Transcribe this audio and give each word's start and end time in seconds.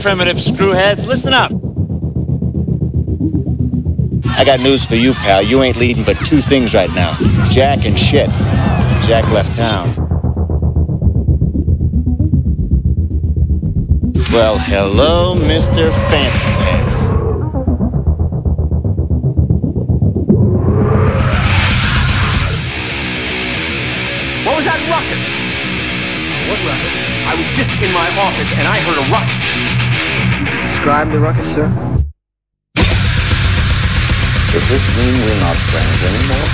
Primitive 0.00 0.36
screwheads, 0.36 1.08
listen 1.08 1.32
up. 1.34 1.50
I 4.38 4.44
got 4.44 4.60
news 4.60 4.86
for 4.86 4.94
you, 4.94 5.12
pal. 5.12 5.42
You 5.42 5.62
ain't 5.62 5.76
leading 5.76 6.04
but 6.04 6.16
two 6.24 6.40
things 6.40 6.72
right 6.72 6.90
now 6.94 7.16
Jack 7.50 7.84
and 7.84 7.98
shit. 7.98 8.30
Jack 9.06 9.28
left 9.32 9.56
town. 9.56 9.88
Well, 14.32 14.58
hello, 14.58 15.34
Mr. 15.34 15.90
Fancy 16.10 16.46
Pants. 16.62 17.08
What 24.46 24.56
was 24.56 24.64
that 24.64 24.80
ruckus? 24.88 25.24
What 26.48 26.60
ruckus? 26.64 26.94
I 27.26 27.34
was 27.34 27.46
just 27.56 27.82
in 27.82 27.92
my 27.92 28.08
office 28.16 28.50
and 28.54 28.68
I 28.68 28.78
heard 28.80 28.98
a 28.98 29.10
ruckus. 29.10 29.37
Describe 30.88 31.12
the 31.12 31.20
ruckus, 31.20 31.46
sir. 31.52 31.68
Does 34.52 34.68
this 34.70 34.84
mean 34.96 35.14
we're 35.20 35.40
not 35.40 35.56
friends 35.68 36.02
anymore? 36.08 36.48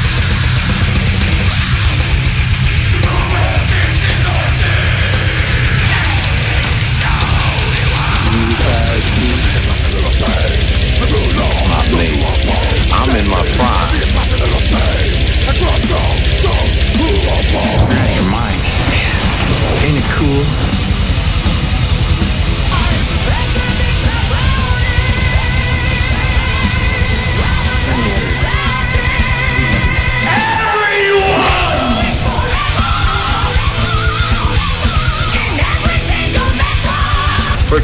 I'm 12.90 13.16
in 13.16 13.26
my 13.30 13.38
prime. 13.52 13.83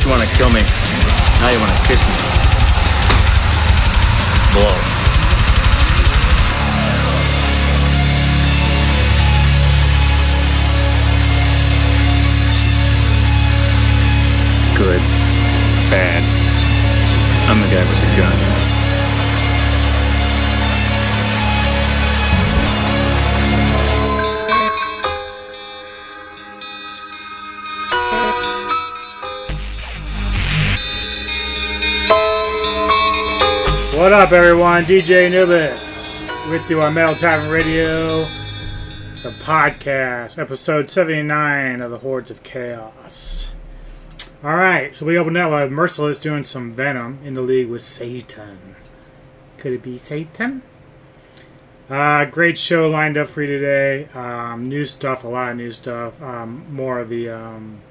First 0.00 0.08
you 0.08 0.17
want 0.17 0.31
to 0.31 0.35
kill 0.35 0.49
me, 0.49 0.62
now 1.41 1.50
you 1.50 1.61
want 1.61 1.73
to 1.73 1.82
kiss 1.87 2.00
me. 2.00 2.14
Blow. 4.55 4.73
Good. 14.79 15.02
Bad. 15.91 16.25
I'm 17.50 17.61
the 17.61 17.69
guy 17.69 17.85
with 17.85 18.00
the 18.00 18.17
gun. 18.17 18.69
What 34.00 34.14
up, 34.14 34.32
everyone? 34.32 34.87
DJ 34.87 35.26
Anubis 35.26 36.26
with 36.49 36.70
you 36.70 36.81
on 36.81 36.94
Metal 36.94 37.14
Tavern 37.14 37.50
Radio, 37.50 38.20
the 39.23 39.35
podcast, 39.43 40.38
episode 40.38 40.88
79 40.88 41.82
of 41.82 41.91
the 41.91 41.99
Hordes 41.99 42.31
of 42.31 42.43
Chaos. 42.43 43.50
Alright, 44.43 44.97
so 44.97 45.05
we 45.05 45.19
opened 45.19 45.37
up 45.37 45.50
with 45.50 45.70
Mercyless 45.70 46.23
doing 46.23 46.44
some 46.44 46.73
Venom 46.73 47.19
in 47.23 47.35
the 47.35 47.43
league 47.43 47.69
with 47.69 47.82
Satan. 47.82 48.75
Could 49.58 49.75
it 49.75 49.82
be 49.82 49.99
Satan? 49.99 50.62
Uh, 51.91 52.25
great 52.25 52.56
show 52.56 52.88
lined 52.88 53.19
up 53.19 53.29
for 53.29 53.43
you 53.43 53.58
today. 53.58 54.08
Um, 54.14 54.67
new 54.67 54.87
stuff, 54.87 55.25
a 55.25 55.29
lot 55.29 55.50
of 55.50 55.58
new 55.58 55.70
stuff. 55.70 56.23
Um, 56.23 56.64
more 56.73 57.00
of 57.00 57.11
the 57.11 57.29
um, 57.29 57.82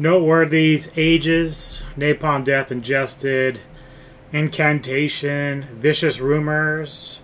noteworthies, 0.00 0.90
Ages, 0.96 1.84
Napalm 1.98 2.46
Death 2.46 2.72
Ingested. 2.72 3.60
Incantation, 4.32 5.62
Vicious 5.72 6.20
Rumors, 6.20 7.22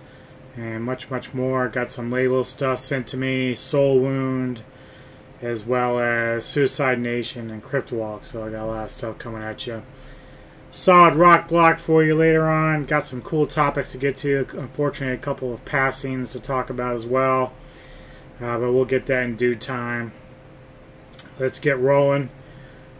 and 0.55 0.83
much, 0.83 1.11
much 1.11 1.33
more. 1.33 1.67
Got 1.67 1.91
some 1.91 2.11
label 2.11 2.43
stuff 2.43 2.79
sent 2.79 3.07
to 3.07 3.17
me, 3.17 3.53
Soulwound, 3.53 4.59
as 5.41 5.65
well 5.65 5.99
as 5.99 6.45
Suicide 6.45 6.99
Nation 6.99 7.51
and 7.51 7.63
Cryptwalk. 7.63 8.25
So 8.25 8.45
I 8.45 8.49
got 8.49 8.63
a 8.63 8.65
lot 8.65 8.83
of 8.85 8.91
stuff 8.91 9.19
coming 9.19 9.43
at 9.43 9.67
you. 9.67 9.83
Solid 10.71 11.15
rock 11.15 11.47
block 11.47 11.77
for 11.79 12.03
you 12.03 12.15
later 12.15 12.49
on. 12.49 12.85
Got 12.85 13.03
some 13.03 13.21
cool 13.21 13.45
topics 13.45 13.91
to 13.91 13.97
get 13.97 14.15
to. 14.17 14.47
Unfortunately, 14.53 15.15
a 15.15 15.19
couple 15.19 15.53
of 15.53 15.63
passings 15.63 16.31
to 16.31 16.39
talk 16.39 16.69
about 16.69 16.95
as 16.95 17.05
well. 17.05 17.53
Uh, 18.41 18.57
but 18.57 18.73
we'll 18.73 18.83
get 18.83 19.05
that 19.05 19.23
in 19.23 19.35
due 19.35 19.55
time. 19.55 20.11
Let's 21.39 21.59
get 21.59 21.79
rolling. 21.79 22.29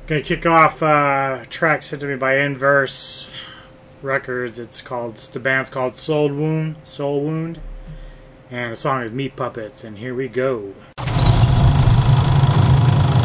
Gonna 0.07 0.21
kick 0.21 0.45
off 0.45 0.83
uh, 0.83 1.43
track 1.49 1.81
sent 1.81 2.01
to 2.01 2.07
me 2.07 2.15
by 2.15 2.37
Inverse. 2.37 3.33
Records. 4.05 4.59
It's 4.59 4.81
called 4.81 5.17
the 5.17 5.39
band's 5.39 5.69
called 5.69 5.93
Soulwound, 5.93 6.75
Soul 6.85 7.23
Wound, 7.23 7.59
and 8.51 8.71
the 8.71 8.75
song 8.75 9.01
is 9.01 9.11
Meat 9.11 9.35
Puppets. 9.35 9.83
And 9.83 9.97
here 9.97 10.13
we 10.13 10.27
go. 10.27 10.73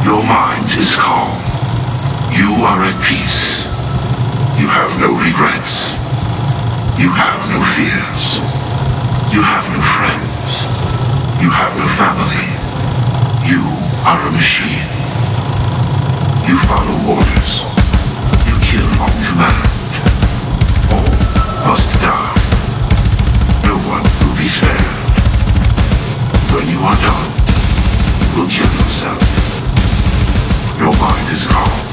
Your 0.03 0.25
mind 0.25 0.67
is 0.73 0.97
calm. 0.97 1.37
You 2.33 2.57
are 2.65 2.81
at 2.89 2.97
peace. 3.05 3.65
You 4.59 4.67
have 4.67 4.91
no 4.99 5.13
regrets. 5.21 5.93
You 6.99 7.13
have 7.13 7.41
no 7.53 7.61
fears. 7.77 8.41
You 9.33 9.43
have 9.43 9.69
no 9.71 9.81
friends. 9.85 10.65
You 11.41 11.51
have 11.51 11.77
no 11.77 11.87
family. 12.01 12.49
You 13.47 13.61
are 14.09 14.21
a 14.27 14.31
machine. 14.33 14.89
You 16.49 16.57
follow 16.67 17.17
orders. 17.17 17.63
You 18.49 18.57
kill 18.65 18.89
on 19.01 19.11
command. 19.29 19.70
When 26.53 26.69
you 26.69 26.81
are 26.81 26.97
done, 26.97 27.31
will 28.35 28.49
kill 28.49 28.67
yourself. 28.83 29.23
Your 30.81 30.93
mind 30.99 31.33
is 31.33 31.47
calm. 31.47 31.90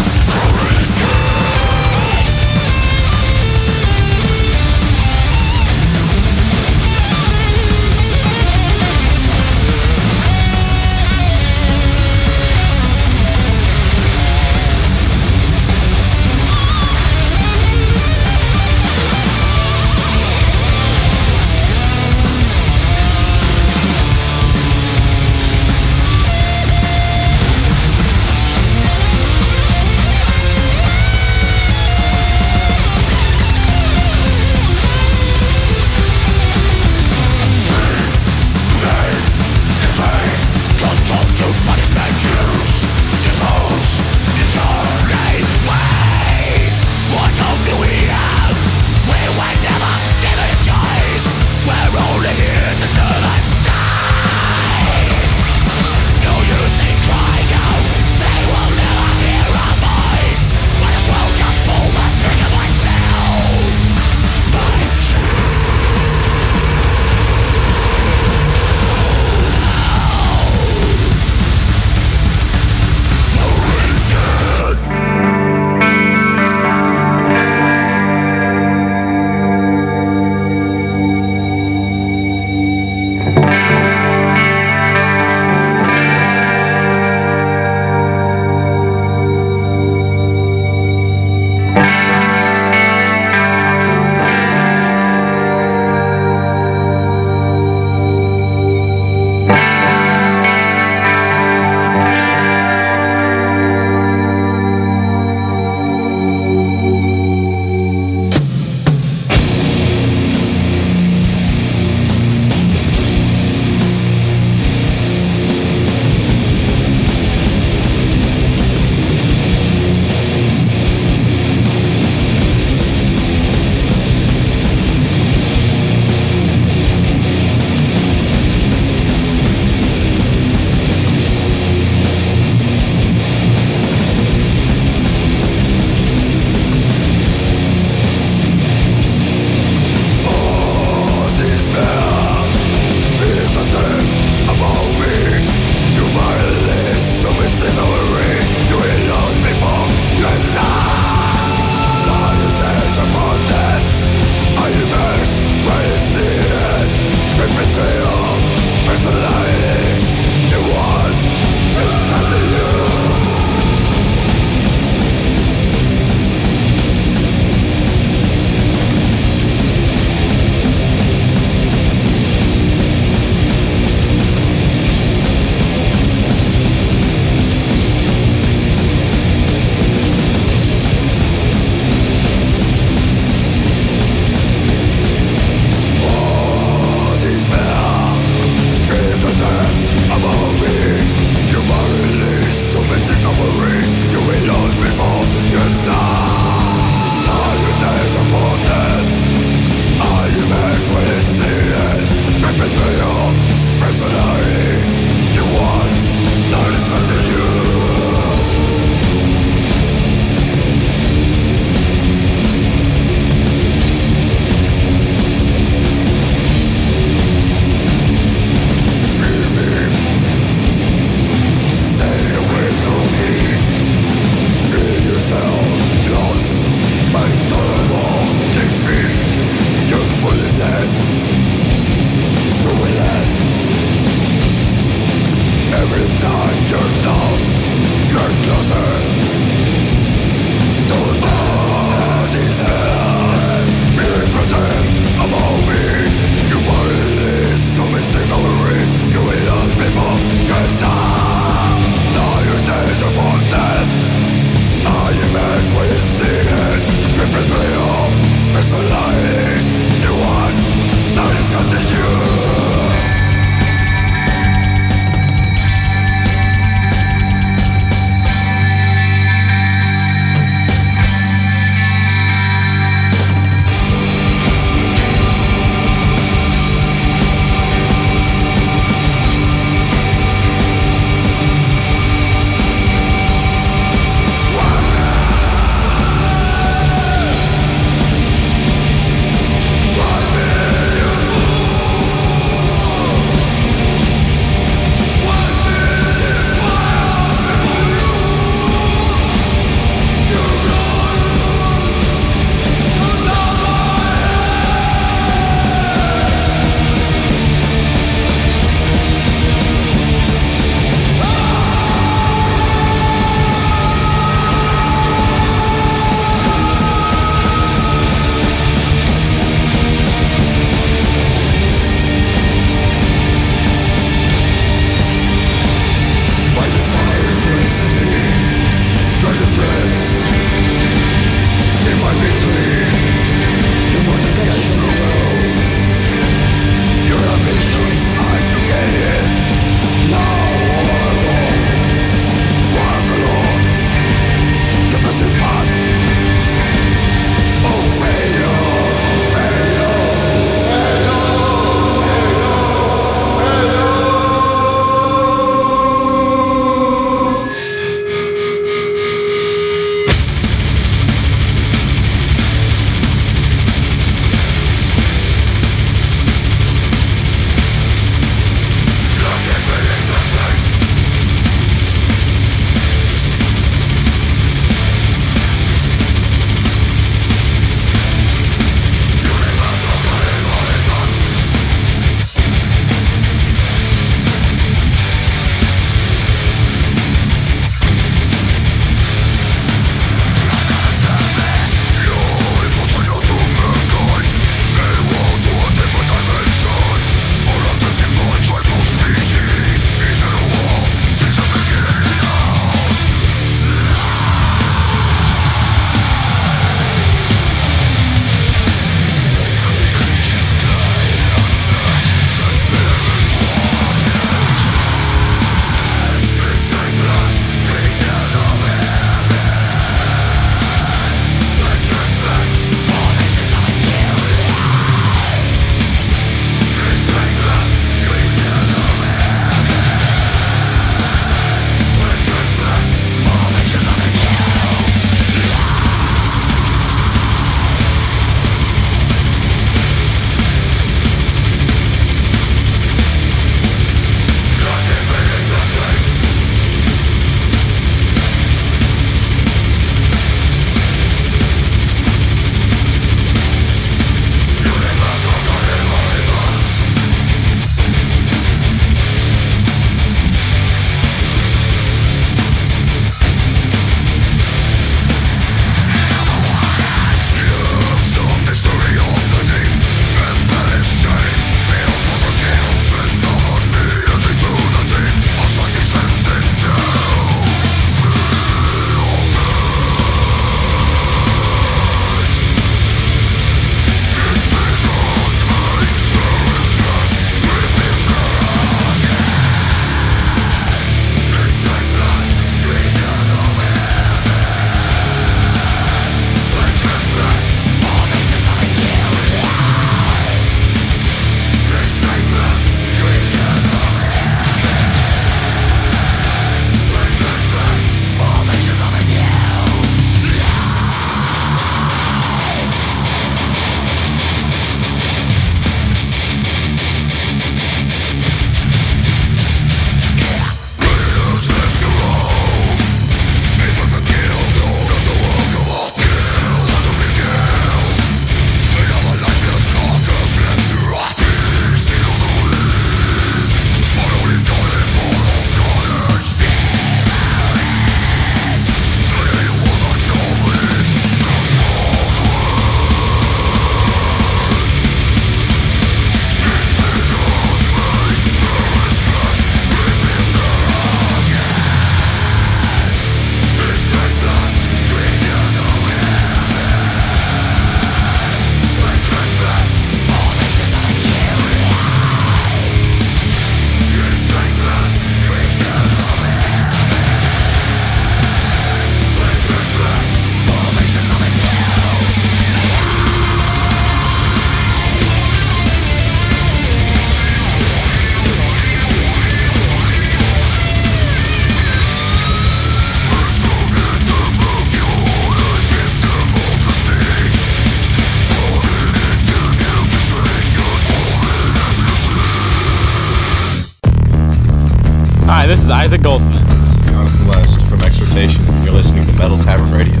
Hi, 595.72 595.84
this 595.84 595.92
is 595.92 595.94
Isaac 595.94 596.02
Goldsmith. 596.02 596.84
Jonathan 596.84 597.28
West 597.28 597.66
from 597.66 597.80
Exhortation. 597.80 598.44
You're 598.62 598.74
listening 598.74 599.06
to 599.06 599.12
Metal 599.14 599.38
Tavern 599.38 599.72
Radio. 599.72 600.00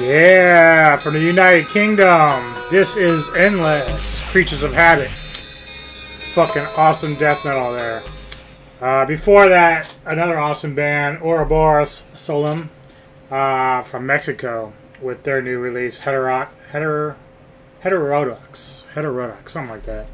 Yeah, 0.00 0.96
from 0.98 1.14
the 1.14 1.20
United 1.20 1.66
Kingdom. 1.66 2.54
This 2.70 2.96
is 2.96 3.28
Endless 3.34 4.22
Creatures 4.30 4.62
of 4.62 4.72
Habit. 4.72 5.10
Fucking 6.34 6.62
awesome 6.76 7.16
death 7.16 7.44
metal 7.44 7.72
there. 7.72 8.04
Uh, 8.80 9.06
before 9.06 9.48
that, 9.48 9.92
another 10.06 10.38
awesome 10.38 10.76
band, 10.76 11.20
Ouroboros 11.20 12.04
Solemn, 12.14 12.70
uh, 13.28 13.82
from 13.82 14.06
Mexico, 14.06 14.72
with 15.02 15.24
their 15.24 15.42
new 15.42 15.58
release, 15.58 16.02
Heterot, 16.02 16.46
Heter, 16.70 17.16
Heterodox, 17.80 18.84
Heterodox, 18.94 19.52
something 19.52 19.70
like 19.70 19.84
that. 19.84 20.06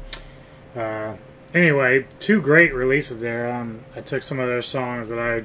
Uh, 0.75 1.15
anyway, 1.53 2.05
two 2.19 2.41
great 2.41 2.73
releases 2.73 3.21
there. 3.21 3.51
Um, 3.51 3.83
I 3.95 4.01
took 4.01 4.23
some 4.23 4.39
of 4.39 4.47
their 4.47 4.61
songs 4.61 5.09
that 5.09 5.19
I 5.19 5.43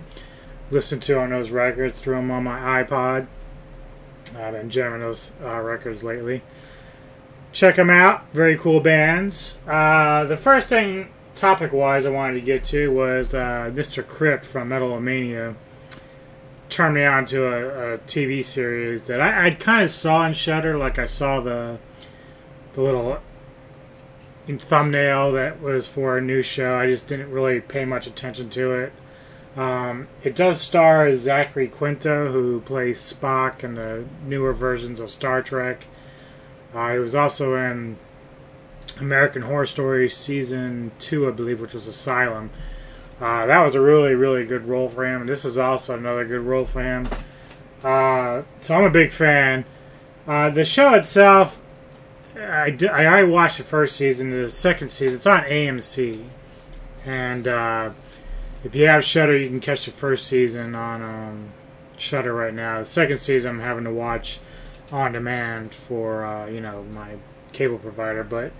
listened 0.71 1.03
to 1.05 1.19
on 1.19 1.31
those 1.31 1.51
records, 1.51 2.01
threw 2.01 2.17
them 2.17 2.31
on 2.31 2.45
my 2.45 2.83
iPod. 2.83 3.27
I've 4.37 4.53
been 4.53 4.71
jamming 4.71 5.01
those 5.01 5.33
uh, 5.43 5.61
records 5.61 6.03
lately. 6.03 6.43
Check 7.53 7.77
them 7.77 7.91
out. 7.91 8.25
Very 8.33 8.57
cool 8.57 8.81
bands. 8.81 9.59
Uh, 9.67 10.25
the 10.25 10.37
first 10.37 10.69
thing, 10.69 11.09
topic 11.35 11.73
wise, 11.73 12.07
I 12.07 12.11
wanted 12.11 12.35
to 12.35 12.41
get 12.43 12.63
to 12.65 12.93
was 12.93 13.35
uh, 13.35 13.71
Mr. 13.75 14.07
Crypt 14.07 14.47
from 14.47 14.69
Metalomania. 14.69 15.57
Turned 16.69 16.95
me 16.95 17.05
on 17.05 17.27
to 17.27 17.47
a, 17.47 17.95
a 17.95 17.99
TV 17.99 18.45
series 18.45 19.05
that 19.05 19.21
I, 19.21 19.49
I 19.49 19.51
kind 19.53 19.83
of 19.83 19.91
saw 19.91 20.25
in 20.27 20.35
Shudder, 20.35 20.79
like 20.79 20.99
I 21.01 21.07
saw 21.07 21.41
the 21.41 21.79
the 22.73 22.83
little 22.83 23.21
thumbnail 24.59 25.33
that 25.33 25.61
was 25.61 25.89
for 25.89 26.19
a 26.19 26.21
new 26.21 26.43
show. 26.43 26.79
I 26.79 26.87
just 26.87 27.07
didn't 27.07 27.31
really 27.31 27.61
pay 27.61 27.85
much 27.85 28.07
attention 28.07 28.51
to 28.51 28.73
it. 28.73 28.93
Um, 29.57 30.09
it 30.23 30.37
does 30.37 30.61
star 30.61 31.13
Zachary 31.15 31.69
Quinto, 31.69 32.33
who 32.33 32.61
plays 32.61 32.99
Spock 33.01 33.65
in 33.65 33.75
the 33.75 34.05
newer 34.25 34.53
versions 34.53 35.01
of 35.01 35.11
Star 35.11 35.43
Trek. 35.43 35.87
Uh, 36.73 36.93
he 36.93 36.99
was 36.99 37.15
also 37.15 37.57
in 37.57 37.97
American 39.01 39.43
Horror 39.43 39.67
Story 39.67 40.09
season 40.09 40.93
two, 40.99 41.27
I 41.29 41.33
believe, 41.33 41.61
which 41.61 41.75
was 41.75 41.87
Asylum. 41.87 42.51
Uh, 43.21 43.47
that 43.47 43.63
was 43.63 43.75
a 43.75 43.81
really, 43.81 44.15
really 44.15 44.47
good 44.47 44.67
role 44.67 44.89
for 44.89 45.05
him, 45.05 45.21
and 45.21 45.29
this 45.29 45.45
is 45.45 45.59
also 45.59 45.97
another 45.97 46.25
good 46.25 46.41
role 46.41 46.65
for 46.65 46.83
him. 46.83 47.09
Uh, 47.83 48.43
so 48.61 48.75
I'm 48.75 48.85
a 48.85 48.91
big 48.91 49.11
fan. 49.11 49.65
Uh, 50.27 50.49
the 50.51 50.65
show 50.65 50.95
itself, 50.95 51.61
I, 52.41 52.77
I 52.91 53.05
I 53.05 53.23
watched 53.25 53.59
the 53.59 53.65
first 53.65 53.97
season. 53.97 54.31
The 54.31 54.51
second 54.51 54.91
season, 54.91 55.17
it's 55.17 55.27
on 55.27 55.43
AMC, 55.45 56.25
and 57.05 57.47
uh, 57.47 57.91
if 58.65 58.75
you 58.75 58.87
have 58.87 59.05
Shudder, 59.05 59.37
you 59.37 59.49
can 59.49 59.61
catch 59.61 59.85
the 59.85 59.93
first 59.93 60.27
season 60.27 60.75
on 60.75 61.03
um, 61.03 61.53
Shudder 61.97 62.33
right 62.33 62.55
now. 62.55 62.79
The 62.79 62.87
second 62.87 63.19
season, 63.19 63.57
I'm 63.57 63.61
having 63.61 63.85
to 63.85 63.93
watch 63.93 64.41
on 64.91 65.13
demand 65.13 65.75
for 65.75 66.25
uh, 66.25 66.47
you 66.47 66.61
know 66.61 66.85
my 66.85 67.17
cable 67.53 67.79
provider. 67.79 68.25
But 68.25 68.53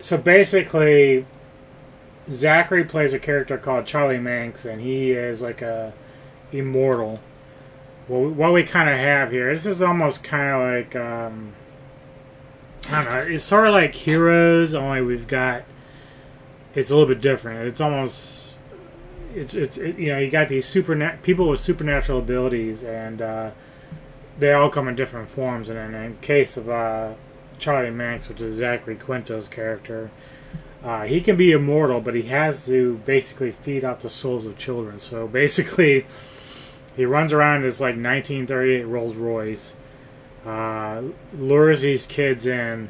so 0.00 0.16
basically, 0.16 1.26
Zachary 2.30 2.84
plays 2.84 3.12
a 3.12 3.18
character 3.18 3.58
called 3.58 3.86
Charlie 3.86 4.18
Manx, 4.18 4.64
and 4.64 4.80
he 4.80 5.12
is 5.12 5.42
like 5.42 5.60
a 5.60 5.92
immortal. 6.52 7.20
Well, 8.08 8.30
what 8.30 8.54
we 8.54 8.62
kind 8.62 8.88
of 8.88 8.96
have 8.96 9.32
here, 9.32 9.52
this 9.52 9.66
is 9.66 9.82
almost 9.82 10.24
kind 10.24 10.48
of 10.48 10.86
like 10.86 10.96
um, 10.96 11.52
I 12.90 13.04
don't 13.04 13.12
know. 13.12 13.34
It's 13.34 13.44
sort 13.44 13.66
of 13.66 13.74
like 13.74 13.94
Heroes, 13.94 14.74
only 14.74 15.02
we've 15.02 15.28
got. 15.28 15.64
It's 16.74 16.90
a 16.90 16.96
little 16.96 17.08
bit 17.08 17.20
different. 17.20 17.66
It's 17.66 17.80
almost 17.80 18.48
it's 19.34 19.54
it's 19.54 19.76
it, 19.76 19.98
you 19.98 20.08
know 20.08 20.18
you 20.18 20.30
got 20.30 20.48
these 20.48 20.66
super 20.66 21.18
people 21.22 21.48
with 21.48 21.60
supernatural 21.60 22.18
abilities 22.18 22.82
and 22.82 23.20
uh, 23.20 23.50
they 24.38 24.52
all 24.52 24.70
come 24.70 24.88
in 24.88 24.94
different 24.94 25.28
forms 25.28 25.68
and 25.68 25.78
in, 25.78 25.94
in 25.94 26.16
case 26.18 26.56
of 26.56 26.68
uh, 26.68 27.14
Charlie 27.58 27.90
Manx 27.90 28.28
which 28.28 28.40
is 28.40 28.56
Zachary 28.56 28.96
Quinto's 28.96 29.48
character 29.48 30.10
uh, 30.82 31.04
he 31.04 31.20
can 31.20 31.36
be 31.36 31.52
immortal 31.52 32.00
but 32.00 32.14
he 32.14 32.22
has 32.22 32.66
to 32.66 33.00
basically 33.04 33.50
feed 33.50 33.84
off 33.84 34.00
the 34.00 34.08
souls 34.08 34.46
of 34.46 34.56
children 34.56 34.98
so 34.98 35.26
basically 35.28 36.06
he 36.96 37.04
runs 37.04 37.32
around 37.32 37.56
in 37.56 37.62
this 37.62 37.80
like 37.80 37.96
1938 37.96 38.84
Rolls 38.84 39.16
Royce 39.16 39.76
uh, 40.48 41.02
lures 41.36 41.82
these 41.82 42.06
kids 42.06 42.46
in 42.46 42.88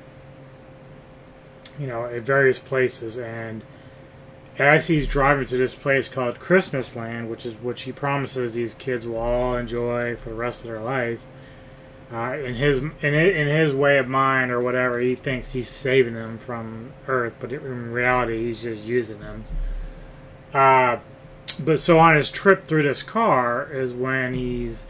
you 1.78 1.86
know 1.86 2.06
at 2.06 2.22
various 2.22 2.58
places 2.58 3.18
and 3.18 3.64
as 4.58 4.88
he's 4.88 5.06
driving 5.06 5.46
to 5.46 5.56
this 5.56 5.74
place 5.74 6.08
called 6.08 6.40
Christmas 6.40 6.96
Land, 6.96 7.30
which 7.30 7.46
is 7.46 7.54
which 7.54 7.82
he 7.82 7.92
promises 7.92 8.54
these 8.54 8.74
kids 8.74 9.06
will 9.06 9.18
all 9.18 9.56
enjoy 9.56 10.16
for 10.16 10.30
the 10.30 10.34
rest 10.34 10.62
of 10.62 10.68
their 10.68 10.80
life. 10.80 11.20
Uh, 12.12 12.36
in 12.38 12.54
his 12.54 12.78
in 12.78 13.14
in 13.14 13.46
his 13.46 13.74
way 13.74 13.98
of 13.98 14.08
mind 14.08 14.50
or 14.50 14.60
whatever, 14.60 14.98
he 14.98 15.14
thinks 15.14 15.52
he's 15.52 15.68
saving 15.68 16.14
them 16.14 16.38
from 16.38 16.92
Earth, 17.06 17.34
but 17.38 17.52
in 17.52 17.92
reality, 17.92 18.46
he's 18.46 18.62
just 18.62 18.84
using 18.84 19.20
them. 19.20 19.44
Uh, 20.52 20.98
but 21.60 21.78
so 21.78 21.98
on 21.98 22.16
his 22.16 22.30
trip 22.30 22.66
through 22.66 22.82
this 22.82 23.02
car 23.02 23.70
is 23.70 23.92
when 23.92 24.34
he's, 24.34 24.86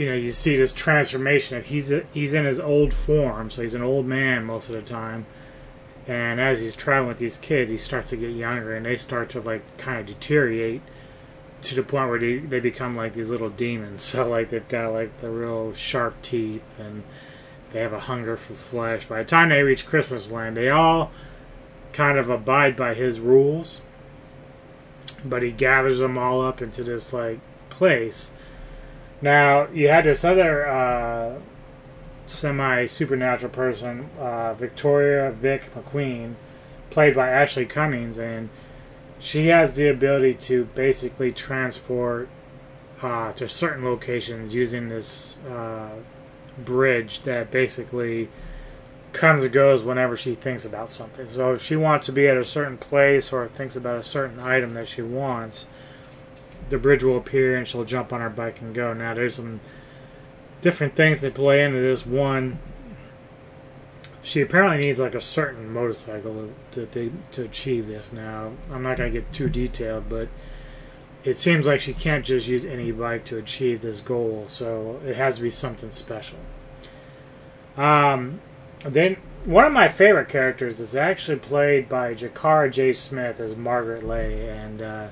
you 0.00 0.08
know, 0.08 0.14
you 0.14 0.32
see 0.32 0.56
this 0.56 0.72
transformation 0.72 1.56
of 1.58 1.66
he's 1.66 1.92
he's 2.12 2.34
in 2.34 2.44
his 2.44 2.58
old 2.58 2.94
form, 2.94 3.50
so 3.50 3.62
he's 3.62 3.74
an 3.74 3.82
old 3.82 4.06
man 4.06 4.44
most 4.44 4.68
of 4.68 4.74
the 4.74 4.82
time 4.82 5.26
and 6.10 6.40
as 6.40 6.60
he's 6.60 6.74
traveling 6.74 7.06
with 7.06 7.18
these 7.18 7.36
kids, 7.36 7.70
he 7.70 7.76
starts 7.76 8.10
to 8.10 8.16
get 8.16 8.30
younger, 8.30 8.74
and 8.74 8.84
they 8.84 8.96
start 8.96 9.28
to 9.30 9.40
like 9.40 9.76
kind 9.78 10.00
of 10.00 10.06
deteriorate 10.06 10.82
to 11.62 11.74
the 11.74 11.84
point 11.84 12.08
where 12.08 12.18
they, 12.18 12.38
they 12.38 12.58
become 12.58 12.96
like 12.96 13.12
these 13.12 13.30
little 13.30 13.48
demons. 13.48 14.02
So 14.10 14.28
like 14.28 14.50
they've 14.50 14.66
got 14.66 14.92
like 14.92 15.20
the 15.20 15.30
real 15.30 15.72
sharp 15.72 16.20
teeth, 16.22 16.64
and 16.80 17.04
they 17.70 17.80
have 17.80 17.92
a 17.92 18.00
hunger 18.00 18.36
for 18.36 18.54
flesh. 18.54 19.06
By 19.06 19.22
the 19.22 19.28
time 19.28 19.50
they 19.50 19.62
reach 19.62 19.86
Christmas 19.86 20.32
Land, 20.32 20.56
they 20.56 20.68
all 20.68 21.12
kind 21.92 22.18
of 22.18 22.28
abide 22.28 22.74
by 22.74 22.94
his 22.94 23.20
rules, 23.20 23.80
but 25.24 25.44
he 25.44 25.52
gathers 25.52 26.00
them 26.00 26.18
all 26.18 26.42
up 26.42 26.60
into 26.60 26.82
this 26.82 27.12
like 27.12 27.38
place. 27.68 28.32
Now 29.22 29.68
you 29.68 29.88
had 29.88 30.04
this 30.04 30.24
other 30.24 30.66
uh, 30.66 31.38
semi 32.26 32.86
supernatural 32.86 33.52
person, 33.52 34.08
uh, 34.18 34.54
Victoria 34.54 35.30
Vic 35.32 35.74
McQueen, 35.74 36.34
played 36.88 37.14
by 37.14 37.28
Ashleigh 37.28 37.68
Cummings, 37.68 38.18
and 38.18 38.48
she 39.18 39.48
has 39.48 39.74
the 39.74 39.88
ability 39.88 40.34
to 40.34 40.64
basically 40.74 41.32
transport 41.32 42.28
uh, 43.02 43.32
to 43.32 43.48
certain 43.48 43.84
locations 43.84 44.54
using 44.54 44.88
this 44.88 45.38
uh, 45.48 45.90
bridge 46.58 47.22
that 47.22 47.50
basically 47.50 48.28
comes 49.12 49.42
and 49.42 49.52
goes 49.52 49.82
whenever 49.84 50.16
she 50.16 50.34
thinks 50.34 50.64
about 50.64 50.88
something. 50.88 51.26
So 51.26 51.52
if 51.52 51.62
she 51.62 51.76
wants 51.76 52.06
to 52.06 52.12
be 52.12 52.28
at 52.28 52.36
a 52.36 52.44
certain 52.44 52.78
place 52.78 53.32
or 53.32 53.46
thinks 53.48 53.76
about 53.76 53.98
a 53.98 54.04
certain 54.04 54.38
item 54.38 54.74
that 54.74 54.88
she 54.88 55.02
wants, 55.02 55.66
the 56.70 56.78
bridge 56.78 57.02
will 57.02 57.18
appear 57.18 57.56
and 57.56 57.68
she'll 57.68 57.84
jump 57.84 58.12
on 58.12 58.20
her 58.20 58.30
bike 58.30 58.60
and 58.60 58.74
go. 58.74 58.92
Now 58.92 59.14
there's 59.14 59.34
some 59.34 59.60
different 60.62 60.96
things 60.96 61.20
that 61.20 61.34
play 61.34 61.62
into 61.62 61.80
this. 61.80 62.06
One, 62.06 62.58
she 64.22 64.40
apparently 64.40 64.78
needs 64.78 65.00
like 65.00 65.14
a 65.14 65.20
certain 65.20 65.72
motorcycle 65.72 66.50
to, 66.72 66.86
to, 66.86 67.12
to 67.32 67.44
achieve 67.44 67.86
this. 67.86 68.12
Now, 68.12 68.52
I'm 68.70 68.82
not 68.82 68.96
to 68.96 69.10
get 69.10 69.32
too 69.32 69.48
detailed, 69.48 70.08
but 70.08 70.28
it 71.24 71.36
seems 71.36 71.66
like 71.66 71.80
she 71.80 71.92
can't 71.92 72.24
just 72.24 72.46
use 72.46 72.64
any 72.64 72.92
bike 72.92 73.24
to 73.26 73.38
achieve 73.38 73.80
this 73.80 74.00
goal, 74.00 74.44
so 74.48 75.00
it 75.04 75.16
has 75.16 75.36
to 75.36 75.42
be 75.42 75.50
something 75.50 75.90
special. 75.90 76.38
Um, 77.76 78.40
then 78.84 79.16
one 79.44 79.64
of 79.64 79.72
my 79.72 79.88
favorite 79.88 80.28
characters 80.28 80.80
is 80.80 80.94
actually 80.94 81.38
played 81.38 81.88
by 81.88 82.14
Jahkara 82.14 82.70
J. 82.70 82.92
Smith 82.92 83.40
as 83.40 83.56
Margaret 83.56 84.02
Leigh, 84.02 84.48
and 84.48 84.82
uh, 84.82 85.08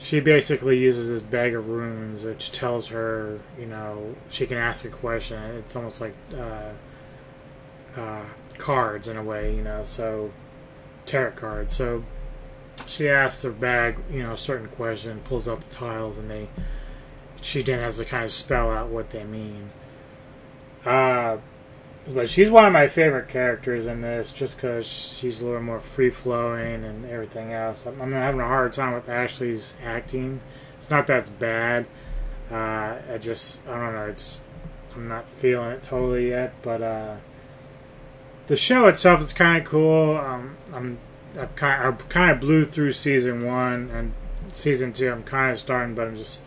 she 0.00 0.18
basically 0.18 0.78
uses 0.78 1.10
this 1.10 1.20
bag 1.20 1.54
of 1.54 1.68
runes, 1.68 2.24
which 2.24 2.50
tells 2.52 2.88
her, 2.88 3.38
you 3.58 3.66
know, 3.66 4.16
she 4.30 4.46
can 4.46 4.56
ask 4.56 4.86
a 4.86 4.88
question. 4.88 5.38
It's 5.56 5.76
almost 5.76 6.00
like 6.00 6.14
uh, 6.34 6.70
uh, 7.94 8.24
cards 8.56 9.08
in 9.08 9.18
a 9.18 9.22
way, 9.22 9.54
you 9.54 9.62
know, 9.62 9.84
so 9.84 10.32
tarot 11.04 11.32
cards. 11.32 11.74
So 11.76 12.02
she 12.86 13.10
asks 13.10 13.42
her 13.42 13.52
bag, 13.52 13.98
you 14.10 14.22
know, 14.22 14.32
a 14.32 14.38
certain 14.38 14.68
question, 14.68 15.20
pulls 15.20 15.46
out 15.46 15.60
the 15.60 15.74
tiles, 15.74 16.16
and 16.16 16.30
they, 16.30 16.48
she 17.42 17.60
then 17.60 17.80
has 17.80 17.98
to 17.98 18.06
kind 18.06 18.24
of 18.24 18.30
spell 18.30 18.70
out 18.70 18.88
what 18.88 19.10
they 19.10 19.24
mean. 19.24 19.70
Uh, 20.82 21.36
but 22.08 22.30
she's 22.30 22.50
one 22.50 22.64
of 22.64 22.72
my 22.72 22.88
favorite 22.88 23.28
characters 23.28 23.86
in 23.86 24.00
this, 24.00 24.30
just 24.32 24.56
because 24.56 24.86
she's 24.86 25.40
a 25.40 25.46
little 25.46 25.62
more 25.62 25.80
free 25.80 26.10
flowing 26.10 26.84
and 26.84 27.04
everything 27.06 27.52
else. 27.52 27.86
I'm, 27.86 28.00
I'm, 28.00 28.12
having 28.12 28.40
a 28.40 28.46
hard 28.46 28.72
time 28.72 28.94
with 28.94 29.08
Ashleigh's 29.08 29.74
acting. 29.84 30.40
It's 30.76 30.90
not 30.90 31.06
that 31.08 31.18
it's 31.20 31.30
bad. 31.30 31.86
Uh, 32.50 32.96
I 33.12 33.18
just 33.20 33.66
I 33.68 33.78
don't 33.78 33.94
know. 33.94 34.06
It's 34.06 34.42
I'm 34.94 35.08
not 35.08 35.28
feeling 35.28 35.70
it 35.70 35.82
totally 35.82 36.30
yet, 36.30 36.54
but 36.62 36.82
uh, 36.82 37.16
the 38.46 38.56
show 38.56 38.88
itself 38.88 39.20
is 39.20 39.32
kind 39.32 39.62
of 39.62 39.68
cool. 39.68 40.16
Um, 40.16 40.56
I'm 40.72 40.98
I've 41.38 41.54
kind 41.54 41.86
I 41.86 41.92
kind 42.08 42.30
of 42.30 42.40
blew 42.40 42.64
through 42.64 42.92
season 42.92 43.46
one 43.46 43.90
and 43.90 44.12
season 44.52 44.92
two. 44.92 45.12
I'm 45.12 45.22
kind 45.22 45.52
of 45.52 45.60
starting, 45.60 45.94
but 45.94 46.08
I'm 46.08 46.16
just 46.16 46.40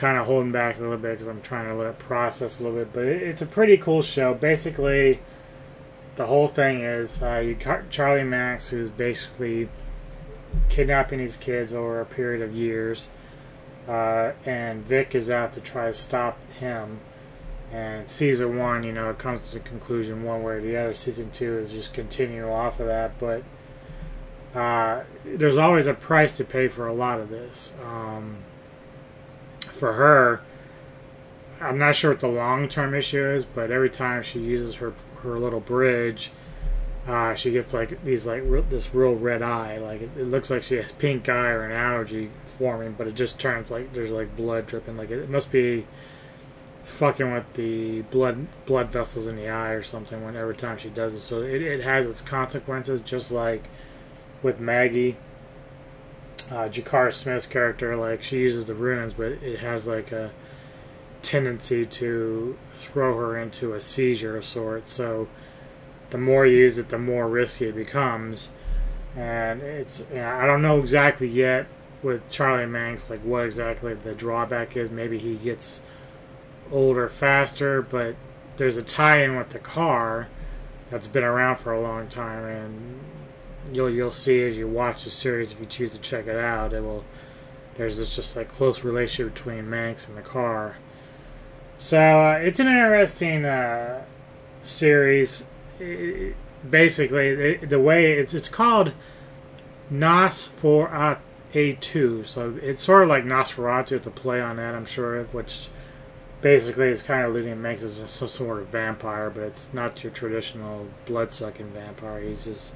kind 0.00 0.16
of 0.16 0.24
holding 0.26 0.50
back 0.50 0.78
a 0.78 0.80
little 0.80 0.96
bit 0.96 1.12
because 1.12 1.28
I'm 1.28 1.42
trying 1.42 1.68
to 1.68 1.74
let 1.74 1.88
it 1.88 1.98
process 1.98 2.58
a 2.58 2.62
little 2.62 2.78
bit. 2.78 2.92
But 2.94 3.04
it, 3.04 3.22
it's 3.22 3.42
a 3.42 3.46
pretty 3.46 3.76
cool 3.76 4.00
show. 4.00 4.32
Basically, 4.32 5.20
the 6.16 6.26
whole 6.26 6.48
thing 6.48 6.80
is 6.80 7.22
uh, 7.22 7.36
you 7.36 7.54
Charlie 7.90 8.24
Manx, 8.24 8.70
who's 8.70 8.88
basically 8.88 9.68
kidnapping 10.70 11.18
these 11.18 11.36
kids 11.36 11.74
over 11.74 12.00
a 12.00 12.06
period 12.06 12.40
of 12.40 12.54
years, 12.54 13.10
uh, 13.86 14.32
and 14.46 14.84
Vic 14.86 15.14
is 15.14 15.30
out 15.30 15.52
to 15.52 15.60
try 15.60 15.88
to 15.88 15.94
stop 15.94 16.38
him. 16.54 17.00
And 17.70 18.08
season 18.08 18.56
one, 18.56 18.82
you 18.82 18.92
know, 18.92 19.10
it 19.10 19.18
comes 19.18 19.46
to 19.48 19.52
the 19.52 19.60
conclusion 19.60 20.24
one 20.24 20.42
way 20.42 20.54
or 20.54 20.60
the 20.62 20.76
other. 20.76 20.94
Season 20.94 21.30
two 21.30 21.58
is 21.58 21.70
just 21.70 21.92
continue 21.92 22.50
off 22.50 22.80
of 22.80 22.86
that, 22.86 23.18
but 23.20 23.44
uh, 24.58 25.04
there's 25.26 25.58
always 25.58 25.86
a 25.86 25.94
price 25.94 26.36
to 26.38 26.44
pay 26.44 26.68
for 26.68 26.88
a 26.88 26.94
lot 26.94 27.20
of 27.20 27.28
this. 27.28 27.74
Um, 27.84 28.38
for 29.60 29.94
her, 29.94 30.42
I'm 31.60 31.78
not 31.78 31.94
sure 31.94 32.12
what 32.12 32.20
the 32.20 32.28
long 32.28 32.68
term 32.68 32.94
issue 32.94 33.24
is, 33.24 33.44
but 33.44 33.70
every 33.70 33.90
time 33.90 34.22
she 34.22 34.40
uses 34.40 34.76
her 34.76 34.94
her 35.22 35.38
little 35.38 35.60
bridge, 35.60 36.30
uh, 37.06 37.34
she 37.34 37.50
gets 37.50 37.74
like 37.74 38.02
these 38.04 38.26
like 38.26 38.42
re- 38.44 38.64
this 38.68 38.94
real 38.94 39.14
red 39.14 39.42
eye. 39.42 39.78
Like 39.78 40.02
it, 40.02 40.10
it, 40.16 40.24
looks 40.24 40.50
like 40.50 40.62
she 40.62 40.76
has 40.76 40.92
pink 40.92 41.28
eye 41.28 41.50
or 41.50 41.64
an 41.64 41.72
allergy 41.72 42.30
forming, 42.46 42.92
but 42.92 43.06
it 43.06 43.14
just 43.14 43.38
turns 43.38 43.70
like 43.70 43.92
there's 43.92 44.10
like 44.10 44.36
blood 44.36 44.66
dripping. 44.66 44.96
Like 44.96 45.10
it, 45.10 45.18
it 45.18 45.30
must 45.30 45.52
be 45.52 45.86
fucking 46.82 47.32
with 47.32 47.52
the 47.54 48.02
blood 48.02 48.46
blood 48.66 48.90
vessels 48.90 49.26
in 49.26 49.36
the 49.36 49.48
eye 49.48 49.70
or 49.70 49.82
something. 49.82 50.24
When 50.24 50.36
every 50.36 50.56
time 50.56 50.78
she 50.78 50.88
does 50.88 51.14
it, 51.14 51.20
so 51.20 51.42
it, 51.42 51.62
it 51.62 51.82
has 51.82 52.06
its 52.06 52.20
consequences, 52.20 53.00
just 53.00 53.30
like 53.30 53.64
with 54.42 54.60
Maggie. 54.60 55.16
Uh, 56.50 56.68
Jahkara 56.68 57.12
Smith's 57.12 57.46
character, 57.46 57.96
like 57.96 58.22
she 58.22 58.38
uses 58.38 58.66
the 58.66 58.74
runes, 58.74 59.14
but 59.14 59.32
it 59.32 59.60
has 59.60 59.86
like 59.86 60.10
a 60.10 60.32
tendency 61.22 61.86
to 61.86 62.58
throw 62.72 63.16
her 63.16 63.38
into 63.38 63.74
a 63.74 63.80
seizure 63.80 64.36
of 64.36 64.44
sorts. 64.44 64.92
So 64.92 65.28
the 66.10 66.18
more 66.18 66.46
you 66.46 66.58
use 66.58 66.78
it, 66.78 66.88
the 66.88 66.98
more 66.98 67.28
risky 67.28 67.66
it 67.66 67.76
becomes. 67.76 68.50
And 69.16 69.62
it's 69.62 70.04
you 70.10 70.16
know, 70.16 70.28
I 70.28 70.46
don't 70.46 70.62
know 70.62 70.78
exactly 70.78 71.28
yet 71.28 71.66
with 72.02 72.28
Charlie 72.30 72.66
Manx 72.66 73.10
like 73.10 73.20
what 73.20 73.44
exactly 73.44 73.94
the 73.94 74.14
drawback 74.14 74.76
is. 74.76 74.90
Maybe 74.90 75.18
he 75.18 75.36
gets 75.36 75.82
older 76.72 77.08
faster, 77.08 77.82
but 77.82 78.16
there's 78.56 78.76
a 78.76 78.82
tie-in 78.82 79.36
with 79.36 79.50
the 79.50 79.58
car 79.58 80.28
that's 80.90 81.08
been 81.08 81.24
around 81.24 81.56
for 81.56 81.72
a 81.72 81.80
long 81.80 82.08
time, 82.08 82.44
and 82.44 83.00
you'll 83.72 83.90
you'll 83.90 84.10
see 84.10 84.42
as 84.42 84.56
you 84.56 84.66
watch 84.66 85.04
the 85.04 85.10
series 85.10 85.52
if 85.52 85.60
you 85.60 85.66
choose 85.66 85.92
to 85.92 86.00
check 86.00 86.26
it 86.26 86.36
out. 86.36 86.72
It 86.72 86.82
will 86.82 87.04
there's 87.76 87.96
this 87.96 88.14
just 88.14 88.36
like 88.36 88.52
close 88.52 88.84
relationship 88.84 89.34
between 89.34 89.68
Manx 89.70 90.08
and 90.08 90.16
the 90.16 90.22
car. 90.22 90.76
So 91.78 91.98
uh, 91.98 92.38
it's 92.42 92.60
an 92.60 92.66
interesting 92.66 93.44
uh, 93.44 94.04
series. 94.62 95.46
It, 95.78 96.36
basically, 96.68 97.28
it, 97.28 97.70
the 97.70 97.80
way 97.80 98.12
it's, 98.12 98.34
it's 98.34 98.50
called 98.50 98.92
Nos 99.88 100.48
for 100.48 101.18
A 101.54 101.72
two, 101.74 102.22
so 102.22 102.58
it's 102.62 102.82
sort 102.82 103.04
of 103.04 103.08
like 103.08 103.24
Nosferatu. 103.24 103.92
It's 103.92 104.06
a 104.06 104.10
play 104.10 104.42
on 104.42 104.56
that, 104.56 104.74
I'm 104.74 104.84
sure, 104.84 105.24
which 105.24 105.68
basically 106.42 106.88
is 106.88 107.02
kind 107.02 107.22
of 107.24 107.30
alluding 107.30 107.50
to 107.50 107.56
Manx 107.56 107.82
as 107.82 107.98
some 108.10 108.28
sort 108.28 108.60
of 108.60 108.68
vampire, 108.68 109.30
but 109.30 109.44
it's 109.44 109.72
not 109.72 110.02
your 110.04 110.12
traditional 110.12 110.86
blood 111.06 111.32
sucking 111.32 111.70
vampire. 111.70 112.20
He's 112.20 112.44
just 112.44 112.74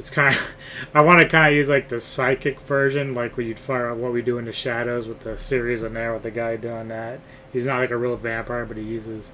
it's 0.00 0.08
kind 0.10 0.34
of 0.34 0.52
I 0.94 1.02
want 1.02 1.20
to 1.20 1.28
kind 1.28 1.48
of 1.48 1.54
use 1.54 1.68
like 1.68 1.88
the 1.90 2.00
psychic 2.00 2.58
version, 2.60 3.14
like 3.14 3.36
when 3.36 3.46
you'd 3.46 3.60
fire 3.60 3.94
what 3.94 4.12
we 4.12 4.22
do 4.22 4.38
in 4.38 4.46
the 4.46 4.52
shadows 4.52 5.06
with 5.06 5.20
the 5.20 5.36
series 5.36 5.84
on 5.84 5.94
there 5.94 6.14
with 6.14 6.22
the 6.22 6.30
guy 6.30 6.56
doing 6.56 6.88
that. 6.88 7.20
He's 7.52 7.66
not 7.66 7.78
like 7.78 7.90
a 7.90 7.96
real 7.96 8.16
vampire, 8.16 8.64
but 8.64 8.78
he 8.78 8.82
uses 8.82 9.30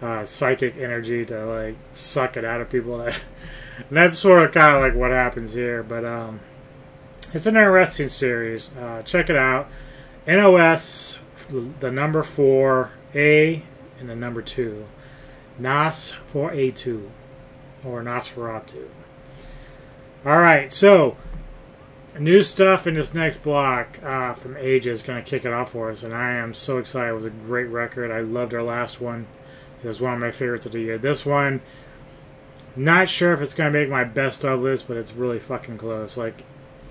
uh, 0.00 0.24
psychic 0.24 0.78
energy 0.78 1.26
to 1.26 1.44
like 1.44 1.76
suck 1.92 2.38
it 2.38 2.44
out 2.44 2.62
of 2.62 2.70
people. 2.70 3.00
and 3.02 3.14
that's 3.90 4.18
sort 4.18 4.42
of 4.42 4.52
kind 4.52 4.74
of 4.74 4.80
like 4.80 4.94
what 4.94 5.10
happens 5.10 5.52
here. 5.52 5.82
But 5.82 6.06
um, 6.06 6.40
it's 7.34 7.44
an 7.44 7.56
interesting 7.56 8.08
series. 8.08 8.74
Uh, 8.76 9.02
check 9.04 9.28
it 9.28 9.36
out. 9.36 9.68
NOS, 10.26 11.20
the 11.80 11.90
number 11.90 12.22
four, 12.22 12.92
A, 13.14 13.62
and 14.00 14.08
the 14.08 14.16
number 14.16 14.40
two. 14.40 14.86
Nas 15.58 16.12
for 16.26 16.50
A2, 16.52 17.08
or 17.84 18.02
Nosferatu. 18.02 18.88
All 20.26 20.38
right, 20.38 20.72
so 20.72 21.16
new 22.18 22.42
stuff 22.42 22.88
in 22.88 22.94
this 22.94 23.14
next 23.14 23.40
block 23.44 24.02
uh, 24.02 24.34
from 24.34 24.56
Ages 24.56 24.98
is 24.98 25.06
going 25.06 25.22
to 25.22 25.30
kick 25.30 25.44
it 25.44 25.52
off 25.52 25.70
for 25.70 25.92
us, 25.92 26.02
and 26.02 26.12
I 26.12 26.32
am 26.32 26.54
so 26.54 26.78
excited. 26.78 27.10
It 27.10 27.14
was 27.14 27.24
a 27.24 27.30
great 27.30 27.68
record. 27.68 28.10
I 28.10 28.20
loved 28.20 28.52
our 28.52 28.64
last 28.64 29.00
one. 29.00 29.28
It 29.80 29.86
was 29.86 30.00
one 30.00 30.14
of 30.14 30.18
my 30.18 30.32
favorites 30.32 30.66
of 30.66 30.72
the 30.72 30.80
year. 30.80 30.98
This 30.98 31.24
one, 31.24 31.60
not 32.74 33.08
sure 33.08 33.32
if 33.32 33.40
it's 33.40 33.54
going 33.54 33.72
to 33.72 33.78
make 33.78 33.88
my 33.88 34.02
best 34.02 34.44
of 34.44 34.60
list, 34.60 34.88
but 34.88 34.96
it's 34.96 35.12
really 35.12 35.38
fucking 35.38 35.78
close. 35.78 36.16
Like, 36.16 36.42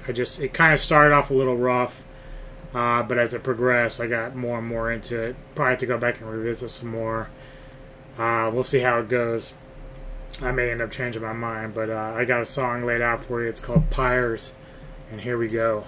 I 0.08 0.14
just, 0.14 0.40
it 0.40 0.54
kind 0.54 0.72
of 0.72 0.80
started 0.80 1.14
off 1.14 1.30
a 1.30 1.34
little 1.34 1.58
rough, 1.58 2.06
uh, 2.74 3.04
but 3.04 3.18
as 3.18 3.34
it 3.34 3.44
progressed, 3.44 4.00
I 4.00 4.08
got 4.08 4.38
more 4.38 4.60
and 4.60 4.68
more 4.68 4.90
into 4.90 5.22
it. 5.22 5.36
Probably 5.54 5.72
have 5.72 5.80
to 5.80 5.86
go 5.86 5.98
back 5.98 6.22
and 6.22 6.30
revisit 6.30 6.70
some 6.70 6.92
more. 6.92 7.30
Uh, 8.18 8.50
we'll 8.54 8.64
see 8.64 8.80
how 8.80 9.00
it 9.00 9.10
goes. 9.10 9.52
I 10.42 10.52
may 10.52 10.70
end 10.70 10.82
up 10.82 10.92
changing 10.92 11.24
my 11.24 11.34
mind, 11.34 11.74
but 11.74 11.90
uh, 11.90 12.14
I 12.16 12.26
got 12.26 12.42
a 12.42 12.46
song 12.46 12.86
laid 12.86 13.02
out 13.02 13.22
for 13.22 13.42
you. 13.42 13.50
It's 13.50 13.60
called 13.60 13.90
Pyres, 13.90 14.54
and 15.12 15.22
here 15.22 15.38
we 15.38 15.48
go. 15.48 15.86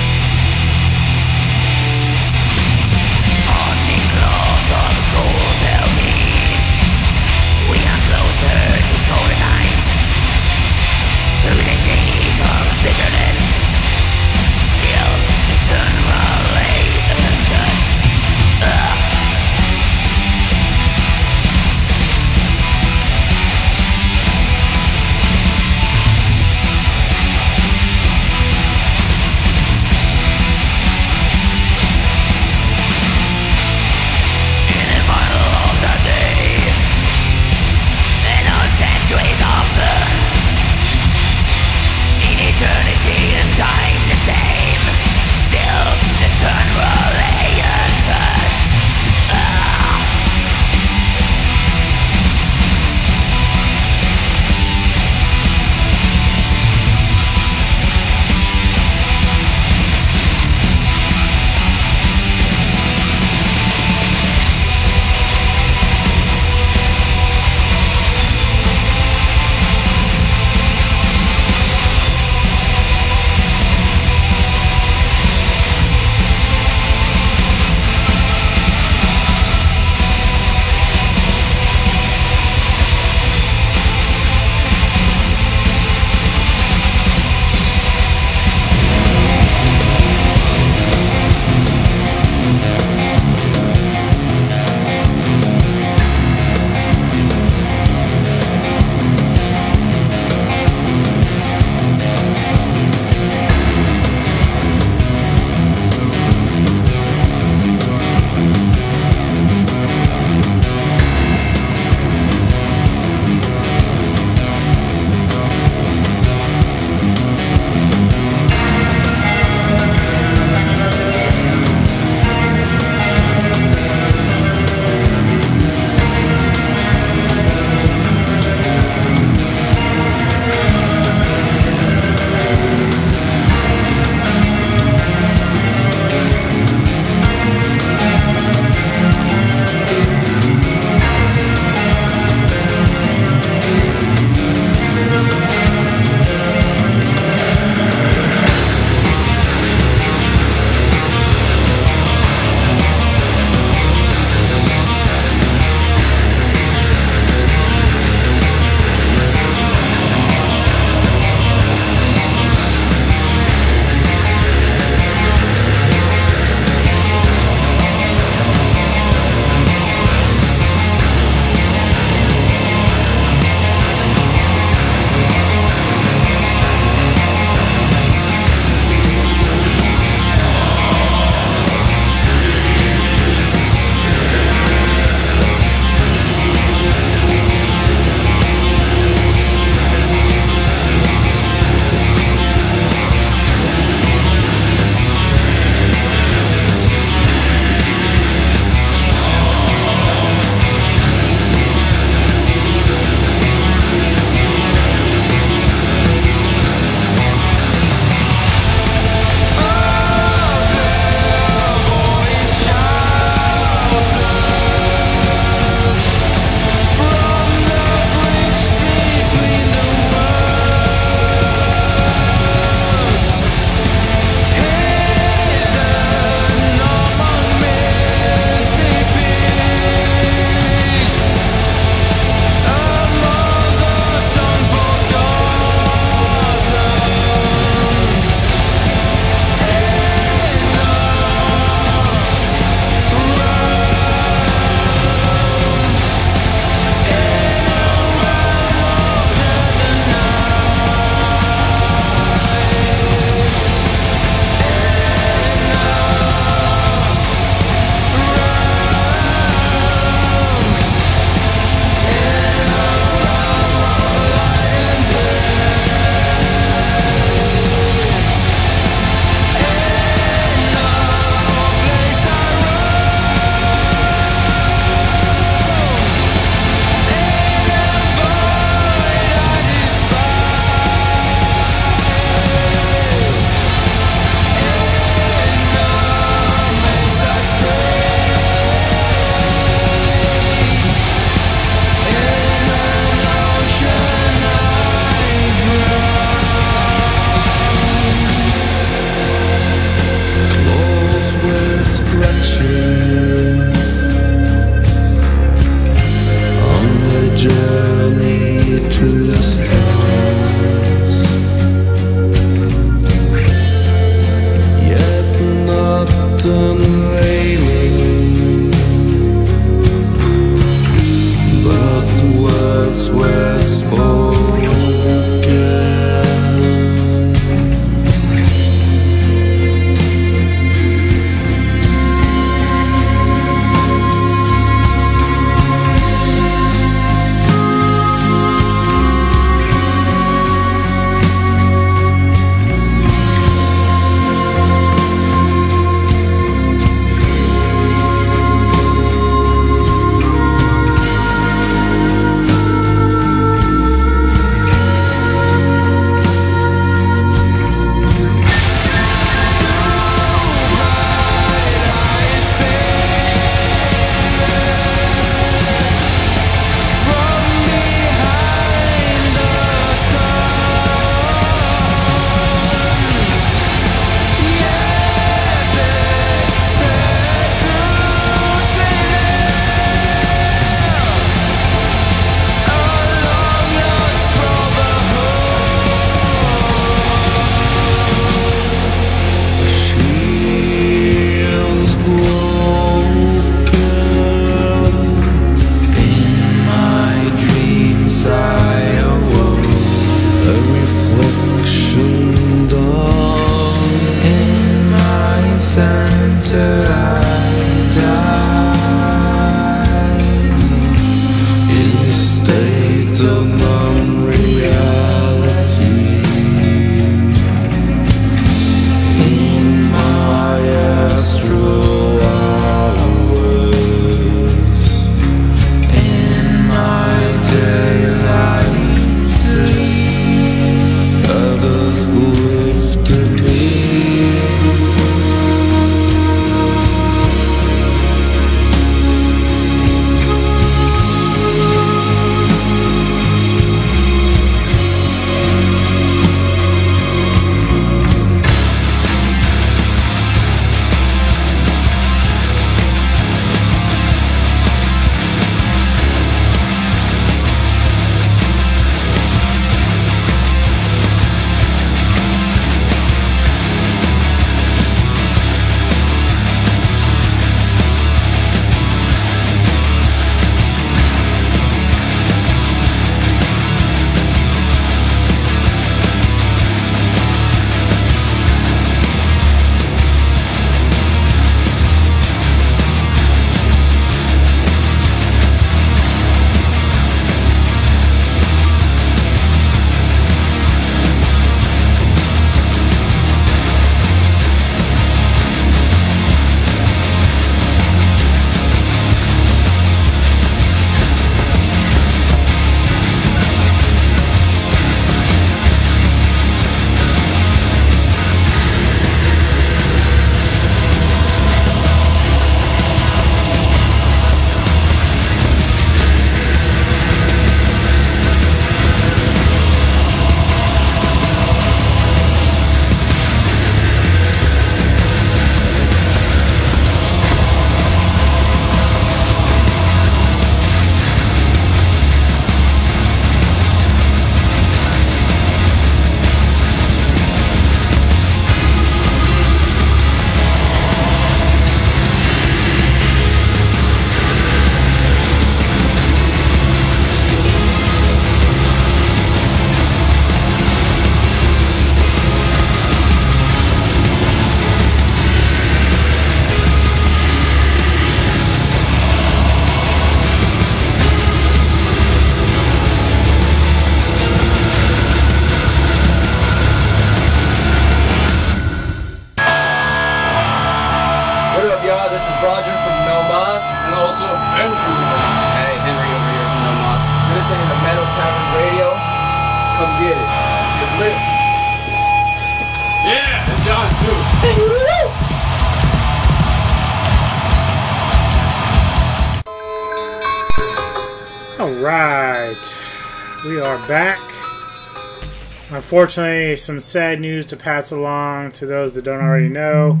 Unfortunately, 595.92 596.56
some 596.56 596.80
sad 596.80 597.20
news 597.20 597.44
to 597.48 597.54
pass 597.54 597.90
along 597.90 598.52
to 598.52 598.64
those 598.64 598.94
that 598.94 599.04
don't 599.04 599.20
already 599.20 599.50
know. 599.50 600.00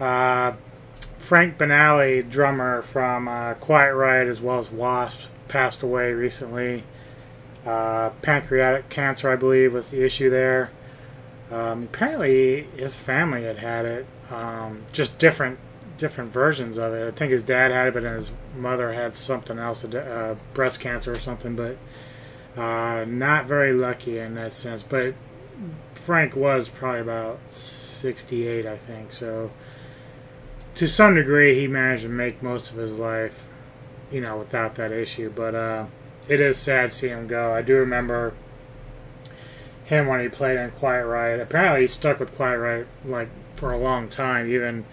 Uh, 0.00 0.54
Frank 1.16 1.56
Banali, 1.56 2.28
drummer 2.28 2.82
from 2.82 3.28
uh, 3.28 3.54
Quiet 3.54 3.94
Riot 3.94 4.26
as 4.26 4.40
well 4.40 4.58
as 4.58 4.68
Wasp, 4.68 5.28
passed 5.46 5.84
away 5.84 6.12
recently. 6.12 6.82
Uh, 7.64 8.10
pancreatic 8.20 8.88
cancer, 8.88 9.30
I 9.30 9.36
believe, 9.36 9.72
was 9.72 9.90
the 9.90 10.02
issue 10.04 10.28
there. 10.28 10.72
Um, 11.52 11.84
apparently, 11.84 12.62
his 12.76 12.96
family 12.98 13.44
had 13.44 13.58
had 13.58 13.84
it 13.84 14.06
Um, 14.32 14.86
just 14.90 15.20
different 15.20 15.60
different 15.98 16.32
versions 16.32 16.78
of 16.78 16.92
it. 16.94 17.06
I 17.06 17.12
think 17.12 17.30
his 17.30 17.44
dad 17.44 17.70
had 17.70 17.86
it, 17.86 17.94
but 17.94 18.02
then 18.02 18.16
his 18.16 18.32
mother 18.56 18.92
had 18.92 19.14
something 19.14 19.56
else, 19.56 19.84
uh, 19.84 20.34
breast 20.52 20.80
cancer 20.80 21.12
or 21.12 21.20
something. 21.20 21.54
But 21.54 21.76
uh, 22.56 23.04
not 23.06 23.46
very 23.46 23.72
lucky 23.72 24.18
in 24.18 24.34
that 24.34 24.52
sense. 24.52 24.82
But 24.82 25.14
Frank 25.94 26.36
was 26.36 26.68
probably 26.68 27.00
about 27.00 27.38
68, 27.50 28.66
I 28.66 28.76
think. 28.76 29.12
So 29.12 29.50
to 30.74 30.86
some 30.86 31.14
degree, 31.14 31.58
he 31.58 31.66
managed 31.66 32.02
to 32.02 32.08
make 32.08 32.42
most 32.42 32.70
of 32.70 32.76
his 32.76 32.92
life, 32.92 33.48
you 34.10 34.20
know, 34.20 34.36
without 34.36 34.74
that 34.76 34.92
issue. 34.92 35.32
But 35.34 35.54
uh, 35.54 35.86
it 36.28 36.40
is 36.40 36.58
sad 36.58 36.90
to 36.90 36.96
see 36.96 37.08
him 37.08 37.26
go. 37.26 37.52
I 37.52 37.62
do 37.62 37.74
remember 37.76 38.34
him 39.84 40.06
when 40.06 40.20
he 40.20 40.28
played 40.28 40.58
in 40.58 40.70
Quiet 40.70 41.06
Riot. 41.06 41.40
Apparently, 41.40 41.82
he 41.82 41.86
stuck 41.86 42.20
with 42.20 42.34
Quiet 42.34 42.58
Riot 42.58 42.88
like 43.04 43.28
for 43.54 43.72
a 43.72 43.78
long 43.78 44.08
time, 44.08 44.50
even 44.50 44.84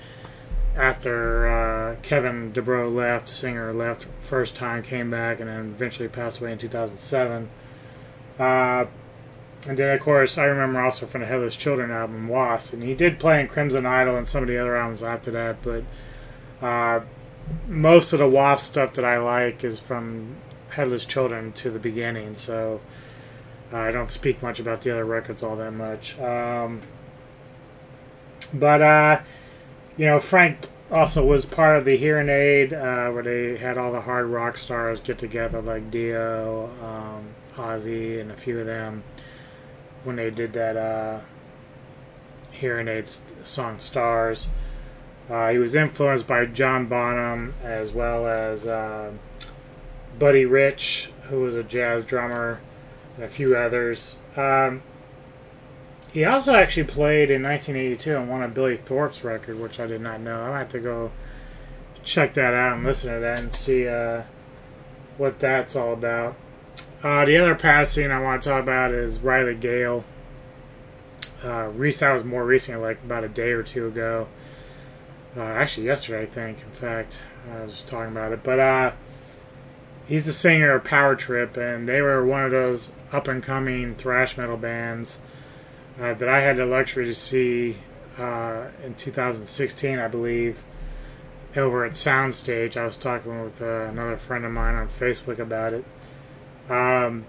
after 0.76 1.48
uh, 1.48 1.96
Kevin 2.02 2.52
DuBrow 2.52 2.94
left, 2.94 3.30
singer 3.30 3.74
left 3.74 4.08
first 4.22 4.56
time, 4.56 4.82
came 4.82 5.12
back, 5.12 5.40
and 5.40 5.48
then 5.50 5.74
eventually 5.76 6.10
passed 6.10 6.40
away 6.40 6.52
in 6.52 6.58
2007. 6.58 7.50
Uh, 8.40 8.86
and 9.68 9.78
then, 9.78 9.96
of 9.96 10.02
course, 10.02 10.38
I 10.38 10.46
remember 10.46 10.82
also 10.82 11.06
from 11.06 11.22
the 11.22 11.28
Headless 11.28 11.56
Children 11.56 11.92
album, 11.92 12.28
Wasp, 12.28 12.74
and 12.74 12.84
he 12.84 12.96
did 12.96 13.20
play 13.20 13.40
in 13.40 13.48
Crimson 13.48 13.86
Idol 13.86 14.18
and 14.18 14.28
some 14.28 14.42
of 14.42 14.50
the 14.50 14.58
other 14.58 14.76
albums 14.76 15.04
after 15.04 15.32
that, 15.32 15.58
but 15.62 15.84
uh, 16.66 17.02
most 17.68 18.12
of 18.12 18.20
the 18.20 18.28
Wasp 18.28 18.66
stuff 18.66 18.94
that 18.94 19.06
I 19.06 19.20
like 19.20 19.64
is 19.64 19.80
from 19.80 20.36
Headless 20.70 21.06
Children 21.06 21.54
to 21.54 21.70
the 21.70 21.80
beginning, 21.80 22.36
so 22.36 22.82
I 23.72 23.92
don't 23.92 24.12
speak 24.12 24.42
much 24.42 24.60
about 24.60 24.82
the 24.82 24.92
other 24.92 25.06
records 25.06 25.44
all 25.44 25.56
that 25.58 25.72
much. 25.72 26.20
Um, 26.20 26.82
but, 28.54 28.82
uh, 28.82 29.20
you 29.98 30.06
know, 30.06 30.20
Frank 30.20 30.68
also 30.92 31.26
was 31.26 31.46
part 31.46 31.78
of 31.78 31.86
the 31.86 31.98
Hearing 31.98 32.30
Aid, 32.30 32.74
uh, 32.74 33.10
where 33.10 33.24
they 33.24 33.58
had 33.58 33.78
all 33.78 33.92
the 33.92 34.02
hard 34.02 34.28
rock 34.28 34.58
stars 34.58 35.00
get 35.00 35.18
together, 35.18 35.62
like 35.62 35.92
Dio, 35.92 36.70
um, 36.82 37.30
Ozzy, 37.56 38.20
and 38.20 38.32
a 38.32 38.36
few 38.36 38.60
of 38.60 38.66
them, 38.66 39.04
when 40.04 40.16
they 40.16 40.30
did 40.30 40.54
that 40.54 40.78
uh, 40.78 41.22
Hearing 42.52 42.88
Aid 42.88 43.08
song 43.44 43.80
Stars. 43.80 44.50
Uh, 45.30 45.50
he 45.50 45.58
was 45.58 45.74
influenced 45.74 46.28
by 46.28 46.46
John 46.46 46.88
Bonham 46.88 47.54
as 47.64 47.92
well 47.92 48.28
as 48.28 48.68
uh, 48.68 49.12
Buddy 50.20 50.46
Rich, 50.46 51.12
who 51.30 51.42
was 51.42 51.56
a 51.56 51.64
jazz 51.64 52.06
drummer, 52.06 52.60
and 53.16 53.24
a 53.24 53.30
few 53.30 53.56
others. 53.56 54.18
Um, 54.36 54.84
he 56.14 56.24
also 56.26 56.54
actually 56.54 56.84
played 56.84 57.32
in 57.32 57.42
1982 57.42 58.16
and 58.16 58.30
won 58.30 58.44
of 58.44 58.54
Billy 58.54 58.78
Thorpe's 58.78 59.24
record, 59.24 59.60
which 59.60 59.80
I 59.80 59.88
did 59.88 60.00
not 60.00 60.22
know. 60.22 60.54
I 60.54 60.60
have 60.60 60.70
to 60.70 60.80
go 60.80 61.12
check 62.04 62.36
that 62.36 62.54
out 62.54 62.78
and 62.78 62.86
listen 62.86 63.12
to 63.12 63.20
that 63.20 63.40
and 63.40 63.52
see 63.52 63.88
uh, 63.88 64.22
what 65.18 65.40
that's 65.40 65.76
all 65.76 65.92
about. 65.92 66.36
Uh, 67.02 67.26
the 67.26 67.36
other 67.38 67.56
passing 67.56 68.12
I 68.12 68.22
want 68.22 68.44
to 68.44 68.50
talk 68.50 68.62
about 68.62 68.92
is 68.92 69.22
Riley 69.22 69.56
Gale. 69.56 70.06
Uh, 71.42 71.72
that 71.72 72.14
was 72.14 72.24
more 72.24 72.46
recently, 72.46 72.80
like 72.80 73.04
about 73.04 73.24
a 73.24 73.30
day 73.30 73.50
or 73.50 73.64
two 73.64 73.88
ago. 73.88 74.28
Uh, 75.36 75.42
actually, 75.42 75.88
yesterday, 75.88 76.22
I 76.22 76.26
think. 76.28 76.62
In 76.62 76.72
fact, 76.72 77.22
I 77.52 77.64
was 77.64 77.82
talking 77.82 78.12
about 78.12 78.32
it. 78.32 78.44
But 78.44 78.60
uh, 78.60 78.92
he's 80.08 80.28
the 80.28 80.34
singer 80.34 80.74
of 80.74 80.84
Power 80.84 81.16
Trip, 81.16 81.58
and 81.58 81.90
they 81.90 82.02
were 82.02 82.24
one 82.24 82.44
of 82.46 82.52
those 82.52 82.90
up 83.12 83.28
and 83.28 83.42
coming 83.42 83.96
thrash 83.96 84.38
metal 84.38 84.58
bands 84.58 85.18
uh, 86.00 86.14
that 86.14 86.30
I 86.30 86.42
had 86.42 86.58
the 86.58 86.66
luxury 86.66 87.06
to 87.06 87.16
see 87.16 87.78
uh, 88.18 88.68
in 88.84 88.96
2016, 88.96 90.00
I 90.00 90.08
believe, 90.08 90.64
over 91.56 91.86
at 91.86 91.94
Soundstage. 91.94 92.78
I 92.78 92.86
was 92.86 92.98
talking 92.98 93.44
with 93.44 93.62
uh, 93.62 93.86
another 93.86 94.18
friend 94.18 94.46
of 94.46 94.52
mine 94.52 94.76
on 94.76 94.88
Facebook 94.88 95.40
about 95.40 95.74
it. 95.74 95.86
Um, 96.70 97.26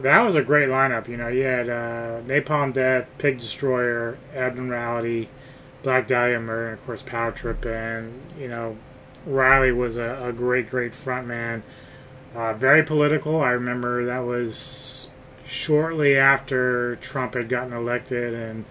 that 0.00 0.20
was 0.22 0.34
a 0.34 0.42
great 0.42 0.68
lineup. 0.68 1.08
You 1.08 1.16
know, 1.16 1.28
you 1.28 1.42
had 1.42 1.68
uh, 1.68 2.20
Napalm 2.22 2.72
Death, 2.72 3.06
Pig 3.18 3.40
Destroyer, 3.40 4.16
Abnormality, 4.34 5.28
Black 5.82 6.06
Dahlia 6.06 6.40
Murder, 6.40 6.70
and 6.70 6.78
of 6.78 6.86
course 6.86 7.02
Power 7.02 7.32
Trip. 7.32 7.64
And 7.64 8.22
you 8.38 8.48
know, 8.48 8.78
Riley 9.26 9.72
was 9.72 9.96
a, 9.96 10.28
a 10.28 10.32
great, 10.32 10.70
great 10.70 10.92
frontman. 10.92 11.62
Uh, 12.34 12.54
very 12.54 12.82
political. 12.82 13.42
I 13.42 13.50
remember 13.50 14.06
that 14.06 14.20
was 14.20 15.01
shortly 15.52 16.16
after 16.16 16.96
Trump 16.96 17.34
had 17.34 17.48
gotten 17.48 17.72
elected, 17.72 18.34
and 18.34 18.64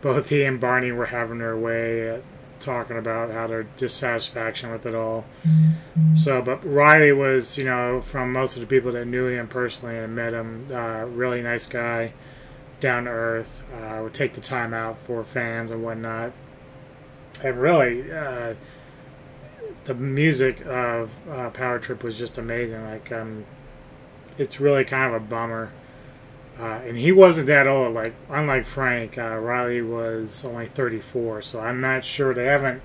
both 0.00 0.28
he 0.28 0.44
and 0.44 0.60
Barney 0.60 0.92
were 0.92 1.06
having 1.06 1.38
their 1.38 1.56
way 1.56 2.08
at 2.08 2.22
talking 2.60 2.96
about 2.96 3.32
how 3.32 3.48
their 3.48 3.64
dissatisfaction 3.64 4.70
with 4.70 4.86
it 4.86 4.94
all. 4.94 5.24
So, 6.16 6.40
but 6.40 6.64
Riley 6.64 7.12
was, 7.12 7.58
you 7.58 7.64
know, 7.64 8.00
from 8.00 8.32
most 8.32 8.56
of 8.56 8.60
the 8.60 8.66
people 8.66 8.92
that 8.92 9.06
knew 9.06 9.26
him 9.26 9.48
personally 9.48 9.98
and 9.98 10.14
met 10.14 10.32
him, 10.32 10.66
uh, 10.70 11.04
really 11.06 11.42
nice 11.42 11.66
guy, 11.66 12.12
down 12.78 13.04
to 13.04 13.10
earth, 13.10 13.64
uh, 13.74 14.00
would 14.02 14.14
take 14.14 14.34
the 14.34 14.40
time 14.40 14.72
out 14.72 14.98
for 14.98 15.24
fans 15.24 15.72
and 15.72 15.82
whatnot. 15.82 16.32
And 17.42 17.60
really, 17.60 18.12
uh, 18.12 18.54
the 19.84 19.94
music 19.94 20.64
of 20.66 21.10
uh, 21.28 21.50
Power 21.50 21.80
Trip 21.80 22.04
was 22.04 22.16
just 22.16 22.38
amazing. 22.38 22.84
Like, 22.84 23.10
um, 23.10 23.44
it's 24.38 24.60
really 24.60 24.84
kind 24.84 25.12
of 25.12 25.20
a 25.20 25.24
bummer 25.24 25.72
uh, 26.58 26.80
and 26.84 26.96
he 26.96 27.12
wasn't 27.12 27.46
that 27.46 27.66
old. 27.66 27.94
Like 27.94 28.14
unlike 28.28 28.64
Frank, 28.66 29.18
uh, 29.18 29.36
Riley 29.36 29.82
was 29.82 30.44
only 30.44 30.66
34. 30.66 31.42
So 31.42 31.60
I'm 31.60 31.80
not 31.80 32.04
sure 32.04 32.34
they 32.34 32.46
haven't 32.46 32.82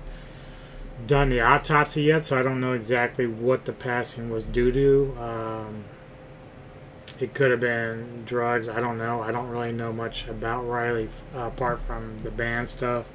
done 1.06 1.28
the 1.28 1.40
autopsy 1.40 2.04
yet. 2.04 2.24
So 2.24 2.38
I 2.38 2.42
don't 2.42 2.60
know 2.60 2.72
exactly 2.72 3.26
what 3.26 3.64
the 3.64 3.72
passing 3.72 4.30
was 4.30 4.46
due 4.46 4.72
to. 4.72 5.16
Um, 5.20 5.84
it 7.20 7.34
could 7.34 7.50
have 7.50 7.60
been 7.60 8.24
drugs. 8.24 8.68
I 8.68 8.80
don't 8.80 8.98
know. 8.98 9.22
I 9.22 9.32
don't 9.32 9.48
really 9.48 9.72
know 9.72 9.92
much 9.92 10.28
about 10.28 10.62
Riley 10.62 11.08
uh, 11.34 11.46
apart 11.46 11.80
from 11.80 12.18
the 12.18 12.30
band 12.30 12.68
stuff. 12.68 13.06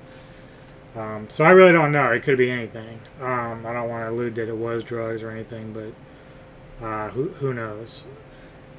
Um, 0.95 1.27
so 1.29 1.43
I 1.43 1.51
really 1.51 1.71
don't 1.71 1.91
know. 1.91 2.11
It 2.11 2.21
could 2.21 2.37
be 2.37 2.51
anything. 2.51 2.99
Um, 3.19 3.65
I 3.65 3.73
don't 3.73 3.89
want 3.89 4.03
to 4.05 4.09
allude 4.09 4.35
that 4.35 4.47
it 4.47 4.57
was 4.57 4.83
drugs 4.83 5.23
or 5.23 5.31
anything, 5.31 5.73
but 5.73 6.85
uh, 6.85 7.09
who 7.09 7.29
who 7.29 7.53
knows? 7.53 8.03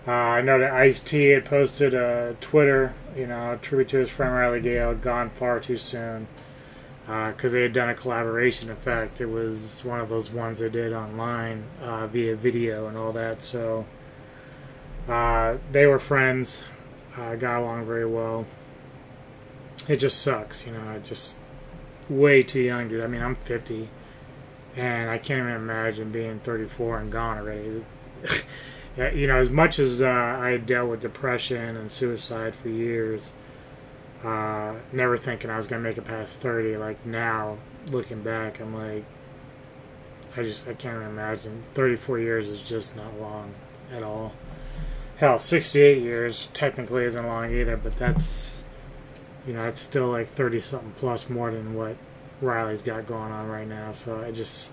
Uh, 0.07 0.11
I 0.11 0.43
know 0.43 0.59
that 0.59 0.71
Ice 0.73 1.01
T 1.01 1.31
had 1.31 1.47
posted 1.47 1.95
a 1.95 2.37
Twitter, 2.41 2.93
you 3.17 3.27
know, 3.27 3.53
a 3.53 3.57
tribute 3.57 3.89
to 3.91 3.99
his 3.99 4.11
friend 4.11 4.35
Riley 4.35 4.61
Gale, 4.61 4.95
gone 4.95 5.31
far 5.31 5.61
too 5.61 5.79
soon, 5.79 6.27
because 7.07 7.53
uh, 7.53 7.55
they 7.55 7.63
had 7.63 7.73
done 7.73 7.89
a 7.89 7.95
collaboration. 7.95 8.69
In 8.69 8.77
fact, 8.77 9.23
it 9.23 9.27
was 9.27 9.83
one 9.83 10.01
of 10.01 10.11
those 10.11 10.31
ones 10.31 10.59
they 10.59 10.69
did 10.69 10.93
online 10.93 11.65
uh, 11.83 12.07
via 12.07 12.37
video 12.37 12.87
and 12.87 12.99
all 12.99 13.13
that. 13.13 13.43
So 13.43 13.87
uh, 15.09 15.57
they 15.73 15.87
were 15.87 15.99
friends, 15.99 16.65
got 17.17 17.61
along 17.61 17.87
very 17.87 18.07
well. 18.07 18.45
It 19.89 19.97
just 19.97 20.21
sucks, 20.21 20.67
you 20.67 20.73
know. 20.73 21.01
Just 21.03 21.39
way 22.11 22.43
too 22.43 22.61
young, 22.61 22.89
dude. 22.89 23.03
I 23.03 23.07
mean, 23.07 23.23
I'm 23.23 23.37
50, 23.37 23.89
and 24.77 25.09
I 25.09 25.17
can't 25.17 25.41
even 25.41 25.53
imagine 25.53 26.13
being 26.13 26.41
34 26.41 26.99
and 26.99 27.11
gone 27.11 27.39
already. 27.39 27.87
you 28.97 29.27
know, 29.27 29.37
as 29.37 29.51
much 29.51 29.79
as 29.79 30.03
uh, 30.03 30.09
I 30.09 30.51
had 30.51 30.67
dealt 30.67 30.91
with 30.91 31.01
depression 31.01 31.77
and 31.77 31.91
suicide 31.91 32.55
for 32.55 32.69
years, 32.69 33.33
uh, 34.23 34.75
never 34.93 35.17
thinking 35.17 35.51
I 35.51 35.57
was 35.57 35.67
going 35.67 35.83
to 35.83 35.89
make 35.89 35.99
it 35.99 36.05
past 36.05 36.41
30. 36.41 36.77
Like 36.77 37.05
now, 37.05 37.59
looking 37.87 38.23
back, 38.23 38.61
I'm 38.61 38.75
like, 38.75 39.05
I 40.37 40.43
just, 40.43 40.69
I 40.69 40.75
can't 40.75 40.97
even 40.97 41.09
imagine. 41.09 41.65
34 41.75 42.19
years 42.21 42.49
is 42.49 42.63
just 42.63 42.97
not 42.97 43.21
long 43.21 43.55
at 43.93 44.03
all. 44.03 44.33
Hell, 45.17 45.39
68 45.39 46.03
years 46.03 46.49
technically 46.53 47.05
isn't 47.05 47.27
long 47.27 47.53
either, 47.53 47.77
but 47.77 47.97
that's, 47.97 48.65
you 49.47 49.53
know, 49.53 49.65
it's 49.65 49.81
still 49.81 50.09
like 50.09 50.29
30 50.29 50.61
something 50.61 50.95
plus 50.97 51.29
more 51.29 51.51
than 51.51 51.75
what 51.75 51.97
Riley's 52.41 52.83
got 52.83 53.07
going 53.07 53.33
on 53.33 53.49
right 53.49 53.69
now. 53.69 53.93
So 53.93 54.21
I 54.21 54.31
just, 54.31 54.71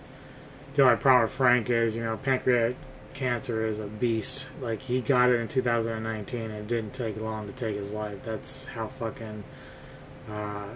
the 0.73 0.83
only 0.83 0.97
problem 0.97 1.23
with 1.23 1.31
Frank 1.31 1.69
is, 1.69 1.95
you 1.95 2.03
know, 2.03 2.17
pancreatic 2.17 2.75
cancer 3.13 3.65
is 3.65 3.79
a 3.79 3.87
beast. 3.87 4.49
Like 4.61 4.81
he 4.81 5.01
got 5.01 5.29
it 5.29 5.39
in 5.39 5.47
2019, 5.47 6.41
and 6.41 6.51
it 6.51 6.67
didn't 6.67 6.93
take 6.93 7.19
long 7.19 7.47
to 7.47 7.53
take 7.53 7.75
his 7.75 7.91
life. 7.91 8.23
That's 8.23 8.65
how 8.67 8.87
fucking 8.87 9.43
uh, 10.29 10.67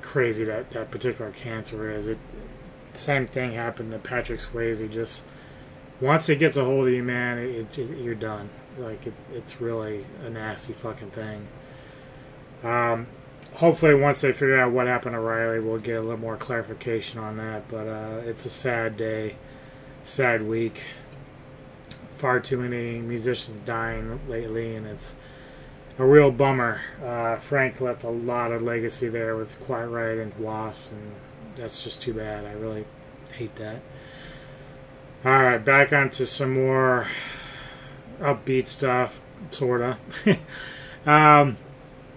crazy 0.00 0.44
that 0.44 0.70
that 0.70 0.90
particular 0.90 1.30
cancer 1.30 1.90
is. 1.90 2.06
It 2.06 2.18
same 2.94 3.26
thing 3.26 3.52
happened 3.52 3.92
to 3.92 3.98
Patrick 3.98 4.40
Swayze. 4.40 4.90
Just 4.90 5.24
once 6.00 6.28
it 6.28 6.36
gets 6.36 6.56
a 6.56 6.64
hold 6.64 6.88
of 6.88 6.92
you, 6.92 7.02
man, 7.02 7.38
it, 7.38 7.78
it, 7.78 7.98
you're 7.98 8.14
done. 8.14 8.50
Like 8.78 9.06
it, 9.06 9.14
it's 9.32 9.60
really 9.60 10.04
a 10.24 10.30
nasty 10.30 10.72
fucking 10.72 11.10
thing. 11.10 11.46
Um, 12.62 13.06
hopefully, 13.54 13.94
once 13.94 14.20
they 14.20 14.32
figure 14.32 14.58
out 14.58 14.72
what 14.72 14.86
happened 14.86 15.14
to 15.14 15.20
Riley, 15.20 15.60
we'll 15.60 15.78
get 15.78 15.96
a 15.96 16.00
little 16.00 16.16
more 16.16 16.36
clarification 16.36 17.18
on 17.18 17.36
that. 17.38 17.68
But 17.68 17.86
uh, 17.88 18.20
it's 18.24 18.44
a 18.46 18.50
sad 18.50 18.96
day, 18.96 19.36
sad 20.04 20.42
week 20.42 20.82
far 22.22 22.38
too 22.38 22.56
many 22.56 23.00
musicians 23.00 23.58
dying 23.62 24.20
lately, 24.28 24.76
and 24.76 24.86
it's 24.86 25.16
a 25.98 26.04
real 26.06 26.30
bummer. 26.30 26.80
Uh, 27.04 27.34
Frank 27.34 27.80
left 27.80 28.04
a 28.04 28.10
lot 28.10 28.52
of 28.52 28.62
legacy 28.62 29.08
there 29.08 29.34
with 29.36 29.58
Quiet 29.58 29.88
Riot 29.88 30.20
and 30.20 30.32
Wasps, 30.38 30.88
and 30.92 31.12
that's 31.56 31.82
just 31.82 32.00
too 32.00 32.14
bad. 32.14 32.44
I 32.44 32.52
really 32.52 32.84
hate 33.34 33.56
that. 33.56 33.82
All 35.24 35.42
right, 35.42 35.58
back 35.58 35.92
onto 35.92 36.24
some 36.24 36.54
more 36.54 37.08
upbeat 38.20 38.68
stuff, 38.68 39.20
sorta. 39.50 39.98
um, 41.06 41.56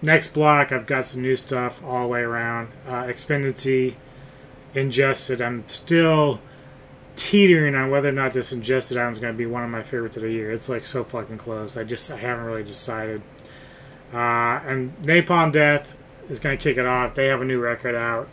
next 0.02 0.34
block, 0.34 0.70
I've 0.70 0.86
got 0.86 1.04
some 1.04 1.22
new 1.22 1.34
stuff 1.34 1.82
all 1.82 2.02
the 2.02 2.08
way 2.08 2.20
around. 2.20 2.68
Uh, 2.88 3.06
Expendiency, 3.08 3.96
Ingested. 4.72 5.42
I'm 5.42 5.66
still 5.66 6.40
teetering 7.16 7.74
on 7.74 7.90
whether 7.90 8.08
or 8.08 8.12
not 8.12 8.32
this 8.32 8.52
Ingested 8.52 8.96
album 8.96 9.12
is 9.12 9.18
going 9.18 9.32
to 9.32 9.38
be 9.38 9.46
one 9.46 9.64
of 9.64 9.70
my 9.70 9.82
favorites 9.82 10.16
of 10.16 10.22
the 10.22 10.30
year. 10.30 10.52
It's 10.52 10.68
like 10.68 10.86
so 10.86 11.02
fucking 11.02 11.38
close. 11.38 11.76
I 11.76 11.84
just 11.84 12.10
I 12.10 12.16
haven't 12.16 12.44
really 12.44 12.62
decided. 12.62 13.22
Uh, 14.12 14.60
and 14.66 14.96
Napalm 15.02 15.52
Death 15.52 15.96
is 16.28 16.38
going 16.38 16.56
to 16.56 16.62
kick 16.62 16.76
it 16.76 16.86
off. 16.86 17.14
They 17.14 17.26
have 17.26 17.40
a 17.40 17.44
new 17.44 17.60
record 17.60 17.94
out. 17.94 18.28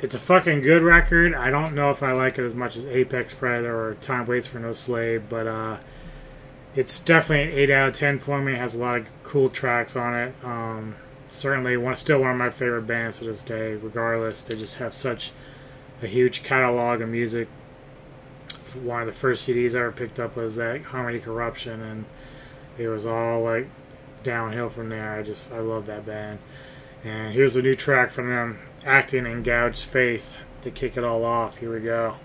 It's 0.00 0.14
a 0.14 0.18
fucking 0.18 0.60
good 0.60 0.82
record. 0.82 1.34
I 1.34 1.50
don't 1.50 1.74
know 1.74 1.90
if 1.90 2.02
I 2.02 2.12
like 2.12 2.38
it 2.38 2.44
as 2.44 2.54
much 2.54 2.76
as 2.76 2.86
Apex 2.86 3.34
Predator 3.34 3.74
or 3.74 3.94
Time 3.94 4.26
Waits 4.26 4.46
for 4.46 4.60
No 4.60 4.72
Slave, 4.72 5.24
but 5.28 5.48
uh, 5.48 5.78
it's 6.76 7.00
definitely 7.00 7.52
an 7.52 7.58
8 7.58 7.70
out 7.70 7.88
of 7.88 7.94
10 7.94 8.18
for 8.18 8.40
me. 8.40 8.52
It 8.52 8.58
has 8.58 8.76
a 8.76 8.78
lot 8.78 8.98
of 8.98 9.06
cool 9.24 9.48
tracks 9.48 9.96
on 9.96 10.14
it. 10.14 10.34
Um, 10.44 10.94
certainly 11.28 11.76
one, 11.76 11.96
still 11.96 12.20
one 12.20 12.30
of 12.30 12.36
my 12.36 12.50
favorite 12.50 12.86
bands 12.86 13.18
to 13.18 13.24
this 13.24 13.42
day, 13.42 13.74
regardless. 13.74 14.44
They 14.44 14.54
just 14.56 14.76
have 14.76 14.94
such 14.94 15.32
a 16.00 16.06
huge 16.06 16.44
catalog 16.44 17.00
of 17.00 17.08
music. 17.08 17.48
One 18.74 19.00
of 19.00 19.06
the 19.06 19.12
first 19.12 19.48
CDs 19.48 19.74
I 19.74 19.80
ever 19.80 19.92
picked 19.92 20.18
up 20.18 20.36
was 20.36 20.56
that 20.56 20.82
Harmony 20.82 21.20
Corruption, 21.20 21.80
and 21.80 22.04
it 22.76 22.88
was 22.88 23.06
all 23.06 23.42
like 23.42 23.68
downhill 24.22 24.68
from 24.68 24.88
there. 24.88 25.14
I 25.14 25.22
just, 25.22 25.52
I 25.52 25.60
love 25.60 25.86
that 25.86 26.06
band. 26.06 26.38
And 27.04 27.32
here's 27.32 27.56
a 27.56 27.62
new 27.62 27.74
track 27.74 28.10
from 28.10 28.28
them, 28.28 28.58
Acting 28.84 29.26
in 29.26 29.42
Gouged 29.42 29.84
Faith, 29.84 30.36
to 30.62 30.70
kick 30.70 30.96
it 30.96 31.04
all 31.04 31.24
off. 31.24 31.58
Here 31.58 31.72
we 31.72 31.80
go. 31.80 32.16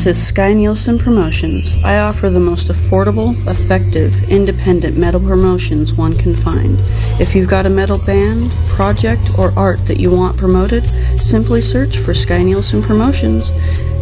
This 0.00 0.16
is 0.16 0.28
Sky 0.28 0.54
Nielsen 0.54 0.98
Promotions. 0.98 1.76
I 1.84 1.98
offer 1.98 2.30
the 2.30 2.40
most 2.40 2.68
affordable, 2.68 3.36
effective, 3.46 4.30
independent 4.30 4.96
metal 4.96 5.20
promotions 5.20 5.92
one 5.92 6.16
can 6.16 6.34
find. 6.34 6.78
If 7.20 7.34
you've 7.34 7.50
got 7.50 7.66
a 7.66 7.68
metal 7.68 7.98
band, 8.06 8.50
project, 8.66 9.38
or 9.38 9.52
art 9.58 9.84
that 9.88 10.00
you 10.00 10.10
want 10.10 10.38
promoted, 10.38 10.88
simply 11.18 11.60
search 11.60 11.98
for 11.98 12.14
Sky 12.14 12.42
Nielsen 12.42 12.80
Promotions. 12.80 13.50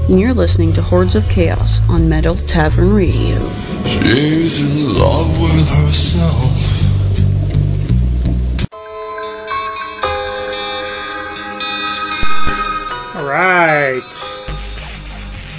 And 0.08 0.20
you're 0.20 0.34
listening 0.34 0.72
to 0.74 0.82
Hordes 0.82 1.16
of 1.16 1.28
Chaos 1.28 1.80
on 1.88 2.08
Metal 2.08 2.36
Tavern 2.36 2.94
Radio. 2.94 3.36
She's 3.84 4.60
in 4.60 4.94
love 4.94 5.40
with 5.40 5.68
herself. 5.68 6.37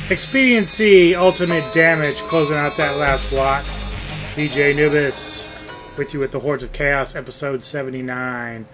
Expendiency 0.09 1.13
Ultimate 1.13 1.71
Damage 1.71 2.17
closing 2.21 2.57
out 2.57 2.75
that 2.77 2.97
last 2.97 3.29
block. 3.29 3.63
DJ 4.33 4.71
Anubis 4.71 5.47
with 5.97 6.15
you 6.15 6.19
with 6.19 6.31
the 6.31 6.39
Hordes 6.39 6.63
of 6.63 6.71
Chaos, 6.71 7.15
episode 7.15 7.61
79. 7.61 8.65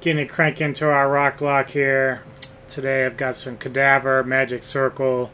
Getting 0.00 0.24
it 0.24 0.30
crank 0.30 0.62
into 0.62 0.88
our 0.88 1.10
rock 1.10 1.36
block 1.36 1.68
here. 1.68 2.22
Today 2.70 3.04
I've 3.04 3.18
got 3.18 3.36
some 3.36 3.58
Kadavar, 3.58 4.24
Magic 4.24 4.62
Circle, 4.62 5.30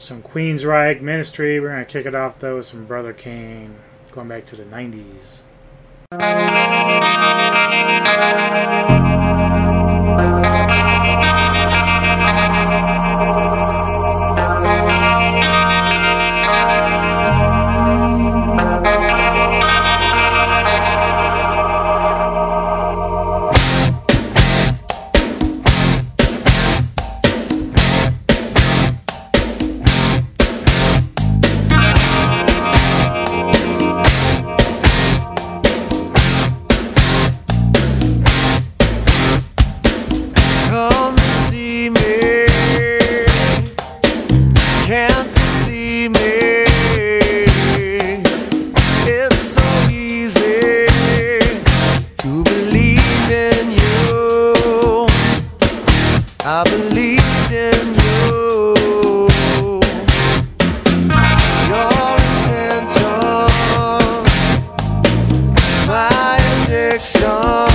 some 0.00 0.20
Queen's 0.20 0.64
Queensryche, 0.64 1.00
Ministry. 1.00 1.60
We're 1.60 1.68
going 1.68 1.86
to 1.86 1.92
kick 1.92 2.04
it 2.04 2.16
off 2.16 2.40
though 2.40 2.56
with 2.56 2.66
some 2.66 2.86
Brother 2.86 3.12
Cane, 3.12 3.76
going 4.10 4.26
back 4.26 4.46
to 4.46 4.56
the 4.56 4.64
90s. 4.64 5.42
Addiction. 66.96 67.65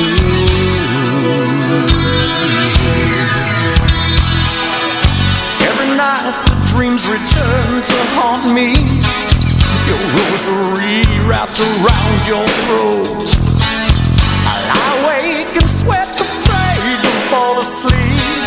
Every 5.67 5.91
night 5.97 6.35
the 6.47 6.57
dreams 6.71 7.07
return 7.07 7.83
to 7.83 7.99
haunt 8.15 8.55
me. 8.55 8.75
Your 9.89 10.03
rosary 10.19 11.03
wrapped 11.27 11.59
around 11.59 12.19
your 12.27 12.47
throat. 12.67 13.27
I 14.47 14.55
lie 14.71 14.93
awake 15.03 15.55
and 15.59 15.69
sweat, 15.69 16.15
afraid 16.15 16.99
to 17.03 17.13
fall 17.31 17.59
asleep. 17.59 18.47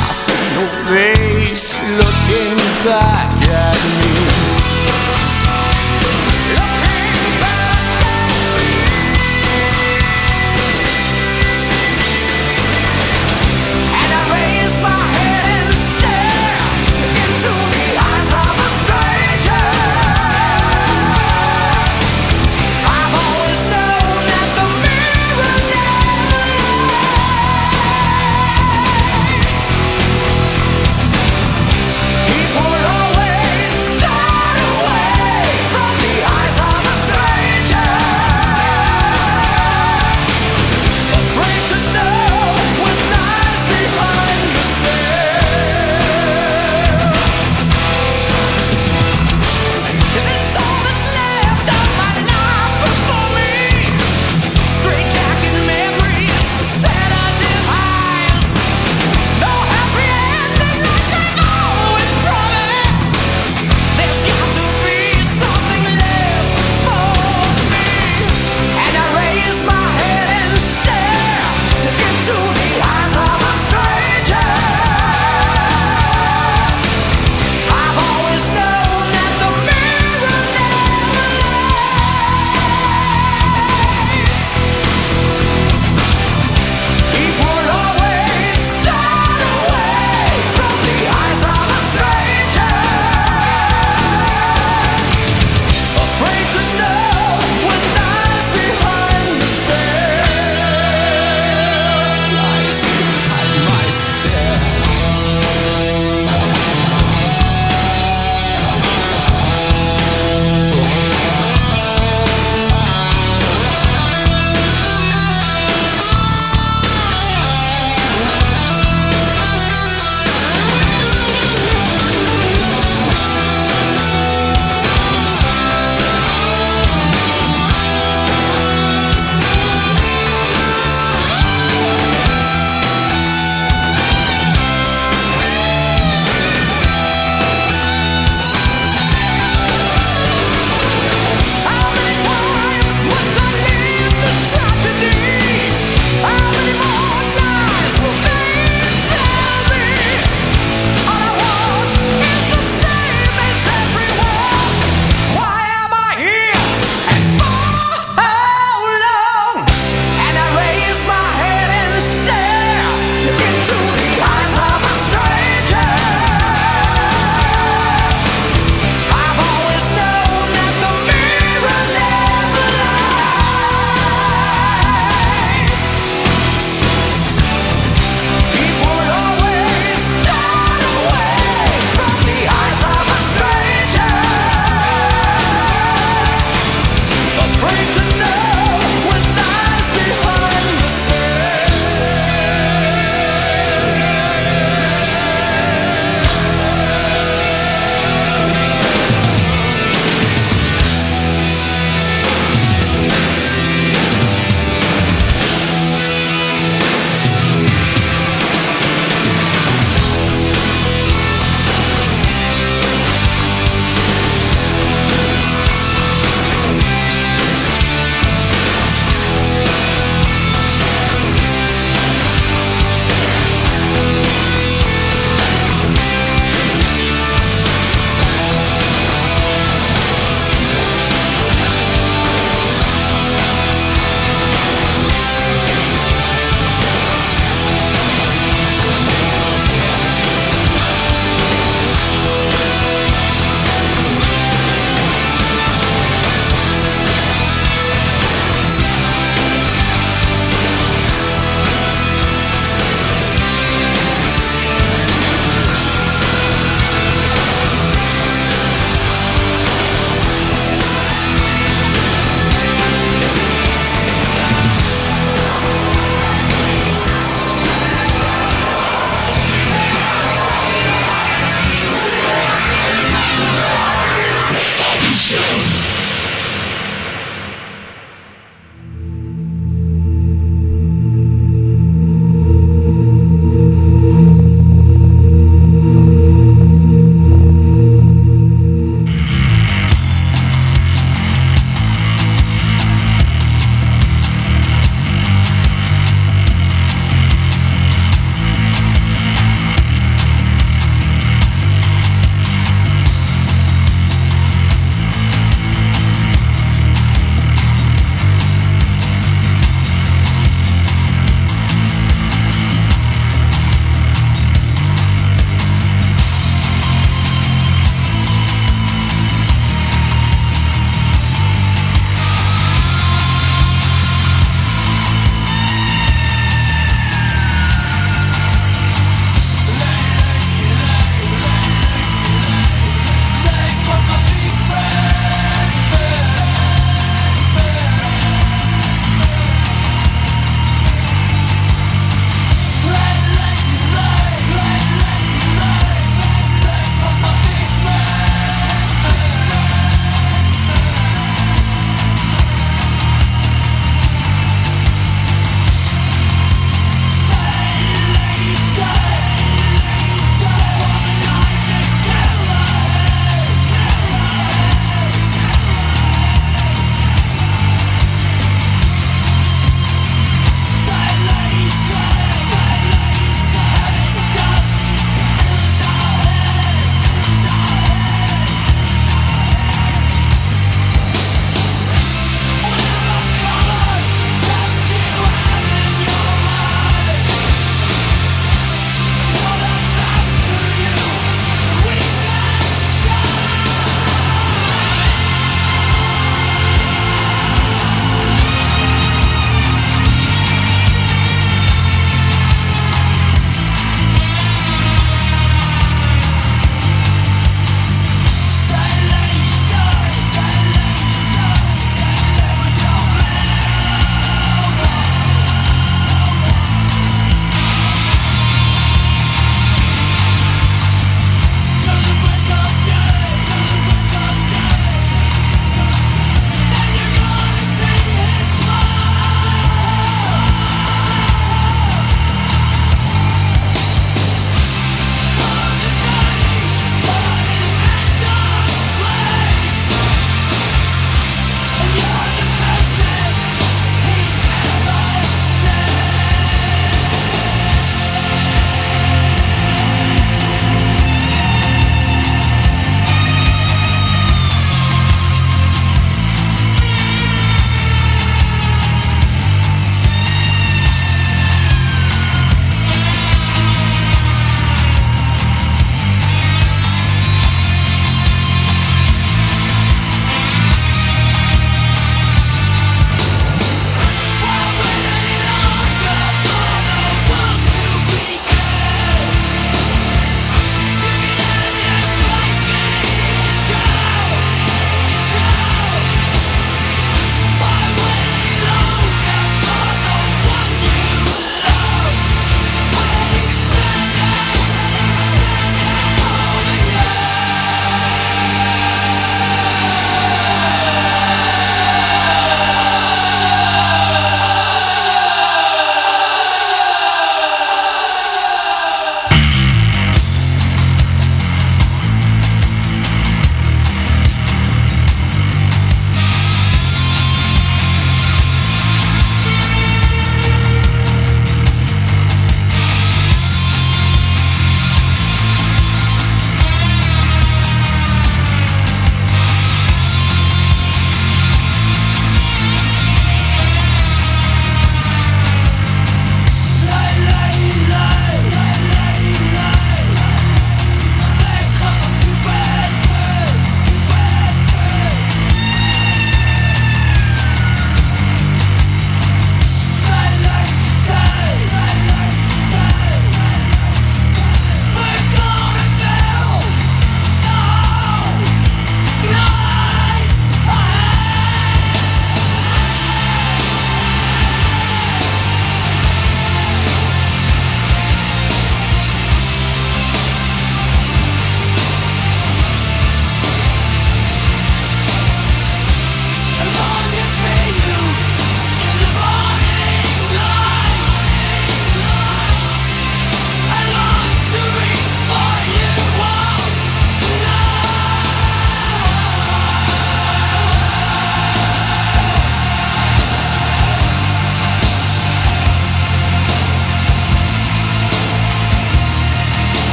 I 0.00 0.10
see 0.12 0.44
your 0.56 0.72
face 0.88 1.76
looking 2.00 2.56
back 2.84 3.32
at 3.42 3.80
me. 4.00 4.15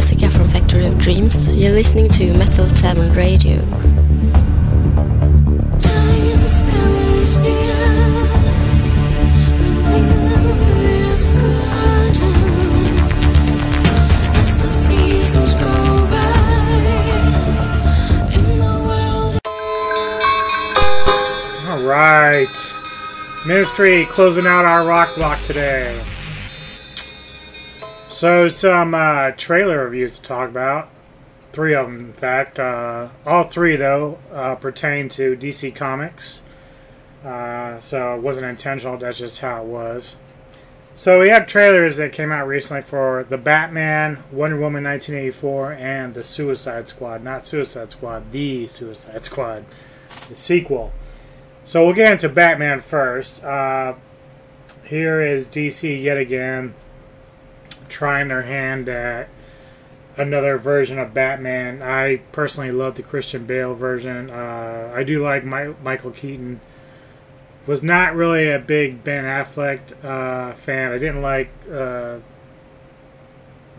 Jessica 0.00 0.30
from 0.30 0.48
Factory 0.48 0.86
of 0.86 0.96
Dreams. 0.96 1.54
You're 1.58 1.72
listening 1.72 2.08
to 2.12 2.32
Metal 2.32 2.66
Tavern 2.68 3.12
Radio. 3.12 3.60
All 21.68 21.82
right. 21.82 22.48
Ministry 23.46 24.06
closing 24.06 24.46
out 24.46 24.64
our 24.64 24.86
rock 24.86 25.14
block 25.14 25.42
today. 25.42 26.02
So, 28.20 28.48
some 28.48 28.94
uh, 28.94 29.30
trailer 29.30 29.82
reviews 29.82 30.18
to 30.18 30.20
talk 30.20 30.50
about. 30.50 30.90
Three 31.54 31.74
of 31.74 31.86
them, 31.86 32.00
in 32.00 32.12
fact. 32.12 32.58
Uh, 32.58 33.08
all 33.24 33.44
three, 33.44 33.76
though, 33.76 34.18
uh, 34.30 34.56
pertain 34.56 35.08
to 35.08 35.34
DC 35.34 35.74
Comics. 35.74 36.42
Uh, 37.24 37.78
so, 37.80 38.16
it 38.16 38.20
wasn't 38.20 38.44
intentional, 38.44 38.98
that's 38.98 39.16
just 39.16 39.40
how 39.40 39.62
it 39.62 39.68
was. 39.68 40.16
So, 40.94 41.18
we 41.18 41.30
have 41.30 41.46
trailers 41.46 41.96
that 41.96 42.12
came 42.12 42.30
out 42.30 42.46
recently 42.46 42.82
for 42.82 43.24
The 43.26 43.38
Batman, 43.38 44.18
Wonder 44.30 44.56
Woman 44.56 44.84
1984, 44.84 45.72
and 45.72 46.12
The 46.12 46.22
Suicide 46.22 46.88
Squad. 46.88 47.24
Not 47.24 47.46
Suicide 47.46 47.90
Squad, 47.90 48.32
The 48.32 48.66
Suicide 48.66 49.24
Squad. 49.24 49.64
The 50.28 50.34
sequel. 50.34 50.92
So 51.64 51.86
we'll 51.86 51.94
get 51.94 52.12
into 52.12 52.28
Batman 52.28 52.80
first. 52.80 53.42
Uh, 53.42 53.94
here 54.84 55.22
is 55.22 55.48
DC 55.48 56.02
yet 56.02 56.18
again 56.18 56.74
trying 57.90 58.28
their 58.28 58.42
hand 58.42 58.88
at 58.88 59.28
another 60.16 60.58
version 60.58 60.98
of 60.98 61.14
Batman. 61.14 61.82
I 61.82 62.18
personally 62.32 62.70
love 62.72 62.94
the 62.94 63.02
Christian 63.02 63.46
Bale 63.46 63.74
version. 63.74 64.30
Uh, 64.30 64.92
I 64.94 65.02
do 65.02 65.22
like 65.22 65.44
My- 65.44 65.74
Michael 65.82 66.10
Keaton. 66.10 66.60
Was 67.66 67.82
not 67.82 68.14
really 68.14 68.50
a 68.50 68.58
big 68.58 69.04
Ben 69.04 69.24
Affleck 69.24 69.80
uh, 70.02 70.54
fan. 70.54 70.92
I 70.92 70.98
didn't 70.98 71.20
like 71.20 71.50
uh, 71.70 72.18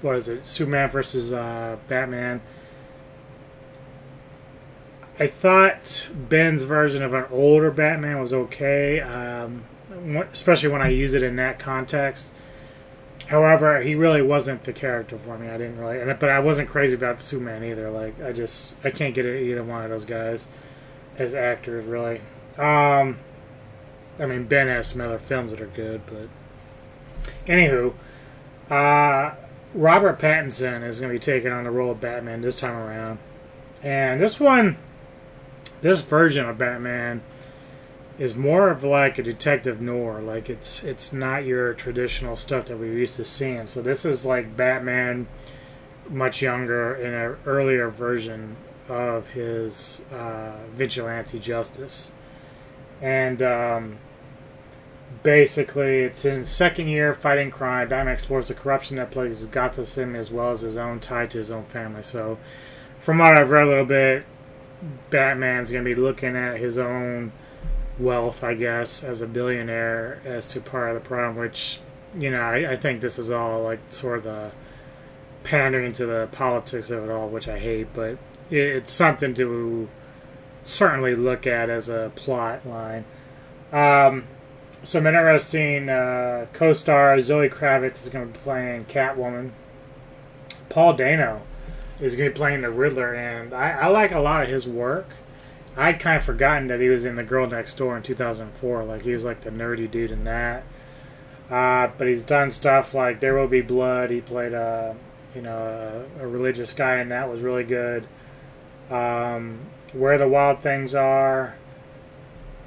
what 0.01 0.15
is 0.15 0.27
it, 0.27 0.45
Superman 0.47 0.89
versus 0.89 1.31
uh, 1.31 1.77
Batman. 1.87 2.41
I 5.19 5.27
thought 5.27 6.09
Ben's 6.13 6.63
version 6.63 7.03
of 7.03 7.13
an 7.13 7.25
older 7.31 7.69
Batman 7.69 8.19
was 8.19 8.33
okay, 8.33 9.01
um, 9.01 9.65
especially 10.31 10.69
when 10.69 10.81
I 10.81 10.89
use 10.89 11.13
it 11.13 11.21
in 11.21 11.35
that 11.35 11.59
context. 11.59 12.31
However, 13.31 13.81
he 13.81 13.95
really 13.95 14.21
wasn't 14.21 14.65
the 14.65 14.73
character 14.73 15.17
for 15.17 15.37
me. 15.37 15.47
I 15.47 15.55
didn't 15.55 15.79
really, 15.79 16.03
but 16.15 16.27
I 16.27 16.39
wasn't 16.39 16.67
crazy 16.67 16.95
about 16.95 17.21
Superman 17.21 17.63
either. 17.63 17.89
Like 17.89 18.21
I 18.21 18.33
just 18.33 18.85
I 18.85 18.91
can't 18.91 19.15
get 19.15 19.25
either 19.25 19.63
one 19.63 19.85
of 19.85 19.89
those 19.89 20.03
guys 20.03 20.47
as 21.17 21.33
actors 21.33 21.85
really. 21.85 22.19
Um, 22.57 23.19
I 24.19 24.25
mean 24.25 24.43
Ben 24.47 24.67
has 24.67 24.87
some 24.87 24.99
other 24.99 25.17
films 25.17 25.51
that 25.51 25.61
are 25.61 25.67
good, 25.67 26.01
but 26.07 26.27
anywho, 27.47 27.93
uh, 28.69 29.33
Robert 29.73 30.19
Pattinson 30.19 30.85
is 30.85 30.99
going 30.99 31.13
to 31.13 31.17
be 31.17 31.23
taking 31.23 31.53
on 31.53 31.63
the 31.63 31.71
role 31.71 31.91
of 31.91 32.01
Batman 32.01 32.41
this 32.41 32.57
time 32.57 32.75
around, 32.75 33.17
and 33.81 34.19
this 34.19 34.41
one 34.41 34.75
this 35.79 36.01
version 36.01 36.49
of 36.49 36.57
Batman 36.57 37.21
is 38.21 38.35
more 38.35 38.69
of 38.69 38.83
like 38.83 39.17
a 39.17 39.23
detective 39.23 39.81
noir. 39.81 40.21
Like 40.21 40.47
it's 40.47 40.83
it's 40.83 41.11
not 41.11 41.43
your 41.43 41.73
traditional 41.73 42.37
stuff 42.37 42.65
that 42.65 42.77
we're 42.77 42.93
used 42.93 43.15
to 43.15 43.25
seeing. 43.25 43.65
So 43.65 43.81
this 43.81 44.05
is 44.05 44.23
like 44.27 44.55
Batman, 44.55 45.27
much 46.07 46.39
younger 46.39 46.93
in 46.93 47.15
an 47.15 47.37
earlier 47.47 47.89
version 47.89 48.57
of 48.87 49.29
his 49.29 50.03
uh, 50.13 50.57
vigilante 50.71 51.39
justice, 51.39 52.11
and 53.01 53.41
um, 53.41 53.97
basically 55.23 56.01
it's 56.01 56.23
in 56.23 56.45
second 56.45 56.89
year 56.89 57.15
fighting 57.15 57.49
crime. 57.49 57.89
Batman 57.89 58.13
explores 58.13 58.49
the 58.49 58.53
corruption 58.53 58.97
that 58.97 59.09
plagues 59.09 59.43
Gotham 59.47 60.15
as 60.15 60.29
well 60.29 60.51
as 60.51 60.61
his 60.61 60.77
own 60.77 60.99
tie 60.99 61.25
to 61.25 61.39
his 61.39 61.49
own 61.49 61.63
family. 61.63 62.03
So, 62.03 62.37
from 62.99 63.17
what 63.17 63.35
I've 63.35 63.49
read 63.49 63.63
a 63.63 63.69
little 63.69 63.85
bit, 63.85 64.25
Batman's 65.09 65.71
to 65.71 65.81
be 65.81 65.95
looking 65.95 66.35
at 66.35 66.59
his 66.59 66.77
own 66.77 67.31
wealth, 67.99 68.43
I 68.43 68.53
guess, 68.53 69.03
as 69.03 69.21
a 69.21 69.27
billionaire 69.27 70.21
as 70.25 70.47
to 70.47 70.61
part 70.61 70.89
of 70.89 71.01
the 71.01 71.07
problem, 71.07 71.37
which, 71.37 71.79
you 72.17 72.31
know, 72.31 72.41
I, 72.41 72.71
I 72.71 72.77
think 72.77 73.01
this 73.01 73.19
is 73.19 73.29
all 73.31 73.63
like 73.63 73.79
sort 73.89 74.19
of 74.19 74.23
the 74.23 74.51
pandering 75.43 75.91
to 75.93 76.05
the 76.05 76.29
politics 76.31 76.89
of 76.89 77.03
it 77.03 77.11
all, 77.11 77.29
which 77.29 77.47
I 77.47 77.59
hate, 77.59 77.87
but 77.93 78.17
it, 78.49 78.57
it's 78.57 78.91
something 78.91 79.33
to 79.35 79.89
certainly 80.63 81.15
look 81.15 81.47
at 81.47 81.69
as 81.69 81.89
a 81.89 82.11
plot 82.15 82.65
line. 82.65 83.05
Um, 83.71 84.25
some 84.83 85.05
interesting 85.05 85.89
uh, 85.89 86.47
co 86.53 86.73
stars 86.73 87.25
Zoe 87.25 87.49
Kravitz 87.49 88.03
is 88.03 88.09
going 88.09 88.27
to 88.27 88.33
be 88.33 88.39
playing 88.39 88.85
Catwoman. 88.85 89.51
Paul 90.69 90.93
Dano 90.93 91.41
is 91.99 92.15
going 92.15 92.29
to 92.29 92.33
be 92.33 92.37
playing 92.37 92.61
the 92.61 92.71
Riddler, 92.71 93.13
and 93.13 93.53
I, 93.53 93.71
I 93.71 93.87
like 93.87 94.11
a 94.11 94.19
lot 94.19 94.43
of 94.43 94.49
his 94.49 94.67
work. 94.67 95.09
I'd 95.77 95.99
kind 95.99 96.17
of 96.17 96.23
forgotten 96.23 96.67
that 96.67 96.81
he 96.81 96.89
was 96.89 97.05
in 97.05 97.15
The 97.15 97.23
Girl 97.23 97.47
Next 97.47 97.75
Door 97.75 97.97
in 97.97 98.03
2004. 98.03 98.83
Like, 98.83 99.03
he 99.03 99.13
was 99.13 99.23
like 99.23 99.41
the 99.41 99.51
nerdy 99.51 99.89
dude 99.89 100.11
in 100.11 100.25
that. 100.25 100.63
Uh, 101.49 101.89
but 101.97 102.07
he's 102.07 102.23
done 102.23 102.49
stuff 102.49 102.93
like 102.93 103.19
There 103.19 103.35
Will 103.35 103.47
Be 103.47 103.61
Blood. 103.61 104.09
He 104.09 104.21
played 104.21 104.53
a, 104.53 104.95
you 105.35 105.41
know, 105.41 106.07
a, 106.19 106.23
a 106.23 106.27
religious 106.27 106.73
guy, 106.73 106.95
and 106.95 107.11
that 107.11 107.29
was 107.29 107.41
really 107.41 107.63
good. 107.63 108.07
Um, 108.89 109.67
Where 109.93 110.17
the 110.17 110.27
Wild 110.27 110.61
Things 110.61 110.93
Are. 110.95 111.55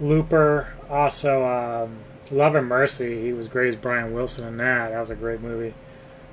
Looper. 0.00 0.72
Also, 0.90 1.46
um, 1.46 1.98
Love 2.30 2.54
and 2.54 2.66
Mercy. 2.66 3.22
He 3.22 3.32
was 3.32 3.48
great 3.48 3.68
as 3.68 3.76
Brian 3.76 4.12
Wilson 4.12 4.46
in 4.46 4.56
that. 4.58 4.90
That 4.90 5.00
was 5.00 5.10
a 5.10 5.16
great 5.16 5.40
movie. 5.40 5.74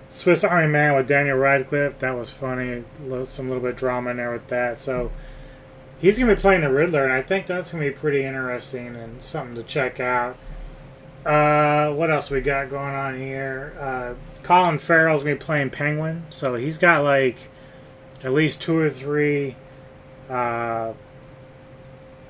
Swiss 0.09 0.43
Army 0.43 0.67
Man 0.67 0.95
with 0.95 1.07
Daniel 1.07 1.37
Radcliffe. 1.37 1.99
That 1.99 2.17
was 2.17 2.31
funny. 2.31 2.83
Some 3.25 3.47
little 3.47 3.61
bit 3.61 3.71
of 3.71 3.77
drama 3.77 4.11
in 4.11 4.17
there 4.17 4.31
with 4.31 4.47
that. 4.47 4.77
So 4.77 5.11
he's 6.01 6.17
going 6.17 6.27
to 6.27 6.35
be 6.35 6.41
playing 6.41 6.61
the 6.61 6.71
Riddler, 6.71 7.03
and 7.03 7.13
I 7.13 7.21
think 7.21 7.47
that's 7.47 7.71
going 7.71 7.83
to 7.83 7.91
be 7.91 7.95
pretty 7.95 8.23
interesting 8.23 8.95
and 8.95 9.23
something 9.23 9.55
to 9.55 9.63
check 9.63 9.99
out. 9.99 10.37
Uh, 11.25 11.93
what 11.93 12.09
else 12.09 12.31
we 12.31 12.41
got 12.41 12.69
going 12.69 12.95
on 12.95 13.19
here? 13.19 13.75
Uh, 13.79 14.13
Colin 14.41 14.79
Farrell's 14.79 15.23
going 15.23 15.37
to 15.37 15.39
be 15.39 15.45
playing 15.45 15.69
Penguin, 15.69 16.25
so 16.31 16.55
he's 16.55 16.79
got 16.79 17.03
like 17.03 17.37
at 18.23 18.33
least 18.33 18.61
two 18.61 18.77
or 18.77 18.89
three 18.89 19.55
uh, 20.27 20.93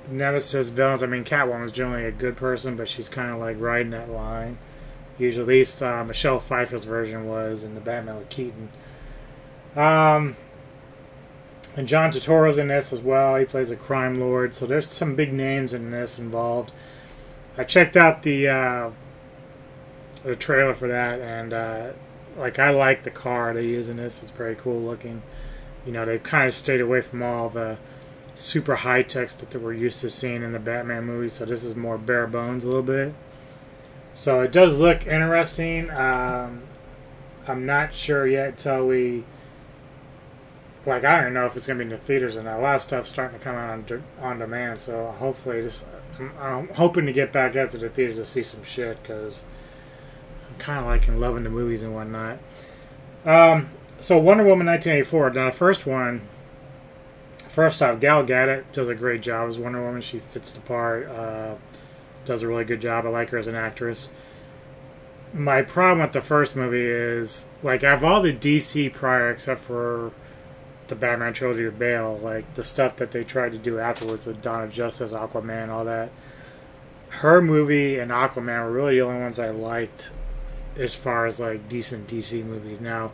Nemesis 0.09 0.69
villains. 0.69 1.03
I 1.03 1.07
mean, 1.07 1.23
Catwoman's 1.23 1.71
generally 1.71 2.05
a 2.05 2.11
good 2.11 2.35
person, 2.35 2.75
but 2.75 2.89
she's 2.89 3.07
kind 3.07 3.31
of 3.31 3.39
like 3.39 3.59
riding 3.59 3.91
that 3.91 4.09
line. 4.09 4.57
Usually, 5.17 5.43
at 5.43 5.47
least 5.47 5.81
uh, 5.81 6.03
Michelle 6.03 6.39
Pfeiffer's 6.39 6.83
version 6.83 7.27
was 7.27 7.63
in 7.63 7.75
the 7.75 7.81
Batman 7.81 8.17
with 8.17 8.29
Keaton. 8.29 8.69
Um, 9.75 10.35
and 11.75 11.87
John 11.87 12.11
Turturro's 12.11 12.57
in 12.57 12.67
this 12.67 12.91
as 12.91 12.99
well. 12.99 13.35
He 13.35 13.45
plays 13.45 13.71
a 13.71 13.75
crime 13.75 14.19
lord, 14.19 14.53
so 14.53 14.65
there's 14.65 14.87
some 14.87 15.15
big 15.15 15.31
names 15.31 15.73
in 15.73 15.91
this 15.91 16.19
involved. 16.19 16.71
I 17.57 17.63
checked 17.63 17.95
out 17.95 18.23
the 18.23 18.47
uh, 18.47 18.91
the 20.23 20.35
trailer 20.35 20.73
for 20.73 20.87
that, 20.87 21.19
and 21.19 21.53
uh, 21.53 21.91
like 22.37 22.59
I 22.59 22.69
like 22.69 23.03
the 23.03 23.11
car 23.11 23.53
they 23.53 23.65
use 23.65 23.89
in 23.89 23.97
this. 23.97 24.21
It's 24.21 24.31
very 24.31 24.55
cool 24.55 24.81
looking. 24.81 25.21
You 25.85 25.91
know, 25.91 26.05
they've 26.05 26.21
kind 26.21 26.47
of 26.47 26.53
stayed 26.53 26.81
away 26.81 27.01
from 27.01 27.23
all 27.23 27.49
the 27.49 27.77
super 28.35 28.75
high 28.75 29.01
tech 29.01 29.29
stuff 29.29 29.49
that 29.49 29.61
we're 29.61 29.73
used 29.73 30.01
to 30.01 30.09
seeing 30.09 30.43
in 30.43 30.51
the 30.51 30.59
Batman 30.59 31.05
movies. 31.05 31.33
So 31.33 31.45
this 31.45 31.63
is 31.63 31.75
more 31.75 31.97
bare 31.97 32.27
bones 32.27 32.63
a 32.63 32.67
little 32.67 32.83
bit. 32.83 33.13
So 34.13 34.41
it 34.41 34.51
does 34.51 34.79
look 34.79 35.07
interesting. 35.07 35.89
Um, 35.89 36.63
I'm 37.47 37.65
not 37.65 37.93
sure 37.93 38.27
yet 38.27 38.49
until 38.49 38.87
we. 38.87 39.23
Like 40.85 41.03
I 41.05 41.21
don't 41.21 41.33
know 41.33 41.45
if 41.45 41.55
it's 41.55 41.67
gonna 41.67 41.79
be 41.79 41.83
in 41.83 41.89
the 41.89 41.97
theaters 41.97 42.35
or 42.35 42.43
not. 42.43 42.59
A 42.59 42.61
lot 42.61 42.75
of 42.75 42.81
stuff's 42.81 43.09
starting 43.09 43.37
to 43.37 43.43
come 43.43 43.55
out 43.55 43.69
on, 43.69 44.03
on 44.19 44.39
demand, 44.39 44.79
so 44.79 45.13
hopefully 45.19 45.61
this. 45.61 45.85
I'm, 46.19 46.31
I'm 46.39 46.67
hoping 46.69 47.05
to 47.05 47.13
get 47.13 47.31
back 47.31 47.55
out 47.55 47.71
to 47.71 47.77
the 47.77 47.89
theaters 47.89 48.17
to 48.17 48.25
see 48.25 48.43
some 48.43 48.63
shit 48.63 49.01
because 49.01 49.43
I'm 50.49 50.57
kind 50.57 50.79
of 50.79 50.85
liking 50.85 51.19
loving 51.19 51.43
the 51.43 51.49
movies 51.49 51.83
and 51.83 51.93
whatnot. 51.93 52.39
Um, 53.25 53.69
so 53.99 54.17
Wonder 54.17 54.43
Woman 54.43 54.65
1984. 54.65 55.31
Now 55.31 55.51
the 55.51 55.55
first 55.55 55.85
one, 55.85 56.21
first 57.37 57.81
off, 57.83 57.99
Gal 57.99 58.25
Gadot 58.25 58.63
does 58.73 58.89
a 58.89 58.95
great 58.95 59.21
job 59.21 59.49
as 59.49 59.59
Wonder 59.59 59.83
Woman. 59.83 60.01
She 60.01 60.19
fits 60.19 60.51
the 60.51 60.61
part. 60.61 61.07
Uh, 61.07 61.55
does 62.25 62.43
a 62.43 62.47
really 62.47 62.65
good 62.65 62.81
job. 62.81 63.05
I 63.05 63.09
like 63.09 63.29
her 63.29 63.37
as 63.37 63.47
an 63.47 63.55
actress. 63.55 64.09
My 65.33 65.61
problem 65.61 65.99
with 66.05 66.11
the 66.11 66.21
first 66.21 66.55
movie 66.55 66.85
is 66.85 67.47
like 67.63 67.83
I 67.83 67.91
have 67.91 68.03
all 68.03 68.21
the 68.21 68.33
DC 68.33 68.91
prior 68.93 69.29
except 69.29 69.61
for 69.61 70.11
the 70.91 70.95
Batman 70.97 71.31
trilogy 71.31 71.63
of 71.63 71.79
Bale, 71.79 72.19
like 72.21 72.53
the 72.55 72.65
stuff 72.65 72.97
that 72.97 73.11
they 73.11 73.23
tried 73.23 73.53
to 73.53 73.57
do 73.57 73.79
afterwards 73.79 74.25
with 74.25 74.41
Dawn 74.41 74.63
of 74.63 74.71
Justice, 74.71 75.13
Aquaman, 75.13 75.69
all 75.69 75.85
that. 75.85 76.11
Her 77.07 77.41
movie 77.41 77.97
and 77.97 78.11
Aquaman 78.11 78.65
were 78.65 78.71
really 78.73 78.95
the 78.95 79.05
only 79.05 79.21
ones 79.21 79.39
I 79.39 79.51
liked 79.51 80.11
as 80.75 80.93
far 80.93 81.25
as 81.25 81.39
like 81.39 81.69
decent 81.69 82.09
DC 82.09 82.43
movies. 82.43 82.81
Now, 82.81 83.13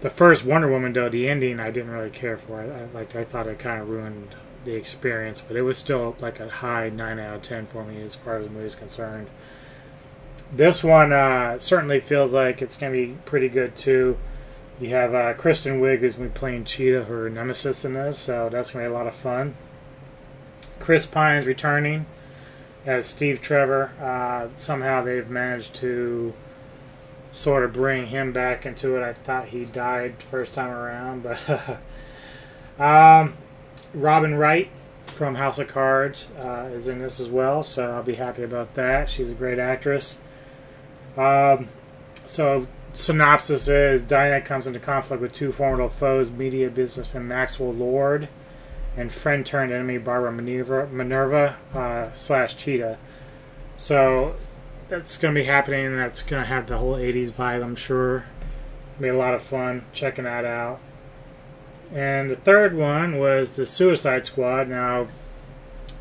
the 0.00 0.08
first 0.08 0.46
Wonder 0.46 0.70
Woman, 0.70 0.94
though, 0.94 1.10
the 1.10 1.28
ending 1.28 1.60
I 1.60 1.70
didn't 1.70 1.90
really 1.90 2.08
care 2.08 2.38
for. 2.38 2.58
I, 2.58 2.64
I 2.64 2.84
like 2.94 3.14
I 3.14 3.22
thought 3.22 3.46
it 3.46 3.58
kind 3.58 3.82
of 3.82 3.90
ruined 3.90 4.34
the 4.64 4.74
experience, 4.74 5.42
but 5.42 5.58
it 5.58 5.62
was 5.62 5.76
still 5.76 6.16
like 6.20 6.40
a 6.40 6.48
high 6.48 6.88
nine 6.88 7.18
out 7.18 7.36
of 7.36 7.42
ten 7.42 7.66
for 7.66 7.84
me 7.84 8.00
as 8.00 8.14
far 8.14 8.38
as 8.38 8.46
the 8.46 8.50
movie's 8.50 8.74
concerned. 8.74 9.28
This 10.50 10.82
one 10.82 11.12
uh, 11.12 11.58
certainly 11.58 12.00
feels 12.00 12.32
like 12.32 12.62
it's 12.62 12.78
going 12.78 12.92
to 12.92 13.08
be 13.08 13.18
pretty 13.26 13.50
good 13.50 13.76
too. 13.76 14.16
You 14.80 14.90
have 14.90 15.14
uh, 15.14 15.34
Kristen 15.34 15.80
Wiig 15.80 15.98
who's 15.98 16.16
going 16.16 16.28
to 16.28 16.34
be 16.34 16.38
playing 16.38 16.64
Cheetah, 16.64 17.04
her 17.04 17.28
nemesis 17.28 17.84
in 17.84 17.94
this, 17.94 18.18
so 18.18 18.48
that's 18.48 18.70
to 18.70 18.78
be 18.78 18.84
a 18.84 18.90
lot 18.90 19.08
of 19.08 19.14
fun. 19.14 19.54
Chris 20.78 21.04
Pine's 21.04 21.46
returning 21.46 22.06
as 22.86 23.06
Steve 23.06 23.40
Trevor. 23.40 23.90
Uh, 24.00 24.54
somehow 24.56 25.02
they've 25.02 25.28
managed 25.28 25.74
to 25.76 26.32
sort 27.32 27.64
of 27.64 27.72
bring 27.72 28.06
him 28.06 28.32
back 28.32 28.64
into 28.64 28.96
it. 28.96 29.02
I 29.02 29.12
thought 29.12 29.48
he 29.48 29.64
died 29.64 30.22
first 30.22 30.54
time 30.54 30.70
around, 30.70 31.22
but 31.48 31.78
um, 32.78 33.36
Robin 33.92 34.36
Wright 34.36 34.70
from 35.06 35.34
House 35.34 35.58
of 35.58 35.66
Cards 35.66 36.30
uh, 36.38 36.70
is 36.72 36.86
in 36.86 37.00
this 37.00 37.18
as 37.18 37.28
well, 37.28 37.64
so 37.64 37.92
I'll 37.92 38.02
be 38.04 38.14
happy 38.14 38.44
about 38.44 38.74
that. 38.74 39.10
She's 39.10 39.30
a 39.30 39.34
great 39.34 39.58
actress. 39.58 40.20
Um, 41.16 41.68
so 42.26 42.68
synopsis 42.98 43.68
is 43.68 44.02
Diana 44.02 44.40
comes 44.40 44.66
into 44.66 44.80
conflict 44.80 45.22
with 45.22 45.32
two 45.32 45.52
formidable 45.52 45.88
foes, 45.88 46.30
media 46.30 46.68
businessman 46.68 47.28
Maxwell 47.28 47.72
Lord 47.72 48.28
and 48.96 49.12
friend 49.12 49.46
turned 49.46 49.70
enemy 49.70 49.98
Barbara 49.98 50.32
Minerva, 50.32 50.88
Minerva 50.88 51.56
uh, 51.72 52.12
slash 52.12 52.56
Cheetah. 52.56 52.98
So 53.76 54.34
that's 54.88 55.16
going 55.16 55.32
to 55.32 55.40
be 55.40 55.46
happening, 55.46 55.96
that's 55.96 56.22
going 56.22 56.42
to 56.42 56.48
have 56.48 56.66
the 56.66 56.78
whole 56.78 56.94
80s 56.94 57.30
vibe, 57.30 57.62
I'm 57.62 57.76
sure. 57.76 58.24
Be 59.00 59.06
a 59.06 59.16
lot 59.16 59.34
of 59.34 59.42
fun 59.42 59.84
checking 59.92 60.24
that 60.24 60.44
out. 60.44 60.80
And 61.92 62.28
the 62.28 62.36
third 62.36 62.74
one 62.74 63.18
was 63.18 63.54
the 63.54 63.64
Suicide 63.64 64.26
Squad. 64.26 64.68
Now, 64.68 65.06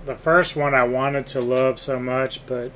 the 0.05 0.15
first 0.15 0.55
one 0.55 0.73
I 0.73 0.83
wanted 0.83 1.27
to 1.27 1.41
love 1.41 1.79
so 1.79 1.99
much, 1.99 2.45
but 2.47 2.71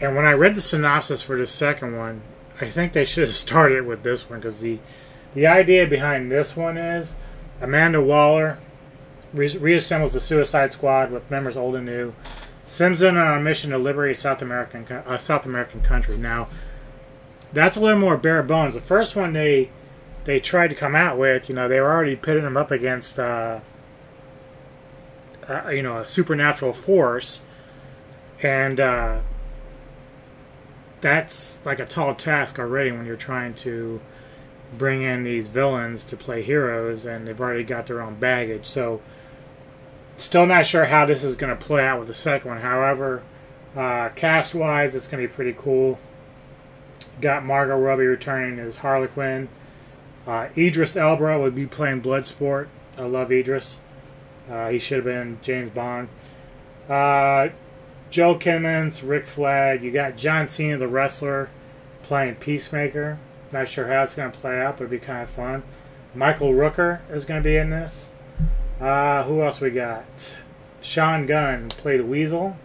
and 0.00 0.14
when 0.14 0.24
I 0.24 0.32
read 0.32 0.54
the 0.54 0.60
synopsis 0.60 1.22
for 1.22 1.36
the 1.36 1.46
second 1.46 1.96
one, 1.96 2.22
I 2.60 2.68
think 2.68 2.92
they 2.92 3.04
should 3.04 3.28
have 3.28 3.34
started 3.34 3.86
with 3.86 4.02
this 4.02 4.28
one 4.28 4.40
because 4.40 4.60
the 4.60 4.78
the 5.34 5.46
idea 5.48 5.86
behind 5.86 6.30
this 6.30 6.56
one 6.56 6.76
is 6.76 7.16
Amanda 7.60 8.00
Waller 8.00 8.58
re- 9.32 9.48
reassembles 9.48 10.12
the 10.12 10.20
Suicide 10.20 10.72
Squad 10.72 11.10
with 11.10 11.30
members 11.30 11.56
old 11.56 11.74
and 11.74 11.86
new, 11.86 12.14
sends 12.62 13.00
them 13.00 13.18
on 13.18 13.38
a 13.38 13.42
mission 13.42 13.70
to 13.70 13.78
liberate 13.78 14.16
South 14.16 14.40
American 14.40 14.86
uh, 14.90 15.18
South 15.18 15.44
American 15.44 15.80
country. 15.82 16.16
Now, 16.16 16.48
that's 17.52 17.76
a 17.76 17.80
little 17.80 17.98
more 17.98 18.16
bare 18.16 18.42
bones. 18.42 18.74
The 18.74 18.80
first 18.80 19.16
one 19.16 19.32
they 19.32 19.70
they 20.24 20.40
tried 20.40 20.68
to 20.68 20.74
come 20.74 20.94
out 20.94 21.18
with, 21.18 21.48
you 21.48 21.54
know, 21.54 21.68
they 21.68 21.80
were 21.80 21.92
already 21.92 22.16
pitting 22.16 22.44
them 22.44 22.56
up 22.56 22.70
against, 22.70 23.18
uh, 23.18 23.60
uh, 25.46 25.68
you 25.68 25.82
know, 25.82 25.98
a 25.98 26.06
supernatural 26.06 26.72
force, 26.72 27.44
and 28.42 28.80
uh, 28.80 29.20
that's 31.04 31.64
like 31.66 31.80
a 31.80 31.84
tall 31.84 32.14
task 32.14 32.58
already 32.58 32.90
when 32.90 33.04
you're 33.04 33.14
trying 33.14 33.52
to 33.52 34.00
bring 34.78 35.02
in 35.02 35.22
these 35.22 35.48
villains 35.48 36.02
to 36.06 36.16
play 36.16 36.42
heroes, 36.42 37.04
and 37.04 37.28
they've 37.28 37.38
already 37.38 37.62
got 37.62 37.86
their 37.86 38.00
own 38.00 38.14
baggage. 38.14 38.64
So, 38.64 39.02
still 40.16 40.46
not 40.46 40.64
sure 40.64 40.86
how 40.86 41.04
this 41.04 41.22
is 41.22 41.36
going 41.36 41.54
to 41.54 41.62
play 41.62 41.86
out 41.86 41.98
with 41.98 42.08
the 42.08 42.14
second 42.14 42.52
one. 42.52 42.60
However, 42.62 43.22
uh, 43.76 44.08
cast 44.16 44.54
wise, 44.54 44.94
it's 44.94 45.06
going 45.06 45.22
to 45.22 45.28
be 45.28 45.34
pretty 45.34 45.54
cool. 45.56 45.98
Got 47.20 47.44
Margot 47.44 47.78
Robbie 47.78 48.06
returning 48.06 48.58
as 48.58 48.76
Harley 48.78 49.08
Quinn. 49.08 49.50
Uh, 50.26 50.48
Idris 50.56 50.96
Elba 50.96 51.38
would 51.38 51.54
be 51.54 51.66
playing 51.66 52.00
Bloodsport. 52.00 52.68
I 52.96 53.02
love 53.02 53.30
Idris. 53.30 53.76
Uh, 54.50 54.70
he 54.70 54.78
should 54.78 54.96
have 54.96 55.04
been 55.04 55.38
James 55.42 55.68
Bond. 55.68 56.08
Joel 58.14 58.38
Kinnaman, 58.38 59.08
Rick 59.08 59.26
Flag. 59.26 59.82
You 59.82 59.90
got 59.90 60.16
John 60.16 60.46
Cena, 60.46 60.78
the 60.78 60.86
wrestler, 60.86 61.48
playing 62.04 62.36
Peacemaker. 62.36 63.18
Not 63.50 63.66
sure 63.66 63.88
how 63.88 64.04
it's 64.04 64.14
going 64.14 64.30
to 64.30 64.38
play 64.38 64.60
out, 64.60 64.76
but 64.76 64.84
it'd 64.84 64.90
be 64.92 65.04
kind 65.04 65.24
of 65.24 65.28
fun. 65.28 65.64
Michael 66.14 66.52
Rooker 66.52 67.00
is 67.10 67.24
going 67.24 67.42
to 67.42 67.44
be 67.44 67.56
in 67.56 67.70
this. 67.70 68.12
Uh, 68.80 69.24
who 69.24 69.42
else 69.42 69.60
we 69.60 69.70
got? 69.70 70.36
Sean 70.80 71.26
Gunn 71.26 71.70
played 71.70 72.02
Weasel. 72.02 72.56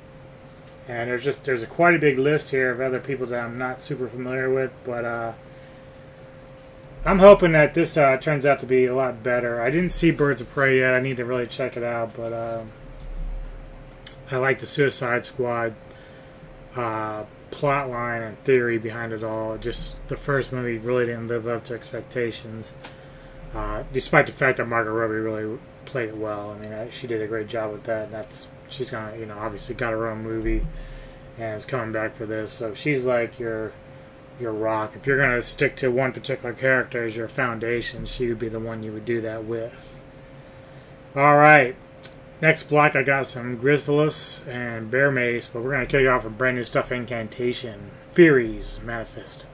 And 0.88 1.10
there's 1.10 1.24
just 1.24 1.46
there's 1.46 1.64
a 1.64 1.68
quite 1.68 1.96
a 1.96 2.00
big 2.00 2.20
list 2.20 2.52
here 2.52 2.70
of 2.70 2.80
other 2.80 3.00
people 3.00 3.26
that 3.26 3.44
I'm 3.44 3.58
not 3.58 3.80
super 3.80 4.08
familiar 4.08 4.54
with, 4.54 4.72
but 4.86 5.04
uh, 5.04 5.34
I'm 7.04 7.18
hoping 7.18 7.54
that 7.54 7.74
this 7.74 7.98
uh, 7.98 8.18
turns 8.18 8.46
out 8.46 8.60
to 8.60 8.68
be 8.68 8.86
a 8.86 8.96
lot 8.96 9.24
better. 9.24 9.60
I 9.60 9.72
didn't 9.72 9.90
see 9.90 10.12
Birds 10.12 10.42
of 10.42 10.50
Prey 10.52 10.78
yet. 10.78 10.94
I 10.94 11.00
need 11.00 11.18
to 11.18 11.26
really 11.26 11.48
check 11.48 11.76
it 11.76 11.84
out, 11.84 12.16
but 12.16 12.34
uh, 12.34 12.64
I 14.32 14.38
like 14.38 14.60
the 14.60 14.68
Suicide 14.68 15.26
Squad 15.26 15.76
uh, 16.76 17.24
plot 17.52 17.90
line 17.90 18.22
and 18.22 18.44
theory 18.44 18.78
behind 18.78 19.12
it 19.12 19.24
all. 19.24 19.58
Just 19.58 19.96
the 20.08 20.18
first 20.18 20.52
movie 20.52 20.78
really 20.78 21.06
didn't 21.06 21.28
live 21.28 21.48
up 21.48 21.64
to 21.66 21.74
expectations, 21.74 22.74
uh, 23.56 23.84
despite 23.92 24.28
the 24.28 24.32
fact 24.32 24.58
that 24.58 24.68
Margot 24.68 24.92
Robbie 24.92 25.16
really 25.16 25.60
played 25.86 26.10
it 26.10 26.18
well. 26.18 26.52
I 26.52 26.58
mean, 26.60 26.74
I, 26.74 26.90
she 26.92 27.08
did 27.08 27.22
a 27.22 27.28
great 27.28 27.48
job 27.48 27.72
with 27.72 27.84
that. 27.86 28.06
And 28.06 28.14
that's 28.14 28.48
she's 28.70 28.92
gonna, 28.92 29.18
you 29.18 29.26
know, 29.26 29.38
obviously 29.38 29.76
got 29.76 29.92
her 29.92 30.08
own 30.08 30.24
movie 30.24 30.66
and 31.38 31.56
is 31.56 31.66
coming 31.66 31.92
back 31.92 32.16
for 32.16 32.26
this. 32.26 32.52
So 32.54 32.74
she's 32.74 33.06
like 33.06 33.40
your 33.40 33.74
your 34.40 34.54
rock. 34.54 34.96
If 34.96 35.08
you're 35.08 35.18
gonna 35.18 35.42
stick 35.42 35.76
to 35.78 35.90
one 35.90 36.12
particular 36.12 36.54
character 36.54 37.04
as 37.04 37.16
your 37.16 37.28
foundation, 37.28 38.06
she 38.06 38.28
would 38.28 38.40
be 38.40 38.50
the 38.50 38.60
one 38.60 38.84
you 38.84 38.92
would 38.94 39.06
do 39.06 39.22
that 39.22 39.46
with. 39.46 40.02
All 41.16 41.38
right. 41.38 41.76
Next 42.42 42.64
block, 42.64 42.96
I 42.96 43.04
got 43.04 43.28
some 43.28 43.58
Grisvelos 43.58 44.48
and 44.48 44.90
Bear 44.90 45.12
Mace, 45.12 45.50
but 45.50 45.62
we're 45.62 45.72
going 45.72 45.86
to 45.86 45.92
kick 45.92 46.08
off 46.08 46.24
with 46.24 46.38
brand 46.38 46.56
new 46.56 46.64
stuff 46.64 46.90
Incantation. 46.90 47.92
Fury's 48.14 48.80
Manifesto. 48.82 49.49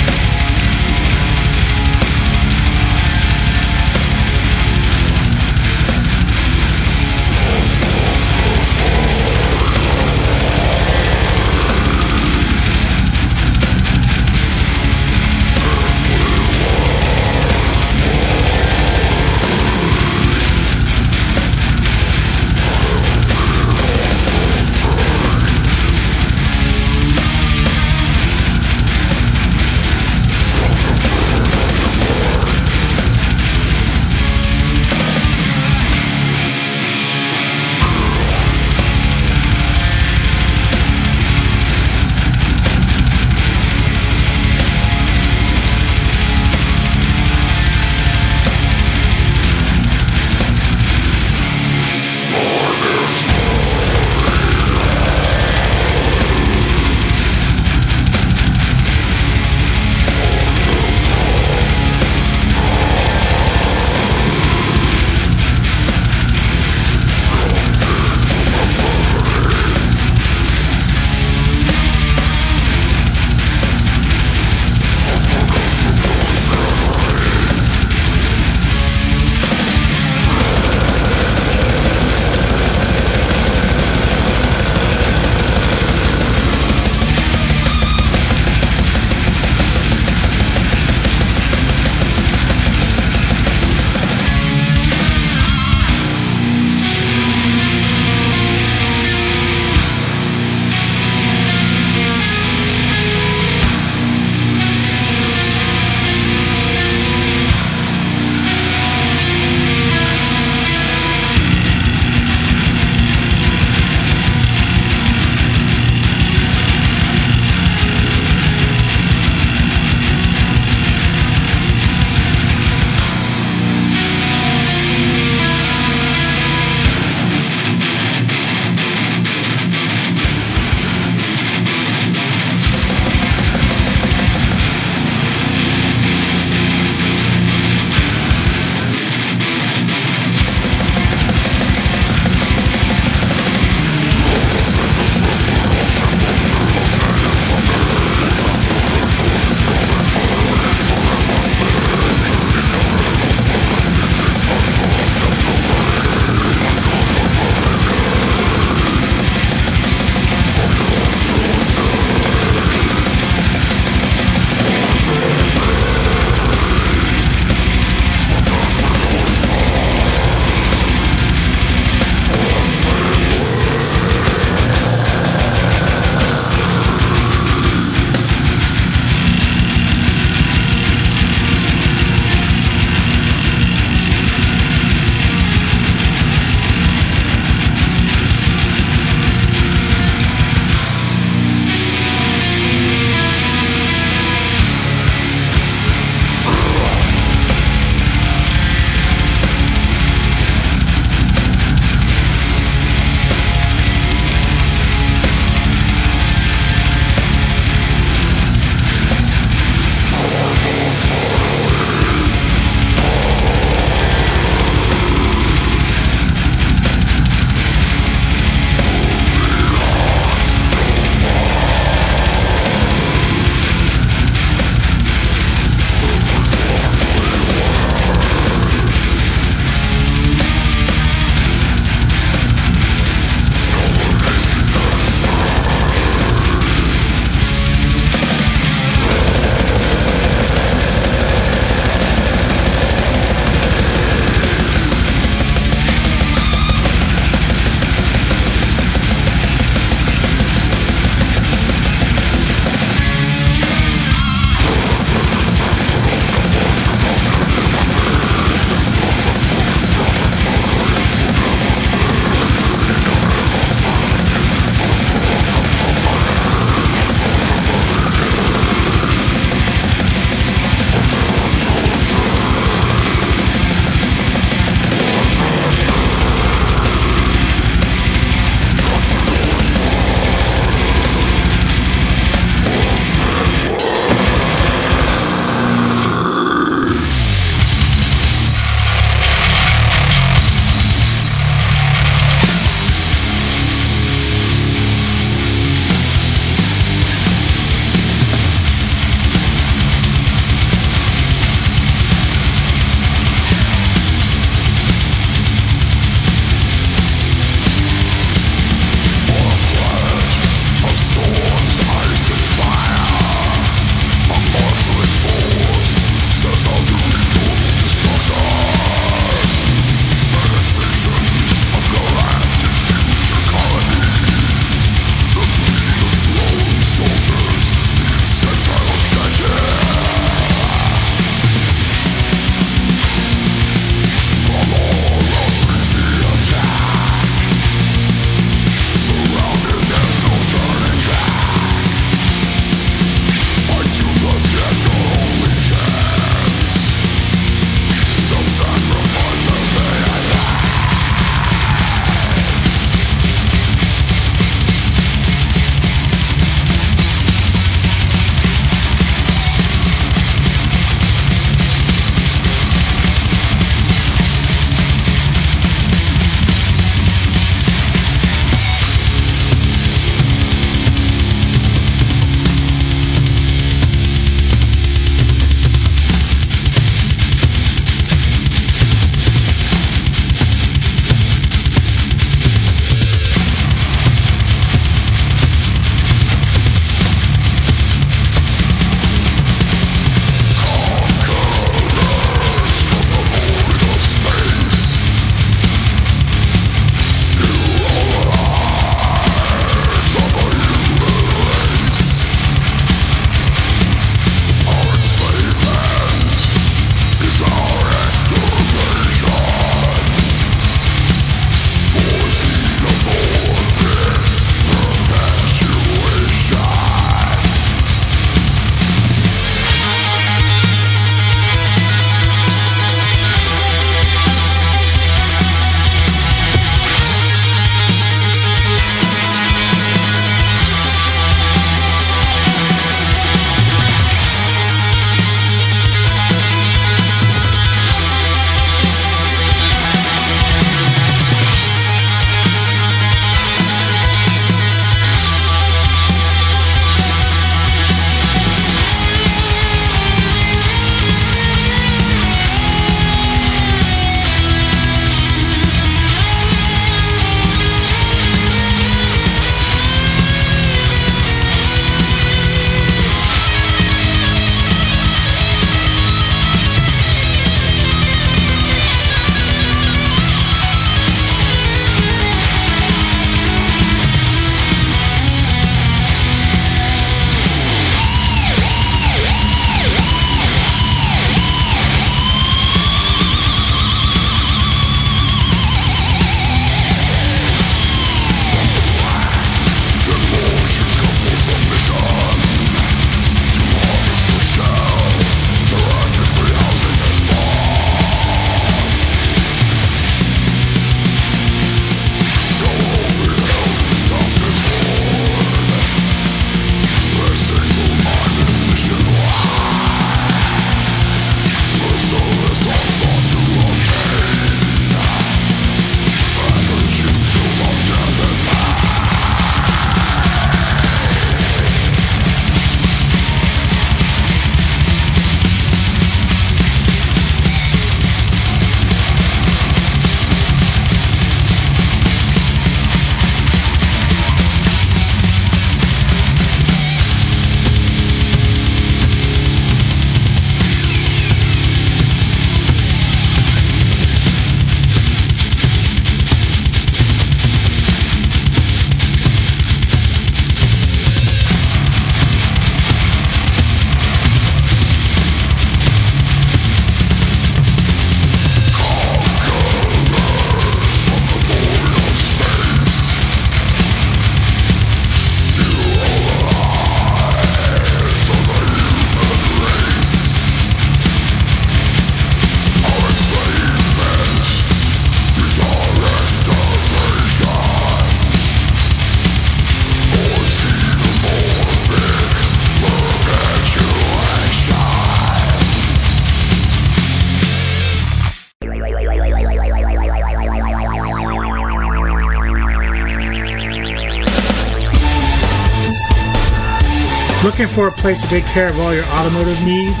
Place 598.08 598.22
to 598.22 598.28
take 598.28 598.44
care 598.46 598.70
of 598.70 598.80
all 598.80 598.94
your 598.94 599.04
automotive 599.20 599.60
needs? 599.66 600.00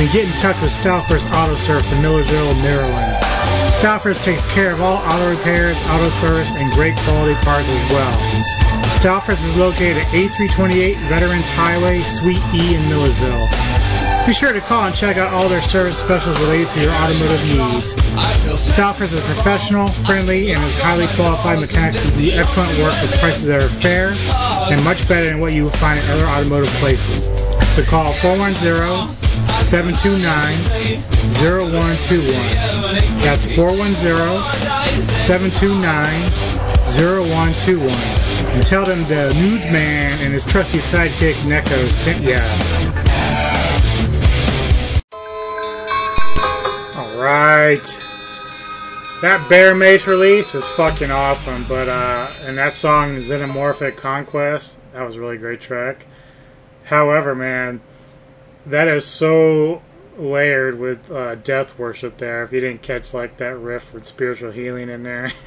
Then 0.00 0.10
get 0.14 0.24
in 0.24 0.32
touch 0.40 0.56
with 0.62 0.72
Stalfers 0.72 1.26
Auto 1.36 1.54
Service 1.54 1.92
in 1.92 2.00
Millersville, 2.00 2.54
Maryland. 2.64 3.20
Stalfers 3.68 4.18
takes 4.24 4.46
care 4.46 4.72
of 4.72 4.80
all 4.80 4.96
auto 5.12 5.28
repairs, 5.28 5.76
auto 5.88 6.08
service, 6.08 6.48
and 6.56 6.72
great 6.72 6.96
quality 7.04 7.34
parts 7.44 7.68
as 7.68 7.92
well. 7.92 8.16
Stalfers 8.96 9.44
is 9.44 9.54
located 9.58 9.98
at 9.98 10.06
A328 10.06 10.96
Veterans 11.12 11.50
Highway, 11.50 12.02
Suite 12.02 12.40
E 12.54 12.76
in 12.76 12.80
Millersville. 12.88 13.46
Be 14.26 14.32
sure 14.32 14.54
to 14.54 14.60
call 14.60 14.86
and 14.86 14.94
check 14.94 15.18
out 15.18 15.30
all 15.34 15.46
their 15.50 15.60
service 15.60 15.98
specials 15.98 16.40
related 16.40 16.70
to 16.70 16.80
your 16.80 16.92
automotive 16.92 17.44
needs. 17.44 17.92
Stalfers 18.56 19.12
is 19.12 19.20
professional, 19.26 19.88
friendly, 20.08 20.52
and 20.52 20.62
is 20.64 20.80
highly 20.80 21.06
qualified 21.08 21.60
mechanics 21.60 22.02
who 22.08 22.22
do 22.22 22.30
excellent 22.32 22.70
work 22.78 22.94
with 23.02 23.12
prices 23.20 23.44
that 23.44 23.62
are 23.62 23.68
fair 23.68 24.14
and 24.72 24.82
much 24.82 25.06
better 25.08 25.26
than 25.26 25.40
what 25.40 25.52
you 25.52 25.64
will 25.64 25.70
find 25.70 26.00
at 26.00 26.10
other 26.10 26.26
automotive 26.26 26.70
places. 26.80 27.33
So 27.74 27.82
call 27.82 28.12
410 28.12 29.08
729 29.60 30.30
0121. 31.42 32.30
That's 33.18 33.46
410 33.56 33.98
729 35.26 35.82
0121. 36.94 37.90
And 38.54 38.62
tell 38.62 38.84
them 38.84 39.02
the 39.08 39.34
newsman 39.34 40.20
and 40.22 40.32
his 40.32 40.44
trusty 40.44 40.78
sidekick 40.78 41.34
Neko 41.42 41.90
sent 41.90 42.22
ya. 42.22 42.38
Alright. 46.96 47.86
That 49.20 49.44
Bear 49.48 49.74
Mace 49.74 50.06
release 50.06 50.54
is 50.54 50.64
fucking 50.64 51.10
awesome, 51.10 51.66
but 51.66 51.88
uh 51.88 52.30
and 52.42 52.56
that 52.56 52.72
song 52.72 53.16
Xenomorphic 53.16 53.96
Conquest, 53.96 54.78
that 54.92 55.02
was 55.02 55.16
a 55.16 55.20
really 55.20 55.38
great 55.38 55.60
track. 55.60 56.06
However, 56.84 57.34
man, 57.34 57.80
that 58.66 58.88
is 58.88 59.06
so 59.06 59.82
layered 60.16 60.78
with 60.78 61.10
uh, 61.10 61.34
death 61.36 61.78
worship 61.78 62.18
there. 62.18 62.42
If 62.44 62.52
you 62.52 62.60
didn't 62.60 62.82
catch 62.82 63.14
like 63.14 63.36
that 63.38 63.56
riff 63.56 63.92
with 63.92 64.04
spiritual 64.04 64.52
healing 64.52 64.88
in 64.88 65.02
there, 65.02 65.32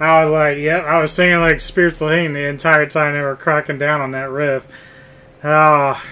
I 0.00 0.24
was 0.24 0.32
like, 0.32 0.58
yep, 0.58 0.84
I 0.84 1.00
was 1.00 1.12
singing 1.12 1.40
like 1.40 1.60
spiritual 1.60 2.10
healing 2.10 2.34
the 2.34 2.46
entire 2.46 2.86
time 2.86 3.14
they 3.14 3.20
were 3.20 3.36
cracking 3.36 3.78
down 3.78 4.00
on 4.00 4.12
that 4.12 4.30
riff. 4.30 4.66
Oh, 5.42 6.02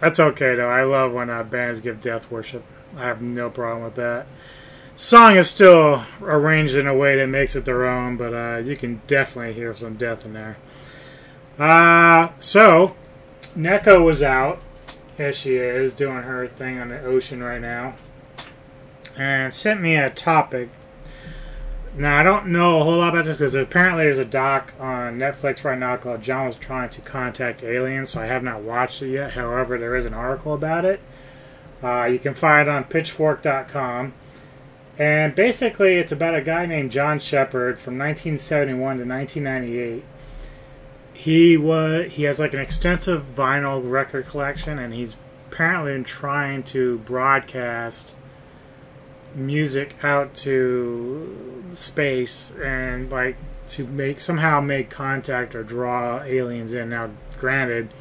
that's 0.00 0.20
okay 0.20 0.54
though. 0.54 0.70
I 0.70 0.84
love 0.84 1.12
when 1.12 1.30
uh, 1.30 1.42
bands 1.42 1.80
give 1.80 2.00
death 2.00 2.30
worship. 2.30 2.64
I 2.96 3.06
have 3.06 3.20
no 3.22 3.50
problem 3.50 3.84
with 3.84 3.94
that. 3.96 4.26
Song 4.96 5.36
is 5.36 5.48
still 5.48 6.02
arranged 6.20 6.74
in 6.74 6.86
a 6.86 6.94
way 6.94 7.16
that 7.16 7.26
makes 7.26 7.56
it 7.56 7.64
their 7.64 7.86
own, 7.86 8.16
but 8.16 8.34
uh, 8.34 8.58
you 8.58 8.76
can 8.76 9.00
definitely 9.06 9.54
hear 9.54 9.74
some 9.74 9.94
death 9.94 10.26
in 10.26 10.34
there. 10.34 10.58
Uh, 11.58 12.30
so, 12.38 12.96
Neko 13.56 14.04
was 14.04 14.22
out. 14.22 14.60
As 15.18 15.36
she 15.36 15.56
is 15.56 15.92
doing 15.92 16.22
her 16.22 16.46
thing 16.46 16.78
on 16.78 16.88
the 16.88 17.02
ocean 17.02 17.42
right 17.42 17.60
now. 17.60 17.94
And 19.18 19.52
sent 19.52 19.82
me 19.82 19.96
a 19.96 20.08
topic. 20.08 20.70
Now 21.94 22.18
i 22.18 22.22
don't 22.22 22.46
know 22.46 22.80
a 22.80 22.84
whole 22.84 22.98
lot 22.98 23.10
about 23.10 23.24
this 23.26 23.36
because 23.36 23.54
apparently 23.54 24.04
there's 24.04 24.18
a 24.18 24.24
doc 24.24 24.72
on 24.78 25.18
netflix 25.18 25.64
right 25.64 25.78
now 25.78 25.96
called 25.96 26.22
john 26.22 26.46
was 26.46 26.56
trying 26.56 26.88
to 26.90 27.00
contact 27.00 27.64
aliens 27.64 28.10
so 28.10 28.22
i 28.22 28.26
have 28.26 28.44
not 28.44 28.62
watched 28.62 29.02
it 29.02 29.10
yet. 29.10 29.32
However 29.32 29.76
there 29.76 29.96
is 29.96 30.04
an 30.04 30.14
article 30.14 30.54
about 30.54 30.84
it. 30.84 31.00
Uh, 31.82 32.04
you 32.04 32.18
can 32.18 32.34
find 32.34 32.68
it 32.68 32.70
on 32.70 32.84
pitchfork.com 32.84 34.14
and 34.98 35.34
basically 35.34 35.96
it's 35.96 36.12
about 36.12 36.34
a 36.34 36.42
guy 36.42 36.64
named 36.64 36.92
john 36.92 37.18
shepherd 37.18 37.78
from 37.78 37.98
1971 37.98 38.98
to 38.98 39.04
1998 39.04 40.04
he 41.20 41.54
was 41.54 42.10
he 42.12 42.22
has 42.22 42.40
like 42.40 42.54
an 42.54 42.60
extensive 42.60 43.22
vinyl 43.22 43.82
record 43.90 44.24
collection 44.24 44.78
and 44.78 44.94
he's 44.94 45.16
apparently 45.50 45.92
been 45.92 46.02
trying 46.02 46.62
to 46.62 46.96
broadcast 47.00 48.14
music 49.34 49.94
out 50.02 50.32
to 50.32 51.62
space 51.72 52.52
and 52.62 53.12
like 53.12 53.36
to 53.68 53.86
make 53.88 54.18
somehow 54.18 54.62
make 54.62 54.88
contact 54.88 55.54
or 55.54 55.62
draw 55.62 56.22
aliens 56.22 56.72
in. 56.72 56.88
Now 56.88 57.10
granted 57.38 57.92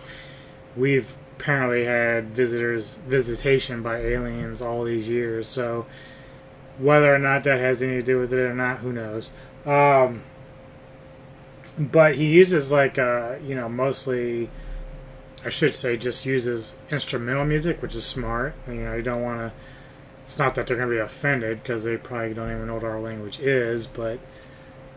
we've 0.78 1.18
apparently 1.38 1.84
had 1.84 2.30
visitors 2.30 3.00
visitation 3.06 3.84
by 3.84 3.98
aliens 3.98 4.62
all 4.62 4.86
these 4.86 5.10
years 5.10 5.50
so 5.50 5.86
whether 6.78 7.14
or 7.14 7.20
not 7.20 7.44
that 7.44 7.60
has 7.60 7.84
anything 7.84 8.00
to 8.00 8.06
do 8.06 8.18
with 8.18 8.32
it 8.32 8.40
or 8.40 8.56
not 8.56 8.78
who 8.78 8.94
knows. 8.94 9.30
Um, 9.66 10.24
but 11.80 12.16
he 12.16 12.26
uses 12.26 12.72
like 12.72 13.00
uh, 13.00 13.36
you 13.44 13.56
know 13.56 13.70
mostly 13.70 14.50
I 15.46 15.50
should 15.50 15.74
say 15.74 15.96
just 15.96 16.26
uses 16.26 16.76
instrumental 16.92 17.46
music, 17.46 17.82
which 17.82 17.96
is 17.96 18.06
smart. 18.06 18.56
You 18.68 18.74
know, 18.76 18.96
you 18.96 19.02
don't 19.02 19.22
want 19.22 19.40
to. 19.40 19.54
It's 20.24 20.38
not 20.38 20.54
that 20.56 20.68
they're 20.68 20.78
going 20.78 20.90
to 20.90 20.96
be 20.96 21.00
offended 21.00 21.64
because 21.64 21.84
they 21.84 21.98
probably 21.98 22.34
don't 22.34 22.52
even 22.52 22.68
know 22.68 22.76
what 22.76 22.84
our 22.84 23.00
language 23.00 23.40
is, 23.40 23.88
but 23.88 24.20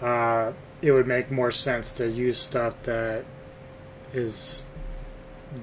uh, 0.03 0.53
it 0.83 0.93
would 0.93 1.07
make 1.07 1.31
more 1.31 1.51
sense 1.51 1.93
to 1.95 2.09
use 2.09 2.39
stuff 2.39 2.75
that 2.83 3.25
is 4.13 4.65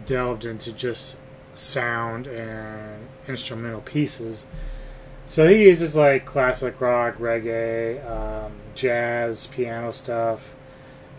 delved 0.06 0.46
into 0.46 0.72
just 0.72 1.20
sound 1.54 2.26
and 2.26 3.08
instrumental 3.28 3.82
pieces. 3.82 4.48
So 5.28 5.48
he 5.48 5.64
uses 5.64 5.96
like 5.96 6.26
classic 6.26 6.80
rock, 6.82 7.18
reggae, 7.18 8.04
um, 8.10 8.54
jazz, 8.74 9.46
piano 9.46 9.92
stuff, 9.92 10.56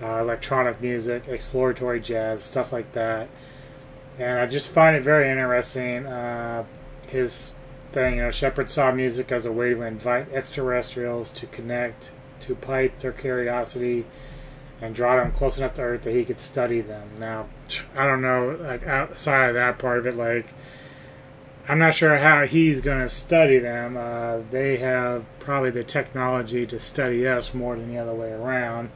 uh, 0.03 0.21
electronic 0.21 0.81
music, 0.81 1.29
exploratory 1.29 2.01
jazz, 2.01 2.43
stuff 2.43 2.73
like 2.73 2.93
that. 2.93 3.29
And 4.19 4.39
I 4.39 4.47
just 4.47 4.69
find 4.71 4.97
it 4.97 5.03
very 5.03 5.31
interesting. 5.31 6.07
Uh, 6.07 6.65
his 7.07 7.55
thing, 7.93 8.17
you 8.17 8.23
know, 8.23 8.31
Shepherd 8.31 8.71
saw 8.71 8.93
music 8.93 9.33
as 9.33 9.47
a 9.47 9.53
way 9.53 9.71
to 9.71 9.83
invite 9.83 10.33
extraterrestrials 10.33 11.33
to 11.33 11.47
connect, 11.47 12.11
to 12.41 12.55
pipe 12.55 12.99
their 13.01 13.13
curiosity, 13.13 14.07
and 14.81 14.95
draw 14.95 15.17
them 15.17 15.33
close 15.33 15.59
enough 15.59 15.75
to 15.75 15.83
Earth 15.83 16.03
that 16.03 16.15
he 16.15 16.25
could 16.25 16.39
study 16.39 16.81
them. 16.81 17.11
Now, 17.19 17.49
I 17.95 18.07
don't 18.07 18.23
know, 18.23 18.57
like 18.61 18.87
outside 18.87 19.49
of 19.49 19.55
that 19.55 19.79
part 19.79 19.99
of 19.99 20.07
it, 20.07 20.17
like 20.17 20.55
I'm 21.69 21.79
not 21.79 21.95
sure 21.95 22.19
how 22.19 22.47
he's 22.47 22.81
going 22.81 23.01
to 23.01 23.09
study 23.09 23.59
them. 23.59 23.97
Uh, 23.97 24.39
they 24.51 24.79
have 24.79 25.25
probably 25.39 25.71
the 25.71 25.85
technology 25.85 26.67
to 26.67 26.81
study 26.81 27.29
us 27.29 27.55
more 27.55 27.77
than 27.77 27.93
the 27.93 27.99
other 27.99 28.15
way 28.15 28.33
around. 28.33 28.91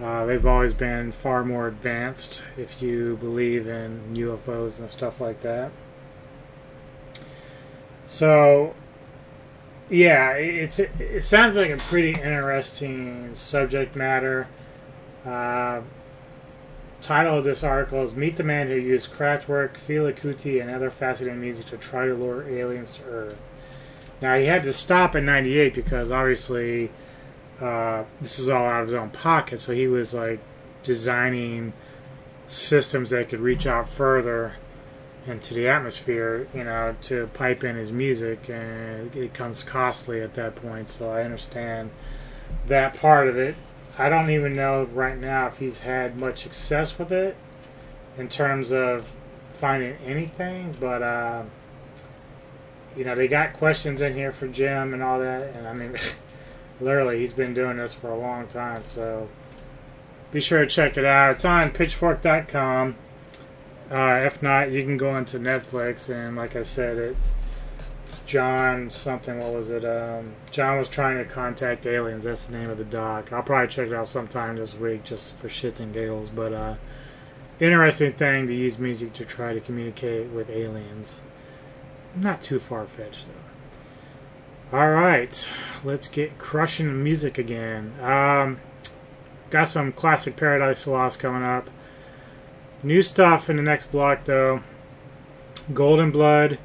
Uh, 0.00 0.24
they've 0.26 0.46
always 0.46 0.74
been 0.74 1.10
far 1.10 1.44
more 1.44 1.66
advanced 1.66 2.44
if 2.56 2.80
you 2.80 3.16
believe 3.16 3.66
in 3.66 4.14
UFOs 4.14 4.78
and 4.78 4.90
stuff 4.90 5.20
like 5.20 5.40
that. 5.40 5.72
So, 8.06 8.74
yeah, 9.90 10.30
it's 10.32 10.78
it, 10.78 11.24
sounds 11.24 11.56
like 11.56 11.70
a 11.70 11.76
pretty 11.76 12.12
interesting 12.12 13.34
subject 13.34 13.96
matter. 13.96 14.46
Uh, 15.26 15.80
title 17.00 17.38
of 17.38 17.44
this 17.44 17.64
article 17.64 18.02
is 18.02 18.14
"Meet 18.14 18.36
the 18.36 18.44
Man 18.44 18.68
Who 18.68 18.76
Used 18.76 19.12
Kraftwerk, 19.12 19.74
Fela 19.74 20.16
Kuti, 20.16 20.60
and 20.60 20.70
Other 20.70 20.90
Fascinating 20.90 21.40
Music 21.40 21.66
to 21.66 21.76
Try 21.76 22.06
to 22.06 22.14
Lure 22.14 22.48
Aliens 22.48 22.94
to 22.96 23.04
Earth." 23.04 23.36
Now 24.22 24.36
he 24.36 24.46
had 24.46 24.62
to 24.62 24.72
stop 24.72 25.16
in 25.16 25.26
'98 25.26 25.74
because 25.74 26.12
obviously 26.12 26.90
uh, 27.60 28.04
this 28.20 28.38
is 28.38 28.48
all 28.48 28.66
out 28.66 28.82
of 28.82 28.88
his 28.88 28.94
own 28.94 29.10
pocket, 29.10 29.58
so 29.58 29.72
he 29.72 29.86
was 29.88 30.14
like 30.14 30.40
designing 30.82 31.72
systems 32.46 33.10
that 33.10 33.28
could 33.28 33.40
reach 33.40 33.66
out 33.66 33.88
further 33.88 34.54
into 35.26 35.54
the 35.54 35.68
atmosphere, 35.68 36.48
you 36.54 36.64
know, 36.64 36.94
to 37.02 37.26
pipe 37.28 37.64
in 37.64 37.76
his 37.76 37.92
music, 37.92 38.48
and 38.48 39.14
it 39.14 39.34
comes 39.34 39.62
costly 39.62 40.20
at 40.20 40.34
that 40.34 40.54
point. 40.54 40.88
So 40.88 41.10
I 41.10 41.22
understand 41.22 41.90
that 42.66 42.94
part 42.94 43.28
of 43.28 43.36
it. 43.36 43.56
I 43.98 44.08
don't 44.08 44.30
even 44.30 44.54
know 44.54 44.84
right 44.84 45.18
now 45.18 45.48
if 45.48 45.58
he's 45.58 45.80
had 45.80 46.16
much 46.16 46.42
success 46.44 46.98
with 46.98 47.10
it 47.10 47.36
in 48.16 48.28
terms 48.28 48.72
of 48.72 49.10
finding 49.54 49.96
anything, 50.06 50.76
but 50.78 51.02
uh, 51.02 51.42
you 52.96 53.04
know, 53.04 53.16
they 53.16 53.26
got 53.26 53.52
questions 53.52 54.00
in 54.00 54.14
here 54.14 54.30
for 54.30 54.46
Jim 54.46 54.94
and 54.94 55.02
all 55.02 55.18
that, 55.18 55.54
and 55.56 55.66
I 55.66 55.74
mean. 55.74 55.96
Literally, 56.80 57.20
he's 57.20 57.32
been 57.32 57.54
doing 57.54 57.78
this 57.78 57.94
for 57.94 58.10
a 58.10 58.18
long 58.18 58.46
time, 58.46 58.82
so 58.84 59.28
be 60.30 60.40
sure 60.40 60.60
to 60.60 60.66
check 60.66 60.96
it 60.96 61.04
out. 61.04 61.32
It's 61.32 61.44
on 61.44 61.70
pitchfork.com. 61.70 62.96
Uh, 63.90 64.22
if 64.24 64.42
not, 64.42 64.70
you 64.70 64.84
can 64.84 64.96
go 64.96 65.16
into 65.16 65.38
Netflix, 65.38 66.08
and 66.08 66.36
like 66.36 66.54
I 66.54 66.62
said, 66.62 66.98
it, 66.98 67.16
it's 68.04 68.20
John 68.20 68.90
something. 68.90 69.38
What 69.38 69.54
was 69.54 69.70
it? 69.70 69.84
Um, 69.84 70.34
John 70.50 70.78
was 70.78 70.88
trying 70.88 71.18
to 71.18 71.24
contact 71.24 71.86
aliens. 71.86 72.24
That's 72.24 72.44
the 72.44 72.56
name 72.56 72.70
of 72.70 72.78
the 72.78 72.84
doc. 72.84 73.32
I'll 73.32 73.42
probably 73.42 73.68
check 73.68 73.88
it 73.88 73.94
out 73.94 74.06
sometime 74.06 74.56
this 74.56 74.74
week 74.74 75.04
just 75.04 75.36
for 75.36 75.48
shits 75.48 75.80
and 75.80 75.92
giggles. 75.92 76.28
But 76.28 76.52
uh, 76.52 76.74
interesting 77.60 78.12
thing 78.12 78.46
to 78.46 78.54
use 78.54 78.78
music 78.78 79.14
to 79.14 79.24
try 79.24 79.54
to 79.54 79.60
communicate 79.60 80.28
with 80.28 80.50
aliens. 80.50 81.22
Not 82.14 82.42
too 82.42 82.58
far 82.58 82.86
fetched 82.86 83.26
though. 83.26 83.47
All 84.70 84.90
right, 84.90 85.48
let's 85.82 86.08
get 86.08 86.36
crushing 86.36 86.88
the 86.88 86.92
music 86.92 87.38
again. 87.38 87.94
Um, 88.02 88.60
got 89.48 89.68
some 89.68 89.92
classic 89.92 90.36
Paradise 90.36 90.86
Lost 90.86 91.18
coming 91.18 91.42
up. 91.42 91.70
New 92.82 93.00
stuff 93.00 93.48
in 93.48 93.56
the 93.56 93.62
next 93.62 93.90
block, 93.90 94.26
though. 94.26 94.60
Golden 95.72 96.10
Blood, 96.10 96.58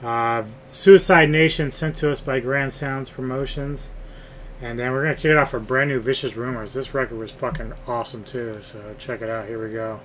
uh, 0.00 0.44
Suicide 0.70 1.28
Nation 1.28 1.72
sent 1.72 1.96
to 1.96 2.10
us 2.12 2.20
by 2.20 2.38
Grand 2.38 2.72
Sounds 2.72 3.10
Promotions. 3.10 3.90
And 4.62 4.78
then 4.78 4.92
we're 4.92 5.02
going 5.02 5.16
to 5.16 5.20
kick 5.20 5.32
it 5.32 5.36
off 5.36 5.52
with 5.52 5.66
brand 5.66 5.90
new 5.90 5.98
Vicious 5.98 6.36
Rumors. 6.36 6.74
This 6.74 6.94
record 6.94 7.18
was 7.18 7.32
fucking 7.32 7.74
awesome, 7.88 8.22
too. 8.22 8.60
So 8.62 8.94
check 8.96 9.22
it 9.22 9.28
out. 9.28 9.48
Here 9.48 9.60
we 9.60 9.74
go. 9.74 9.98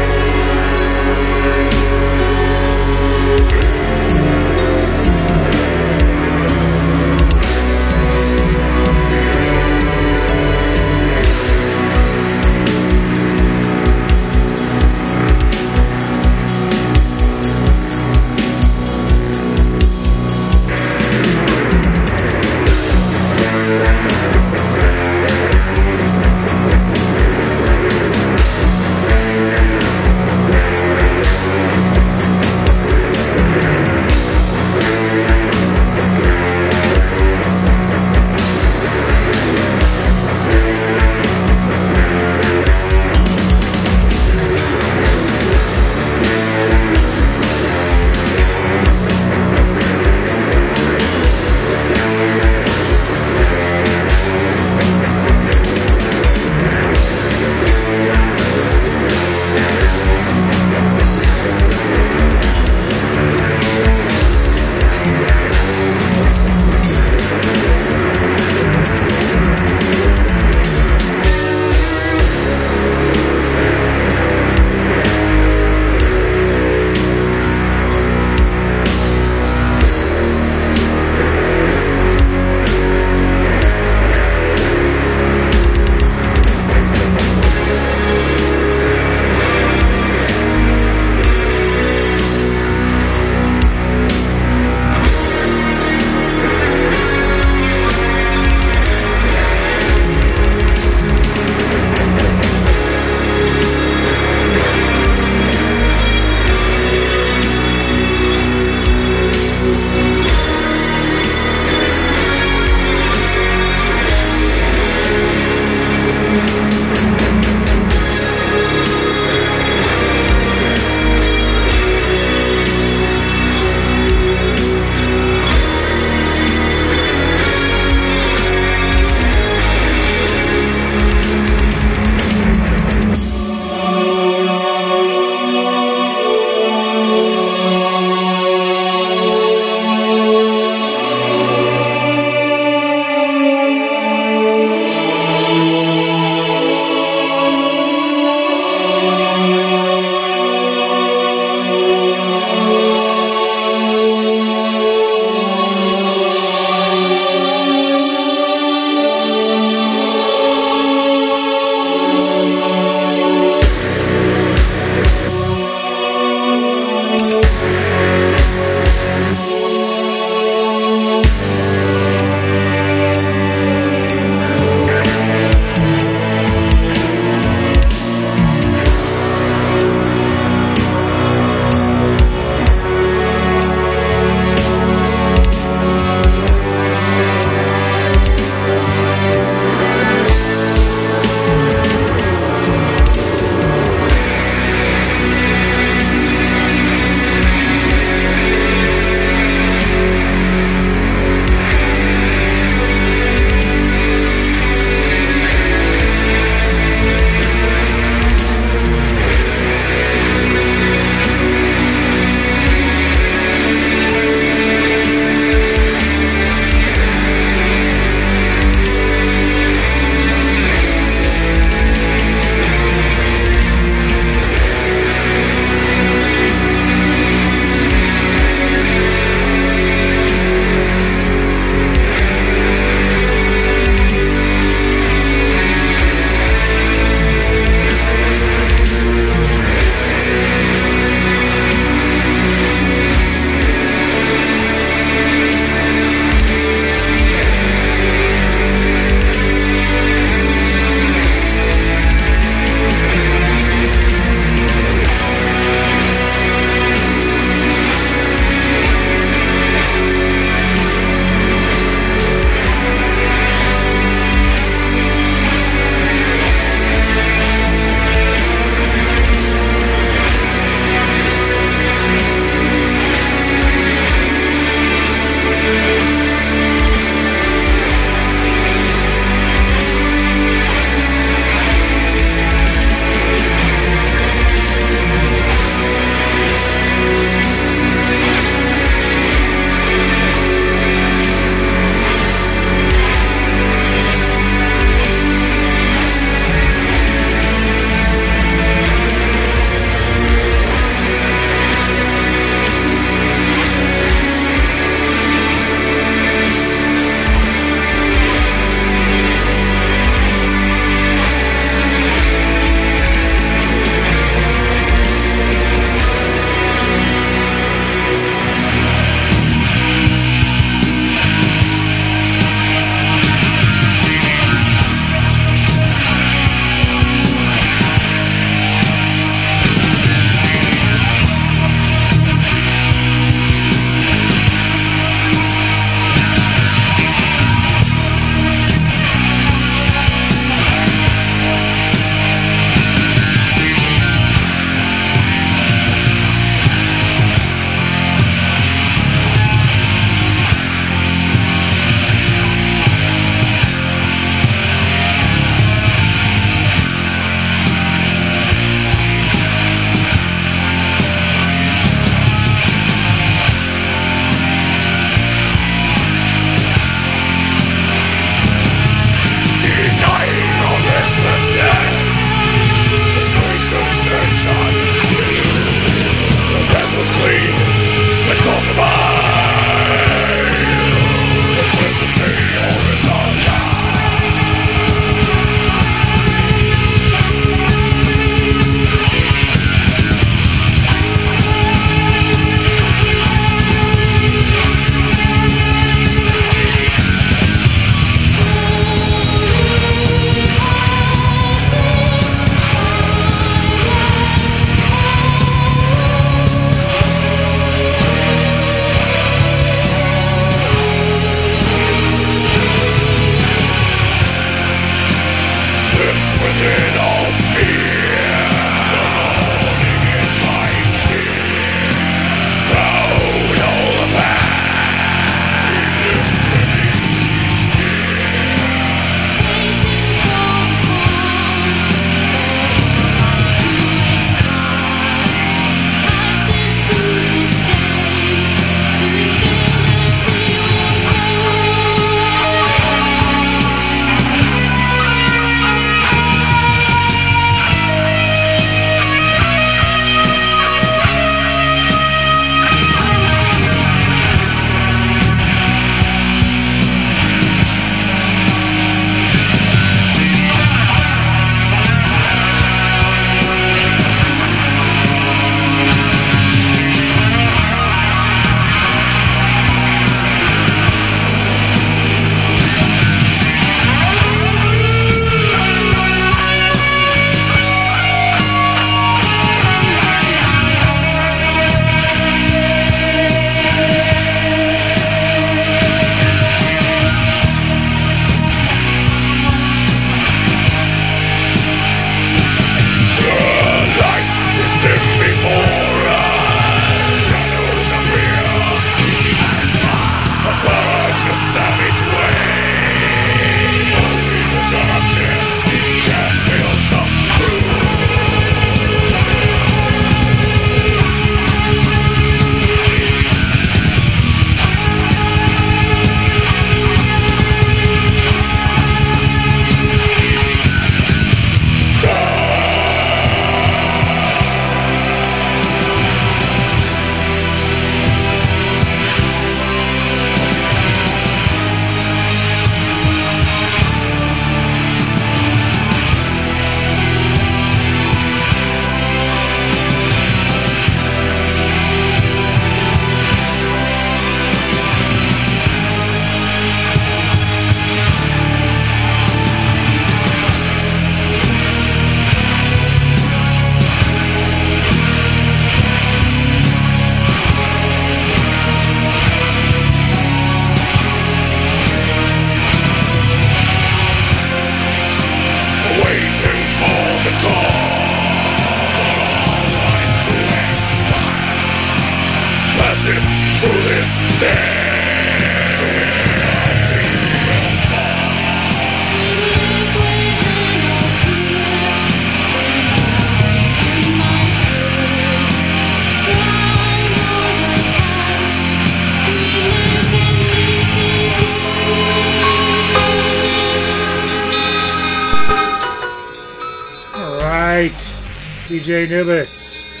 DJ 598.98 599.12
Anubis. 599.12 600.00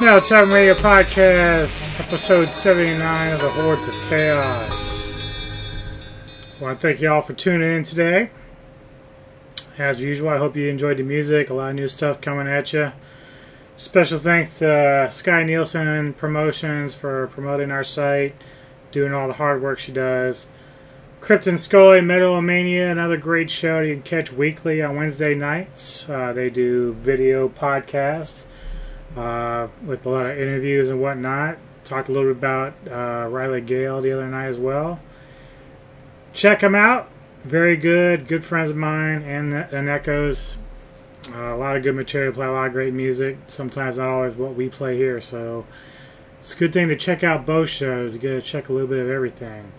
Now, 0.00 0.16
it's 0.16 0.28
Time 0.28 0.52
Radio 0.52 0.74
Podcast, 0.74 1.88
episode 2.00 2.52
79 2.52 3.32
of 3.32 3.40
the 3.40 3.48
Hordes 3.48 3.86
of 3.86 3.94
Chaos. 4.08 5.12
I 6.58 6.64
want 6.64 6.80
to 6.80 6.82
thank 6.82 7.00
you 7.00 7.12
all 7.12 7.22
for 7.22 7.34
tuning 7.34 7.76
in 7.76 7.84
today. 7.84 8.30
As 9.78 10.00
usual, 10.00 10.30
I 10.30 10.38
hope 10.38 10.56
you 10.56 10.68
enjoyed 10.68 10.96
the 10.96 11.04
music. 11.04 11.48
A 11.48 11.54
lot 11.54 11.70
of 11.70 11.76
new 11.76 11.86
stuff 11.86 12.20
coming 12.20 12.48
at 12.48 12.72
you. 12.72 12.90
Special 13.76 14.18
thanks 14.18 14.58
to 14.58 14.68
uh, 14.68 15.08
Sky 15.10 15.44
Nielsen 15.44 16.12
Promotions 16.14 16.96
for 16.96 17.28
promoting 17.28 17.70
our 17.70 17.84
site, 17.84 18.34
doing 18.90 19.14
all 19.14 19.28
the 19.28 19.34
hard 19.34 19.62
work 19.62 19.78
she 19.78 19.92
does. 19.92 20.48
Krypton 21.20 21.58
Scully, 21.58 22.00
Metalomania, 22.00 22.90
another 22.92 23.16
great 23.16 23.50
show 23.50 23.80
you 23.80 23.94
can 23.94 24.02
catch 24.02 24.32
weekly 24.32 24.80
on 24.80 24.96
Wednesday 24.96 25.34
nights. 25.34 26.08
Uh, 26.08 26.32
they 26.32 26.48
do 26.48 26.92
video 26.94 27.48
podcasts 27.48 28.46
uh, 29.16 29.66
with 29.84 30.06
a 30.06 30.08
lot 30.08 30.26
of 30.26 30.38
interviews 30.38 30.88
and 30.88 31.02
whatnot. 31.02 31.58
Talked 31.84 32.08
a 32.08 32.12
little 32.12 32.32
bit 32.32 32.38
about 32.38 32.74
uh, 32.88 33.28
Riley 33.28 33.60
Gale 33.60 34.00
the 34.00 34.12
other 34.12 34.28
night 34.28 34.46
as 34.46 34.58
well. 34.58 35.00
Check 36.32 36.60
them 36.60 36.76
out. 36.76 37.10
Very 37.44 37.76
good. 37.76 38.28
Good 38.28 38.44
friends 38.44 38.70
of 38.70 38.76
mine 38.76 39.22
and, 39.22 39.52
and 39.52 39.88
Echoes. 39.88 40.56
Uh, 41.34 41.52
a 41.52 41.56
lot 41.56 41.76
of 41.76 41.82
good 41.82 41.96
material, 41.96 42.32
play 42.32 42.46
a 42.46 42.52
lot 42.52 42.68
of 42.68 42.72
great 42.72 42.94
music. 42.94 43.38
Sometimes 43.48 43.98
not 43.98 44.08
always 44.08 44.34
what 44.34 44.54
we 44.54 44.68
play 44.68 44.96
here, 44.96 45.20
so 45.20 45.66
it's 46.38 46.54
a 46.54 46.56
good 46.56 46.72
thing 46.72 46.88
to 46.88 46.96
check 46.96 47.24
out 47.24 47.44
both 47.44 47.68
shows. 47.68 48.14
You 48.14 48.20
get 48.20 48.34
to 48.34 48.40
check 48.40 48.68
a 48.68 48.72
little 48.72 48.88
bit 48.88 49.00
of 49.00 49.10
everything. 49.10 49.72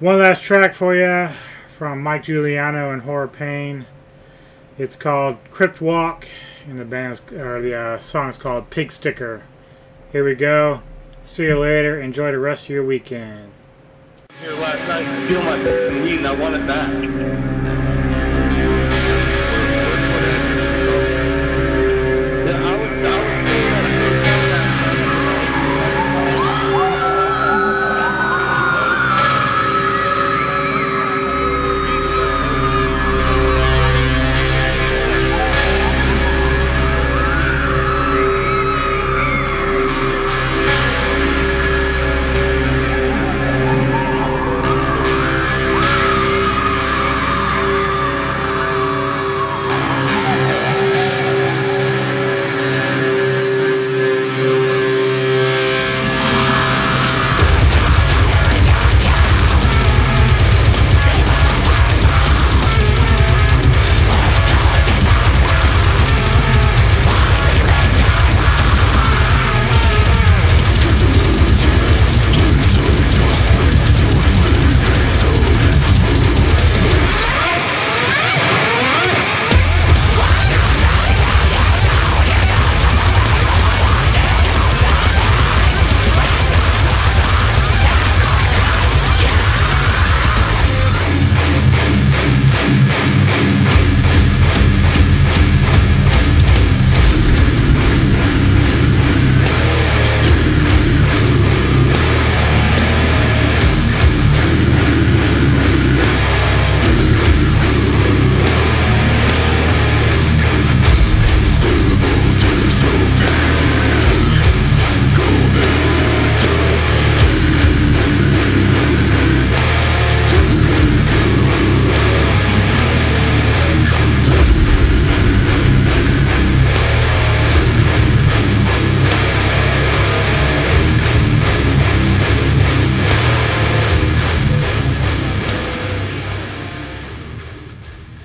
One 0.00 0.18
last 0.18 0.42
track 0.42 0.74
for 0.74 0.96
you 0.96 1.28
from 1.68 2.02
Mike 2.02 2.24
Giuliano 2.24 2.90
and 2.90 3.02
Horror 3.02 3.28
Pain. 3.28 3.86
It's 4.76 4.96
called 4.96 5.36
CryptWalk, 5.52 6.24
and 6.66 6.80
the 6.80 6.84
band's 6.84 7.22
or 7.32 7.62
the 7.62 7.74
uh, 7.74 7.98
song 8.00 8.28
is 8.28 8.36
called 8.36 8.70
Pig 8.70 8.90
Sticker. 8.90 9.44
Here 10.10 10.24
we 10.24 10.34
go. 10.34 10.82
See 11.22 11.44
you 11.44 11.60
later. 11.60 12.00
Enjoy 12.00 12.32
the 12.32 12.40
rest 12.40 12.64
of 12.64 12.70
your 12.70 12.84
weekend. 12.84 13.52
Here 14.40 14.52
last 14.54 14.88
night, 14.88 15.30
my 15.30 16.02
weed 16.02 16.18
and 16.18 16.26
I 16.26 16.34
want 16.34 16.56
it 16.56 16.66
back. 16.66 18.03